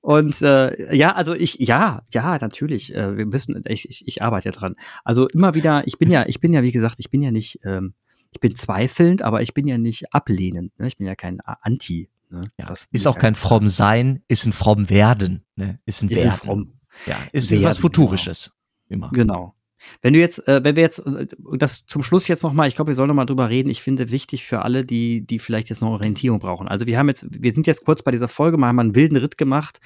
Und 0.00 0.40
äh, 0.42 0.94
ja, 0.94 1.14
also 1.14 1.34
ich, 1.34 1.56
ja, 1.58 2.02
ja, 2.12 2.38
natürlich. 2.38 2.94
Äh, 2.94 3.16
wir 3.16 3.26
müssen, 3.26 3.62
ich, 3.66 3.88
ich, 3.88 4.06
ich 4.06 4.22
arbeite 4.22 4.48
ja 4.48 4.52
dran. 4.52 4.76
Also 5.04 5.28
immer 5.28 5.54
wieder, 5.54 5.86
ich 5.86 5.98
bin 5.98 6.10
ja, 6.10 6.24
ich 6.26 6.40
bin 6.40 6.52
ja, 6.52 6.62
wie 6.62 6.72
gesagt, 6.72 6.96
ich 6.98 7.10
bin 7.10 7.22
ja 7.22 7.30
nicht, 7.30 7.60
ähm, 7.64 7.94
ich 8.30 8.40
bin 8.40 8.56
zweifelnd, 8.56 9.22
aber 9.22 9.42
ich 9.42 9.54
bin 9.54 9.68
ja 9.68 9.76
nicht 9.76 10.14
ablehnend. 10.14 10.78
Ne? 10.78 10.86
Ich 10.86 10.96
bin 10.96 11.06
ja 11.06 11.14
kein 11.14 11.40
Anti. 11.40 12.08
Ne? 12.30 12.44
Ja, 12.58 12.72
ist 12.92 13.06
auch 13.06 13.18
kein 13.18 13.34
fromm 13.34 13.68
sein, 13.68 14.22
ist 14.28 14.46
ein 14.46 14.52
fromm 14.52 14.88
werden. 14.88 15.44
Ne? 15.56 15.80
Ist 15.84 16.02
ein 16.02 16.08
ist 16.08 16.16
Werden. 16.16 16.30
Ein 16.30 16.36
fromm. 16.36 16.72
Ja, 17.06 17.16
ist 17.32 17.50
werden, 17.50 17.64
was 17.64 17.78
Futurisches. 17.78 18.56
Genau. 18.88 19.06
Immer. 19.06 19.10
Genau. 19.12 19.54
Wenn 20.02 20.14
du 20.14 20.20
jetzt, 20.20 20.46
äh, 20.48 20.62
wenn 20.62 20.76
wir 20.76 20.82
jetzt, 20.82 21.00
äh, 21.00 21.26
das 21.56 21.84
zum 21.86 22.02
Schluss 22.02 22.28
jetzt 22.28 22.42
nochmal, 22.42 22.68
ich 22.68 22.76
glaube, 22.76 22.90
wir 22.90 22.94
sollen 22.94 23.08
nochmal 23.08 23.26
drüber 23.26 23.48
reden. 23.48 23.70
Ich 23.70 23.82
finde 23.82 24.10
wichtig 24.10 24.44
für 24.44 24.62
alle, 24.62 24.84
die, 24.84 25.22
die 25.22 25.38
vielleicht 25.38 25.68
jetzt 25.68 25.80
noch 25.80 25.90
Orientierung 25.90 26.38
brauchen. 26.38 26.68
Also 26.68 26.86
wir 26.86 26.98
haben 26.98 27.08
jetzt, 27.08 27.26
wir 27.30 27.52
sind 27.52 27.66
jetzt 27.66 27.84
kurz 27.84 28.02
bei 28.02 28.10
dieser 28.10 28.28
Folge, 28.28 28.56
mal 28.56 28.68
haben 28.68 28.78
einen 28.78 28.94
wilden 28.94 29.16
Ritt 29.16 29.38
gemacht 29.38 29.80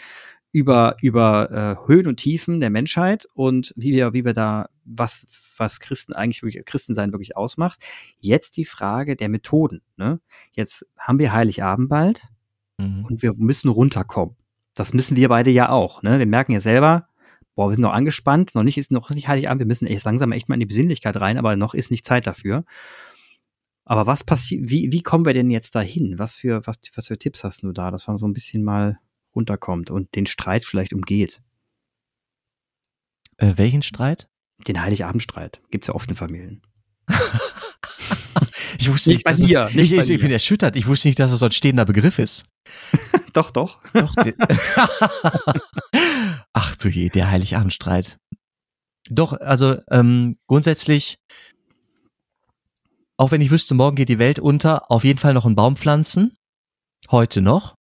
über, 0.55 0.97
über 1.01 1.51
äh, 1.51 1.89
Höhen 1.89 2.07
und 2.07 2.17
Tiefen 2.17 2.61
der 2.61 2.71
Menschheit 2.71 3.27
und 3.35 3.73
wie 3.77 3.93
wir, 3.93 4.13
wie 4.13 4.25
wir 4.25 4.35
da, 4.35 4.69
was, 4.85 5.27
was 5.57 5.81
Christen 5.81 6.13
eigentlich 6.13 6.45
wirklich, 6.45 6.65
Christensein 6.65 7.13
wirklich 7.13 7.37
ausmacht. 7.37 7.85
Jetzt 8.21 8.57
die 8.57 8.65
Frage 8.65 9.17
der 9.17 9.29
Methoden. 9.29 9.83
Ne? 9.97 10.21
Jetzt 10.53 10.87
haben 10.97 11.19
wir 11.19 11.33
Heiligabend 11.33 11.89
bald 11.89 12.29
mhm. 12.79 13.05
und 13.05 13.23
wir 13.23 13.35
müssen 13.35 13.69
runterkommen. 13.69 14.37
Das 14.75 14.95
müssen 14.95 15.17
wir 15.17 15.29
beide 15.29 15.51
ja 15.51 15.71
auch. 15.71 16.03
Ne? 16.03 16.21
Wir 16.21 16.27
merken 16.27 16.53
ja 16.53 16.61
selber, 16.61 17.09
boah, 17.55 17.69
wir 17.69 17.75
sind 17.75 17.83
noch 17.83 17.93
angespannt, 17.93 18.55
noch 18.55 18.63
nicht 18.63 18.79
ist 18.79 18.91
noch 18.91 19.11
nicht 19.11 19.29
Heiligabend, 19.29 19.61
wir 19.61 19.67
müssen 19.67 19.87
echt 19.87 20.05
langsam 20.05 20.33
echt 20.33 20.49
mal 20.49 20.55
in 20.55 20.61
die 20.61 20.67
Besinnlichkeit 20.67 21.17
rein, 21.21 21.39
aber 21.39 21.57
noch 21.57 21.75
ist 21.75 21.91
nicht 21.91 22.05
Zeit 22.05 22.27
dafür. 22.27 22.65
Aber 23.85 24.07
was 24.07 24.25
passiert, 24.25 24.71
wie, 24.71 24.93
wie 24.93 25.03
kommen 25.03 25.27
wir 25.27 25.35
denn 25.35 25.51
jetzt 25.51 25.75
dahin? 25.75 26.19
Was 26.19 26.37
für, 26.37 26.67
was, 26.67 26.77
was 26.95 27.07
für 27.07 27.19
Tipps 27.19 27.45
hast 27.45 27.63
du 27.63 27.73
da, 27.73 27.91
dass 27.91 28.07
man 28.07 28.17
so 28.17 28.27
ein 28.27 28.33
bisschen 28.33 28.65
mal 28.65 28.99
runterkommt 29.35 29.91
und 29.91 30.15
den 30.15 30.27
Streit 30.27 30.65
vielleicht 30.65 30.95
umgeht? 30.95 31.43
Äh, 33.37 33.55
welchen 33.57 33.83
Streit? 33.83 34.29
Den 34.67 34.81
Heiligabendstreit. 34.81 35.61
Gibt's 35.71 35.89
ja 35.89 35.95
oft 35.95 36.09
in 36.09 36.17
Familien. 36.17 36.63
ich 38.79 38.91
wusste 38.91 39.11
nicht, 39.11 39.19
nicht 39.19 39.25
bei 39.25 39.35
dir. 39.35 39.67
Es, 39.69 39.75
nicht 39.75 39.93
ich, 39.93 40.11
ich 40.11 40.21
bin 40.21 40.31
erschüttert. 40.31 40.77
Ich 40.77 40.87
wusste 40.87 41.09
nicht, 41.09 41.19
dass 41.19 41.33
es 41.33 41.41
so 41.41 41.47
ein 41.47 41.53
stehender 41.53 41.85
Begriff 41.85 42.19
ist. 42.19 42.47
doch, 43.35 43.51
doch. 43.51 43.81
doch 43.93 44.15
Du 46.85 46.91
je, 46.91 47.09
der 47.09 47.31
Heiligabendstreit. 47.31 48.19
Doch, 49.11 49.33
also 49.33 49.77
ähm, 49.91 50.37
grundsätzlich 50.47 51.19
auch 53.17 53.31
wenn 53.31 53.41
ich 53.41 53.51
wüsste, 53.51 53.75
morgen 53.75 53.97
geht 53.97 54.09
die 54.09 54.19
Welt 54.19 54.39
unter, 54.39 54.91
auf 54.91 55.05
jeden 55.05 55.19
Fall 55.19 55.35
noch 55.35 55.47
einen 55.47 55.55
Baum 55.55 55.77
pflanzen. 55.77 56.37
Heute 57.11 57.43
noch. 57.43 57.77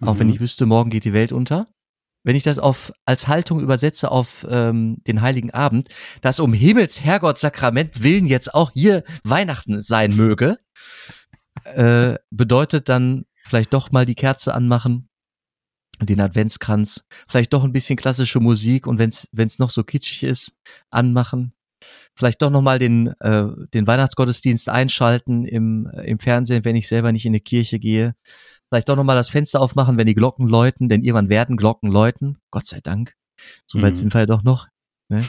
Mhm. 0.00 0.08
Auch 0.08 0.18
wenn 0.18 0.26
mhm. 0.26 0.34
ich 0.34 0.40
wüsste, 0.40 0.66
morgen 0.66 0.90
geht 0.90 1.04
die 1.04 1.12
Welt 1.12 1.32
unter. 1.32 1.66
Wenn 2.24 2.36
ich 2.36 2.42
das 2.42 2.58
auf, 2.58 2.92
als 3.04 3.28
Haltung 3.28 3.60
übersetze 3.60 4.10
auf 4.10 4.46
ähm, 4.48 4.98
den 5.06 5.22
Heiligen 5.22 5.50
Abend, 5.50 5.88
dass 6.22 6.40
um 6.40 6.52
Himmels 6.52 7.02
Herrgott 7.02 7.38
Sakrament 7.38 8.02
willen 8.02 8.26
jetzt 8.26 8.54
auch 8.54 8.70
hier 8.72 9.02
Weihnachten 9.24 9.82
sein 9.82 10.14
möge, 10.14 10.58
äh, 11.64 12.16
bedeutet 12.30 12.88
dann 12.88 13.26
vielleicht 13.44 13.72
doch 13.74 13.90
mal 13.90 14.06
die 14.06 14.14
Kerze 14.14 14.54
anmachen, 14.54 15.08
den 16.00 16.20
Adventskranz, 16.20 17.04
vielleicht 17.28 17.52
doch 17.52 17.64
ein 17.64 17.72
bisschen 17.72 17.96
klassische 17.96 18.40
Musik 18.40 18.86
und 18.86 18.98
wenn 18.98 19.10
es 19.10 19.58
noch 19.58 19.70
so 19.70 19.84
kitschig 19.84 20.24
ist, 20.24 20.58
anmachen 20.90 21.52
vielleicht 22.14 22.42
doch 22.42 22.50
nochmal 22.50 22.78
den, 22.78 23.08
äh, 23.20 23.46
den 23.72 23.86
Weihnachtsgottesdienst 23.86 24.68
einschalten 24.68 25.44
im, 25.44 25.86
äh, 25.86 26.04
im 26.04 26.18
Fernsehen, 26.18 26.64
wenn 26.64 26.76
ich 26.76 26.88
selber 26.88 27.12
nicht 27.12 27.26
in 27.26 27.32
die 27.32 27.40
Kirche 27.40 27.78
gehe. 27.78 28.14
Vielleicht 28.68 28.88
doch 28.88 28.96
nochmal 28.96 29.16
das 29.16 29.30
Fenster 29.30 29.60
aufmachen, 29.60 29.98
wenn 29.98 30.06
die 30.06 30.14
Glocken 30.14 30.46
läuten, 30.46 30.88
denn 30.88 31.02
irgendwann 31.02 31.28
werden 31.28 31.56
Glocken 31.56 31.90
läuten. 31.90 32.38
Gott 32.50 32.66
sei 32.66 32.80
Dank. 32.82 33.14
So 33.66 33.82
weit 33.82 33.92
mhm. 33.92 33.96
sind 33.96 34.14
wir 34.14 34.20
ja 34.20 34.26
doch 34.26 34.42
noch. 34.42 34.68
Ne? 35.08 35.24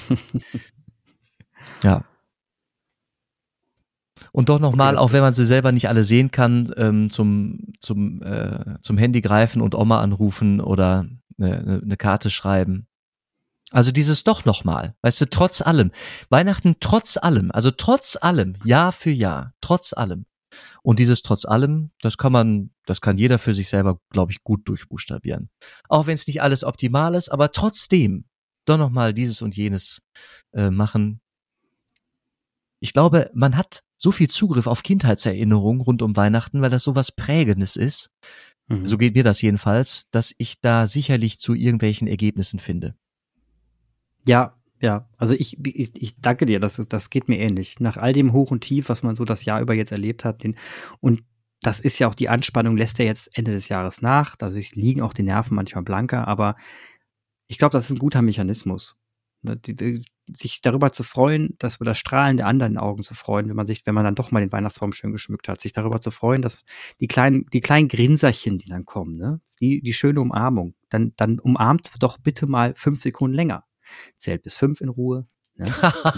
ja. 1.83 2.05
Und 4.31 4.49
doch 4.49 4.59
nochmal, 4.59 4.95
okay, 4.95 5.03
auch 5.03 5.11
wenn 5.11 5.21
man 5.21 5.33
sie 5.33 5.45
selber 5.45 5.71
nicht 5.71 5.87
alle 5.89 6.03
sehen 6.03 6.31
kann, 6.31 6.71
ähm, 6.77 7.09
zum, 7.09 7.73
zum, 7.79 8.21
äh, 8.21 8.79
zum 8.81 8.97
Handy 8.97 9.21
greifen 9.21 9.61
und 9.61 9.75
Oma 9.75 10.01
anrufen 10.01 10.61
oder 10.61 11.05
eine, 11.37 11.81
eine 11.83 11.97
Karte 11.97 12.29
schreiben. 12.29 12.87
Also 13.71 13.91
dieses 13.91 14.23
doch 14.23 14.45
nochmal, 14.45 14.95
weißt 15.01 15.21
du, 15.21 15.29
trotz 15.29 15.61
allem. 15.61 15.91
Weihnachten 16.29 16.75
trotz 16.79 17.17
allem, 17.17 17.51
also 17.51 17.71
trotz 17.71 18.17
allem, 18.21 18.55
Jahr 18.63 18.91
für 18.91 19.09
Jahr, 19.09 19.53
trotz 19.61 19.93
allem. 19.93 20.25
Und 20.83 20.99
dieses 20.99 21.23
trotz 21.23 21.45
allem, 21.45 21.89
das 21.99 22.17
kann 22.17 22.31
man, 22.31 22.69
das 22.85 23.01
kann 23.01 23.17
jeder 23.17 23.39
für 23.39 23.55
sich 23.55 23.69
selber, 23.69 23.99
glaube 24.09 24.31
ich, 24.31 24.43
gut 24.43 24.67
durchbuchstabieren. 24.67 25.49
Auch 25.89 26.05
wenn 26.05 26.13
es 26.13 26.27
nicht 26.27 26.41
alles 26.43 26.63
optimal 26.63 27.15
ist, 27.15 27.29
aber 27.29 27.51
trotzdem 27.51 28.25
doch 28.65 28.77
nochmal 28.77 29.13
dieses 29.13 29.41
und 29.41 29.55
jenes 29.55 30.07
äh, 30.53 30.69
machen. 30.69 31.21
Ich 32.79 32.93
glaube, 32.93 33.31
man 33.33 33.57
hat 33.57 33.83
so 34.03 34.11
viel 34.11 34.29
Zugriff 34.29 34.67
auf 34.67 34.83
Kindheitserinnerungen 34.83 35.81
rund 35.81 36.01
um 36.01 36.17
Weihnachten, 36.17 36.61
weil 36.61 36.69
das 36.69 36.83
so 36.83 36.93
was 36.93 37.13
Prägendes 37.13 37.77
ist. 37.77 38.11
Mhm. 38.67 38.85
So 38.85 38.97
geht 38.97 39.15
mir 39.15 39.23
das 39.23 39.41
jedenfalls, 39.41 40.09
dass 40.11 40.35
ich 40.37 40.59
da 40.59 40.87
sicherlich 40.87 41.39
zu 41.39 41.53
irgendwelchen 41.53 42.09
Ergebnissen 42.09 42.59
finde. 42.59 42.95
Ja, 44.27 44.57
ja, 44.81 45.07
also 45.15 45.33
ich, 45.33 45.57
ich, 45.65 45.91
ich 45.95 46.19
danke 46.19 46.45
dir, 46.45 46.59
das, 46.59 46.75
das 46.89 47.09
geht 47.09 47.29
mir 47.29 47.39
ähnlich. 47.39 47.79
Nach 47.79 47.95
all 47.95 48.11
dem 48.11 48.33
Hoch 48.33 48.51
und 48.51 48.59
Tief, 48.59 48.89
was 48.89 49.03
man 49.03 49.15
so 49.15 49.23
das 49.23 49.45
Jahr 49.45 49.61
über 49.61 49.73
jetzt 49.73 49.93
erlebt 49.93 50.25
hat, 50.25 50.43
den, 50.43 50.57
und 50.99 51.23
das 51.61 51.79
ist 51.79 51.97
ja 51.97 52.09
auch 52.09 52.15
die 52.15 52.27
Anspannung, 52.27 52.75
lässt 52.75 52.99
er 52.99 53.05
jetzt 53.05 53.29
Ende 53.37 53.51
des 53.51 53.69
Jahres 53.69 54.01
nach. 54.01 54.35
Dadurch 54.35 54.75
liegen 54.75 55.01
auch 55.01 55.13
die 55.13 55.23
Nerven 55.23 55.55
manchmal 55.55 55.85
blanker, 55.85 56.27
aber 56.27 56.57
ich 57.47 57.57
glaube, 57.57 57.71
das 57.71 57.85
ist 57.85 57.91
ein 57.91 57.99
guter 57.99 58.21
Mechanismus. 58.21 58.97
Ne, 59.43 59.55
die, 59.55 59.73
die, 59.77 60.05
sich 60.31 60.61
darüber 60.61 60.91
zu 60.91 61.03
freuen, 61.03 61.55
dass 61.59 61.79
wir 61.79 61.85
das 61.85 61.97
Strahlen 61.97 62.37
der 62.37 62.47
anderen 62.47 62.77
Augen 62.77 63.03
zu 63.03 63.13
freuen, 63.13 63.49
wenn 63.49 63.55
man 63.55 63.65
sich, 63.65 63.85
wenn 63.85 63.95
man 63.95 64.05
dann 64.05 64.15
doch 64.15 64.31
mal 64.31 64.39
den 64.39 64.51
Weihnachtsbaum 64.51 64.93
schön 64.93 65.11
geschmückt 65.11 65.49
hat, 65.49 65.61
sich 65.61 65.73
darüber 65.73 66.01
zu 66.01 66.11
freuen, 66.11 66.41
dass 66.41 66.63
die 66.99 67.07
kleinen, 67.07 67.45
die 67.51 67.61
kleinen 67.61 67.87
Grinserchen, 67.87 68.57
die 68.57 68.69
dann 68.69 68.85
kommen, 68.85 69.17
ne, 69.17 69.41
die, 69.59 69.81
die 69.81 69.93
schöne 69.93 70.21
Umarmung, 70.21 70.75
dann, 70.89 71.13
dann 71.17 71.39
umarmt 71.39 71.91
doch 71.99 72.17
bitte 72.17 72.47
mal 72.47 72.73
fünf 72.75 73.01
Sekunden 73.01 73.35
länger 73.35 73.65
zählt 74.17 74.43
bis 74.43 74.55
fünf 74.55 74.81
in 74.81 74.89
Ruhe. 74.89 75.27
Ne? 75.55 75.71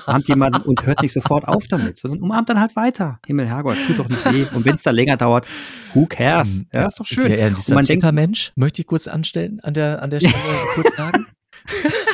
Umarmt 0.08 0.28
jemanden 0.30 0.62
und 0.62 0.86
hört 0.86 1.01
nicht 1.01 1.12
sofort 1.12 1.47
auf 1.47 1.66
damit, 1.68 1.97
sondern 1.97 2.22
umarmt 2.22 2.49
dann 2.49 2.60
halt 2.60 2.76
weiter. 2.76 3.20
Himmel, 3.26 3.47
Herrgott, 3.47 3.76
tut 3.86 3.99
doch 3.99 4.08
nicht 4.08 4.26
weh. 4.32 4.45
Und 4.56 4.64
wenn 4.64 4.76
es 4.76 4.84
dann 4.84 4.95
länger 4.95 5.18
dauert, 5.18 5.45
who 5.93 6.06
cares? 6.06 6.60
Hm, 6.60 6.68
ja, 6.74 6.86
ist 6.86 6.99
doch 6.99 7.06
schön. 7.06 7.30
Ja, 7.30 7.38
eher 7.38 7.47
ein 7.47 7.58
man 7.70 7.86
denkt, 7.86 8.10
Mensch, 8.14 8.53
möchte 8.56 8.82
ich 8.82 8.88
kurz 8.88 9.08
anstellen, 9.08 9.60
an 9.62 9.74
der, 9.74 10.01
an 10.01 10.10
der 10.10 10.20
Stelle 10.22 10.34
kurz 10.76 10.95
sagen. 10.95 11.26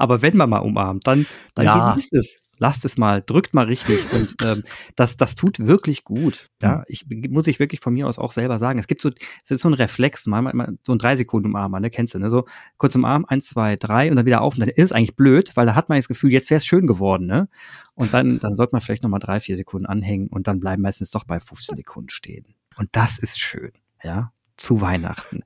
Aber 0.00 0.22
wenn 0.22 0.36
man 0.36 0.50
mal 0.50 0.58
umarmt, 0.58 1.06
dann, 1.06 1.26
dann 1.54 1.66
ja. 1.66 1.90
genießt 1.90 2.14
es 2.14 2.40
lasst 2.60 2.84
es 2.84 2.96
mal, 2.96 3.22
drückt 3.22 3.54
mal 3.54 3.64
richtig 3.64 3.98
und 4.12 4.36
ähm, 4.44 4.62
das, 4.94 5.16
das 5.16 5.34
tut 5.34 5.58
wirklich 5.58 6.04
gut. 6.04 6.50
Ja, 6.62 6.84
ich 6.86 7.06
muss 7.08 7.48
ich 7.48 7.58
wirklich 7.58 7.80
von 7.80 7.94
mir 7.94 8.06
aus 8.06 8.18
auch 8.18 8.30
selber 8.30 8.58
sagen. 8.58 8.78
Es 8.78 8.86
gibt 8.86 9.02
so, 9.02 9.10
es 9.42 9.50
ist 9.50 9.62
so 9.62 9.68
ein 9.68 9.74
Reflex, 9.74 10.26
mal, 10.26 10.42
mal 10.42 10.78
so 10.86 10.92
ein 10.92 10.98
drei 10.98 11.16
Sekunden 11.16 11.48
umarmen, 11.48 11.82
ne, 11.82 11.90
kennst 11.90 12.14
du, 12.14 12.18
ne? 12.18 12.30
So 12.30 12.44
kurz 12.76 12.94
umarmen, 12.94 13.26
eins, 13.26 13.48
zwei, 13.48 13.76
drei 13.76 14.10
und 14.10 14.16
dann 14.16 14.26
wieder 14.26 14.42
auf 14.42 14.54
und 14.54 14.60
dann 14.60 14.68
ist 14.68 14.84
es 14.84 14.92
eigentlich 14.92 15.16
blöd, 15.16 15.56
weil 15.56 15.66
da 15.66 15.74
hat 15.74 15.88
man 15.88 15.98
das 15.98 16.06
Gefühl, 16.06 16.30
jetzt 16.30 16.50
wäre 16.50 16.58
es 16.58 16.66
schön 16.66 16.86
geworden, 16.86 17.26
ne? 17.26 17.48
Und 17.94 18.14
dann, 18.14 18.38
dann 18.38 18.54
sollte 18.54 18.74
man 18.74 18.80
vielleicht 18.80 19.02
nochmal 19.02 19.20
drei, 19.20 19.40
vier 19.40 19.56
Sekunden 19.56 19.86
anhängen 19.86 20.28
und 20.28 20.46
dann 20.46 20.60
bleiben 20.60 20.82
meistens 20.82 21.10
doch 21.10 21.24
bei 21.24 21.40
15 21.40 21.76
Sekunden 21.76 22.10
stehen. 22.10 22.54
Und 22.76 22.90
das 22.92 23.18
ist 23.18 23.40
schön, 23.40 23.72
ja, 24.02 24.32
zu 24.56 24.80
Weihnachten 24.80 25.42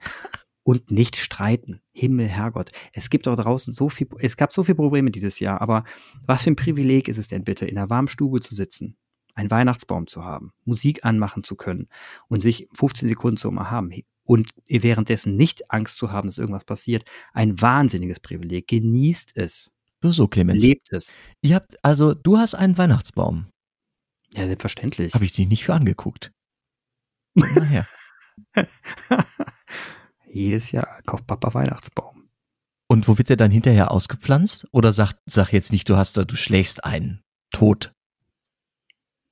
und 0.65 0.91
nicht 0.91 1.17
streiten. 1.17 1.81
Himmel, 1.93 2.27
Herrgott. 2.27 2.73
Es 2.93 3.11
gibt 3.11 3.29
doch 3.29 3.37
draußen 3.37 3.73
so 3.73 3.89
viel, 3.89 4.09
es 4.19 4.37
gab 4.37 4.53
so 4.53 4.65
viele 4.65 4.75
Probleme 4.75 5.12
dieses 5.12 5.39
Jahr, 5.39 5.61
aber 5.61 5.85
was 6.27 6.43
für 6.43 6.51
ein 6.51 6.57
Privileg 6.57 7.07
ist 7.07 7.19
es 7.19 7.29
denn 7.29 7.45
bitte, 7.45 7.67
in 7.67 7.79
einer 7.79 7.91
warmen 7.91 8.09
Stube 8.09 8.41
zu 8.41 8.55
sitzen, 8.55 8.97
einen 9.35 9.51
Weihnachtsbaum 9.51 10.09
zu 10.09 10.25
haben, 10.25 10.53
Musik 10.65 11.05
anmachen 11.05 11.45
zu 11.45 11.55
können 11.55 11.89
und 12.29 12.41
sich 12.41 12.69
15 12.77 13.09
Sekunden 13.09 13.37
zu 13.37 13.49
umarmen 13.49 14.03
und 14.25 14.51
währenddessen 14.67 15.37
nicht 15.37 15.71
Angst 15.71 15.99
zu 15.99 16.11
haben, 16.11 16.29
dass 16.29 16.39
irgendwas 16.39 16.65
passiert. 16.65 17.05
Ein 17.33 17.61
wahnsinniges 17.61 18.21
Privileg. 18.21 18.67
Genießt 18.69 19.37
es. 19.37 19.71
Du 20.01 20.11
so, 20.11 20.29
Clemens. 20.29 20.62
Lebt 20.62 20.93
es. 20.93 21.15
Ihr 21.43 21.57
habt, 21.57 21.83
also, 21.85 22.15
du 22.15 22.39
hast 22.39 22.55
einen 22.55 22.79
Weihnachtsbaum. 22.79 23.51
Ja, 24.33 24.47
selbstverständlich. 24.47 25.15
Habe 25.15 25.25
ich 25.25 25.33
dich 25.33 25.47
nicht 25.47 25.65
für 25.65 25.75
angeguckt. 25.75 26.33
Na 27.35 27.62
her. 27.62 27.87
Jedes 30.35 30.72
Jahr 30.72 31.01
kauft 31.07 31.26
Papa 31.26 31.55
Weihnachtsbaum. 31.55 32.28
Und 32.89 33.09
wo 33.09 33.18
wird 33.18 33.28
der 33.28 33.37
dann 33.37 33.51
hinterher 33.51 33.91
ausgepflanzt? 33.91 34.66
Oder 34.72 34.93
sag, 34.93 35.12
sag 35.26 35.53
jetzt 35.53 35.72
nicht, 35.72 35.89
du 35.89 35.97
hast 35.97 36.16
da, 36.16 36.24
du 36.24 36.37
schlägst 36.37 36.85
einen 36.85 37.22
tot. 37.51 37.93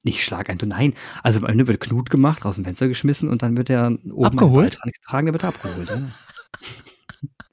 Ich 0.04 0.24
schlag 0.24 0.48
einen, 0.48 0.58
nein. 0.68 0.94
Also 1.22 1.40
am 1.40 1.46
Ende 1.46 1.66
wird 1.66 1.80
Knut 1.80 2.10
gemacht, 2.10 2.44
aus 2.44 2.56
dem 2.56 2.64
Fenster 2.64 2.88
geschmissen 2.88 3.28
und 3.28 3.42
dann 3.42 3.56
wird 3.56 3.70
er 3.70 3.86
oben 3.86 4.24
abgeholt. 4.24 4.80
getragen, 4.82 5.26
der 5.26 5.34
wird 5.34 5.44
abgeholt. 5.44 5.90
Ja, 5.90 6.08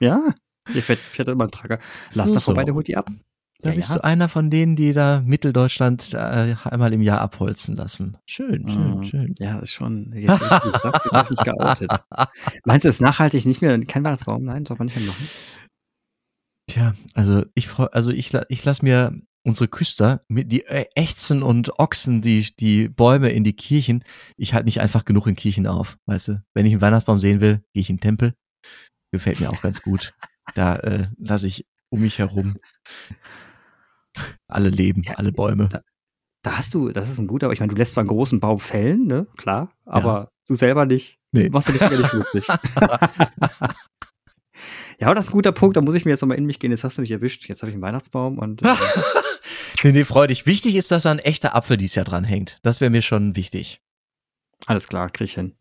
ja. 0.00 0.34
Hier 0.72 0.82
fährt, 0.82 0.98
fährt 0.98 1.28
immer 1.28 1.44
ein 1.44 1.50
Trager. 1.50 1.78
Lass 2.12 2.28
so, 2.28 2.34
da 2.34 2.40
vorbei, 2.40 2.62
so. 2.62 2.66
der 2.66 2.74
holt 2.74 2.88
die 2.88 2.96
ab. 2.96 3.10
Da 3.62 3.70
ja, 3.70 3.74
bist 3.74 3.90
ja. 3.90 3.96
du 3.96 4.04
einer 4.04 4.28
von 4.28 4.48
denen, 4.48 4.74
die 4.74 4.92
da 4.92 5.22
Mitteldeutschland 5.24 6.14
äh, 6.14 6.54
einmal 6.64 6.92
im 6.94 7.02
Jahr 7.02 7.20
abholzen 7.20 7.76
lassen. 7.76 8.16
Schön, 8.26 8.68
schön, 8.68 8.96
mhm. 8.96 9.04
schön. 9.04 9.34
Ja, 9.38 9.58
ist 9.58 9.72
schon. 9.72 10.12
Jetzt, 10.14 10.40
sag, 10.82 11.04
ich 11.04 11.30
nicht 11.30 11.44
geoutet. 11.44 11.90
Meinst 12.64 12.84
du, 12.84 12.88
ist 12.88 13.02
nachhaltig 13.02 13.44
nicht 13.44 13.60
mehr 13.60 13.78
kein 13.84 14.02
Weihnachtsbaum? 14.02 14.44
Nein, 14.44 14.64
soll 14.64 14.78
man 14.78 14.86
nicht 14.86 14.96
mehr 14.96 15.06
machen. 15.06 15.28
Tja, 16.68 16.94
also 17.14 17.44
ich 17.54 17.68
also 17.78 18.10
ich, 18.10 18.32
ich 18.48 18.64
lasse 18.64 18.84
mir 18.84 19.12
unsere 19.42 19.68
Küster 19.68 20.20
mit 20.28 20.52
die 20.52 20.64
äh, 20.64 20.86
Ächzen 20.94 21.42
und 21.42 21.78
Ochsen, 21.78 22.22
die 22.22 22.46
die 22.58 22.88
Bäume 22.88 23.30
in 23.30 23.44
die 23.44 23.54
Kirchen. 23.54 24.04
Ich 24.36 24.54
halte 24.54 24.66
nicht 24.66 24.80
einfach 24.80 25.04
genug 25.04 25.26
in 25.26 25.34
Kirchen 25.34 25.66
auf, 25.66 25.98
weißt 26.06 26.28
du. 26.28 26.42
Wenn 26.54 26.64
ich 26.64 26.72
einen 26.72 26.82
Weihnachtsbaum 26.82 27.18
sehen 27.18 27.40
will, 27.40 27.62
gehe 27.74 27.82
ich 27.82 27.90
in 27.90 27.96
den 27.96 28.02
Tempel. 28.02 28.34
Gefällt 29.12 29.40
mir 29.40 29.50
auch 29.50 29.60
ganz 29.60 29.82
gut. 29.82 30.14
Da 30.54 30.76
äh, 30.76 31.08
lasse 31.18 31.46
ich 31.46 31.66
um 31.90 32.00
mich 32.00 32.18
herum 32.18 32.56
alle 34.48 34.70
Leben, 34.70 35.02
ja, 35.02 35.14
alle 35.14 35.32
Bäume. 35.32 35.68
Da, 35.68 35.82
da, 36.42 36.58
hast 36.58 36.74
du, 36.74 36.90
das 36.90 37.10
ist 37.10 37.18
ein 37.18 37.26
guter, 37.26 37.46
aber 37.46 37.54
ich 37.54 37.60
meine, 37.60 37.72
du 37.72 37.76
lässt 37.76 37.92
zwar 37.92 38.02
einen 38.02 38.08
großen 38.08 38.40
Baum 38.40 38.60
fällen, 38.60 39.06
ne, 39.06 39.26
klar, 39.36 39.72
aber 39.84 40.12
ja. 40.12 40.28
du 40.48 40.54
selber 40.54 40.86
nicht. 40.86 41.18
Nee. 41.32 41.48
Machst 41.50 41.68
du 41.68 41.72
dich 41.72 41.80
gar 41.80 41.90
nicht 41.90 42.10
glücklich. 42.10 42.46
Ja, 45.00 45.06
aber 45.06 45.14
das 45.14 45.24
ist 45.24 45.30
ein 45.30 45.34
guter 45.34 45.52
Punkt, 45.52 45.76
da 45.76 45.80
muss 45.80 45.94
ich 45.94 46.04
mir 46.04 46.10
jetzt 46.10 46.20
nochmal 46.20 46.36
in 46.36 46.44
mich 46.44 46.58
gehen. 46.58 46.70
Jetzt 46.70 46.84
hast 46.84 46.98
du 46.98 47.00
mich 47.00 47.10
erwischt. 47.10 47.48
Jetzt 47.48 47.62
habe 47.62 47.70
ich 47.70 47.74
einen 47.74 47.82
Weihnachtsbaum 47.82 48.38
und. 48.38 48.62
Äh, 48.62 48.74
nee, 49.82 49.92
nee, 49.92 50.04
freu 50.04 50.26
dich. 50.26 50.44
Wichtig 50.44 50.74
ist, 50.76 50.90
dass 50.90 51.04
da 51.04 51.10
ein 51.10 51.18
echter 51.18 51.56
Apfel 51.56 51.78
dieses 51.78 51.94
Jahr 51.94 52.04
dran 52.04 52.24
hängt. 52.24 52.58
Das 52.62 52.82
wäre 52.82 52.90
mir 52.90 53.00
schon 53.00 53.34
wichtig. 53.34 53.80
alles 54.66 54.88
klar, 54.88 55.08
krieg 55.08 55.24
ich 55.24 55.34
hin. 55.34 55.54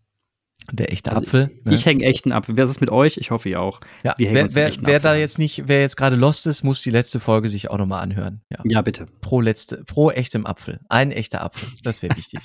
Der 0.71 0.91
echte 0.91 1.11
Also 1.11 1.23
Apfel. 1.23 1.51
ne? 1.63 1.73
Ich 1.73 1.85
hänge 1.85 2.05
echten 2.05 2.31
Apfel. 2.31 2.57
Wer 2.57 2.63
ist 2.65 2.69
es 2.71 2.81
mit 2.81 2.89
euch? 2.91 3.17
Ich 3.17 3.31
hoffe, 3.31 3.49
ihr 3.49 3.61
auch. 3.61 3.81
ja, 4.03 4.15
wer, 4.17 4.53
wer, 4.53 4.71
wer 4.81 4.99
da 4.99 5.15
jetzt 5.15 5.39
nicht, 5.39 5.63
wer 5.67 5.81
jetzt 5.81 5.97
gerade 5.97 6.15
lost 6.15 6.47
ist, 6.47 6.63
muss 6.63 6.81
die 6.81 6.91
letzte 6.91 7.19
Folge 7.19 7.49
sich 7.49 7.69
auch 7.69 7.77
nochmal 7.77 8.01
anhören. 8.03 8.41
Ja. 8.49 8.59
Ja, 8.65 8.81
bitte. 8.81 9.07
Pro 9.21 9.41
letzte, 9.41 9.83
pro 9.85 10.11
echtem 10.11 10.45
Apfel. 10.45 10.79
Ein 10.89 11.11
echter 11.11 11.43
Apfel. 11.43 11.69
Das 11.83 12.01
wäre 12.01 12.15
wichtig. 12.15 12.39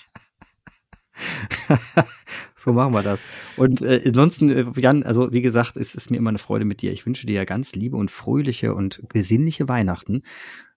so 2.57 2.73
machen 2.73 2.93
wir 2.93 3.03
das. 3.03 3.21
Und 3.57 3.83
äh, 3.83 4.03
ansonsten, 4.05 4.51
äh, 4.51 4.81
Jan, 4.81 5.03
also 5.03 5.33
wie 5.33 5.43
gesagt, 5.43 5.77
es 5.77 5.95
ist 5.95 6.11
mir 6.11 6.17
immer 6.17 6.31
eine 6.31 6.39
Freude 6.39 6.65
mit 6.65 6.83
dir. 6.83 6.93
Ich 6.93 7.07
wünsche 7.07 7.27
dir 7.27 7.35
ja 7.35 7.45
ganz 7.45 7.75
liebe 7.75 7.97
und 7.97 8.11
fröhliche 8.11 8.75
und 8.75 9.01
besinnliche 9.13 9.69
Weihnachten. 9.69 10.23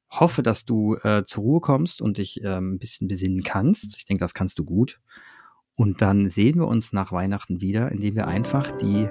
Hoffe, 0.10 0.43
dass 0.43 0.64
du 0.64 0.95
äh, 0.95 1.24
zur 1.26 1.43
Ruhe 1.43 1.60
kommst 1.60 2.02
und 2.02 2.18
dich 2.18 2.41
ähm, 2.43 2.74
ein 2.76 2.80
bisschen 2.80 3.08
besinnen 3.08 3.43
kannst. 3.43 3.98
Ich 3.98 4.06
denke, 4.06 4.22
das 4.22 4.34
kannst 4.34 4.58
du 4.60 4.64
gut. 4.64 5.00
Und 5.78 6.01
dann 6.01 6.28
sehen 6.28 6.55
wir 6.55 6.67
uns 6.67 6.91
nach 6.91 7.11
Weihnachten 7.11 7.61
wieder, 7.61 7.91
indem 7.91 8.15
wir 8.15 8.28
einfach 8.28 8.71
die 8.71 9.07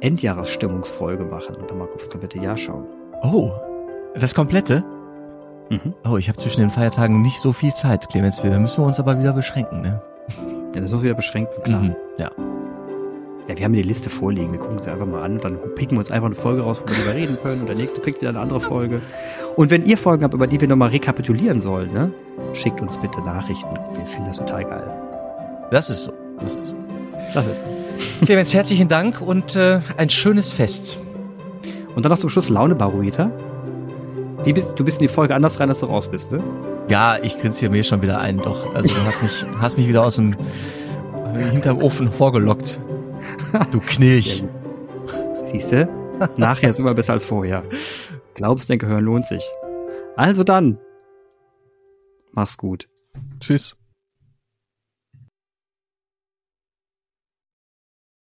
Endjahresstimmungsfolge 0.00 1.24
machen 1.24 1.56
und 1.56 1.70
dann 1.70 1.78
mal 1.78 1.88
aufs 1.94 2.10
komplette 2.10 2.38
Jahr 2.38 2.58
schauen. 2.58 2.84
Oh, 3.22 3.50
das 4.14 4.34
komplette? 4.34 4.84
Mhm. 5.70 5.94
Oh, 6.06 6.18
ich 6.18 6.28
habe 6.28 6.36
zwischen 6.36 6.60
den 6.60 6.70
Feiertagen 6.70 7.22
nicht 7.22 7.40
so 7.40 7.54
viel 7.54 7.72
Zeit, 7.72 8.10
Clemens. 8.10 8.44
Wir 8.44 8.58
müssen 8.58 8.82
wir 8.82 8.86
uns 8.86 9.00
aber 9.00 9.18
wieder 9.18 9.32
beschränken, 9.32 9.80
ne? 9.80 10.02
Ja, 10.74 10.82
das 10.82 10.92
muss 10.92 11.02
wieder 11.02 11.14
beschränken, 11.14 11.62
klar. 11.64 11.82
Mhm. 11.82 11.96
Ja. 12.18 12.30
Ja, 13.48 13.56
wir 13.56 13.64
haben 13.64 13.72
die 13.72 13.82
Liste 13.82 14.10
vorliegen. 14.10 14.52
Wir 14.52 14.58
gucken 14.58 14.76
uns 14.76 14.88
einfach 14.88 15.06
mal 15.06 15.22
an 15.22 15.34
und 15.34 15.44
dann 15.44 15.58
picken 15.76 15.96
wir 15.96 16.00
uns 16.00 16.10
einfach 16.10 16.26
eine 16.26 16.34
Folge 16.34 16.62
raus, 16.62 16.82
wo 16.82 16.90
wir 16.90 16.94
drüber 16.94 17.14
reden 17.14 17.38
können. 17.42 17.62
Und 17.62 17.68
der 17.68 17.76
nächste 17.76 18.00
pickt 18.00 18.20
wieder 18.20 18.30
eine 18.30 18.40
andere 18.40 18.60
Folge. 18.60 19.00
Und 19.56 19.70
wenn 19.70 19.86
ihr 19.86 19.96
Folgen 19.96 20.24
habt, 20.24 20.34
über 20.34 20.46
die 20.46 20.60
wir 20.60 20.68
nochmal 20.68 20.90
rekapitulieren 20.90 21.60
sollen, 21.60 21.90
ne, 21.94 22.12
schickt 22.52 22.82
uns 22.82 22.98
bitte 22.98 23.22
Nachrichten. 23.22 23.74
Wir 23.94 24.04
finden 24.04 24.26
das 24.26 24.36
total 24.36 24.64
geil. 24.64 25.05
Das 25.70 25.90
ist 25.90 26.04
so. 26.04 26.12
Das 26.40 26.56
ist 26.56 26.66
so. 26.66 26.74
Das 27.34 27.46
ist. 27.46 27.64
Clemens, 28.22 28.54
herzlichen 28.54 28.88
Dank 28.88 29.20
und 29.20 29.56
äh, 29.56 29.80
ein 29.96 30.10
schönes 30.10 30.52
Fest. 30.52 30.98
Und 31.94 32.04
dann 32.04 32.10
noch 32.10 32.18
zum 32.18 32.30
Schluss 32.30 32.48
Launebarometer. 32.48 33.30
Wie 34.44 34.52
bist, 34.52 34.78
du 34.78 34.84
bist 34.84 34.98
in 35.00 35.08
die 35.08 35.12
Folge 35.12 35.34
anders 35.34 35.58
rein, 35.58 35.68
als 35.68 35.80
du 35.80 35.86
raus 35.86 36.08
bist, 36.08 36.30
ne? 36.30 36.42
Ja, 36.88 37.18
ich 37.18 37.40
grinse 37.40 37.60
hier 37.60 37.70
mir 37.70 37.82
schon 37.82 38.02
wieder 38.02 38.20
ein, 38.20 38.38
doch. 38.38 38.74
Also 38.74 38.94
du 38.94 39.02
hast 39.04 39.22
mich, 39.22 39.46
hast 39.60 39.76
mich 39.76 39.88
wieder 39.88 40.04
aus 40.04 40.16
dem 40.16 40.36
hinterm 41.50 41.82
Ofen 41.82 42.12
vorgelockt. 42.12 42.80
Du 43.72 43.80
Knirch. 43.80 44.44
Siehst 45.44 45.72
du? 45.72 45.88
Nachher 46.36 46.70
ist 46.70 46.78
immer 46.78 46.94
besser 46.94 47.14
als 47.14 47.24
vorher. 47.24 47.64
Glaubensdenke 48.34 48.86
hören 48.86 49.04
lohnt 49.04 49.26
sich. 49.26 49.44
Also 50.16 50.44
dann. 50.44 50.78
Mach's 52.32 52.56
gut. 52.56 52.88
Tschüss. 53.40 53.76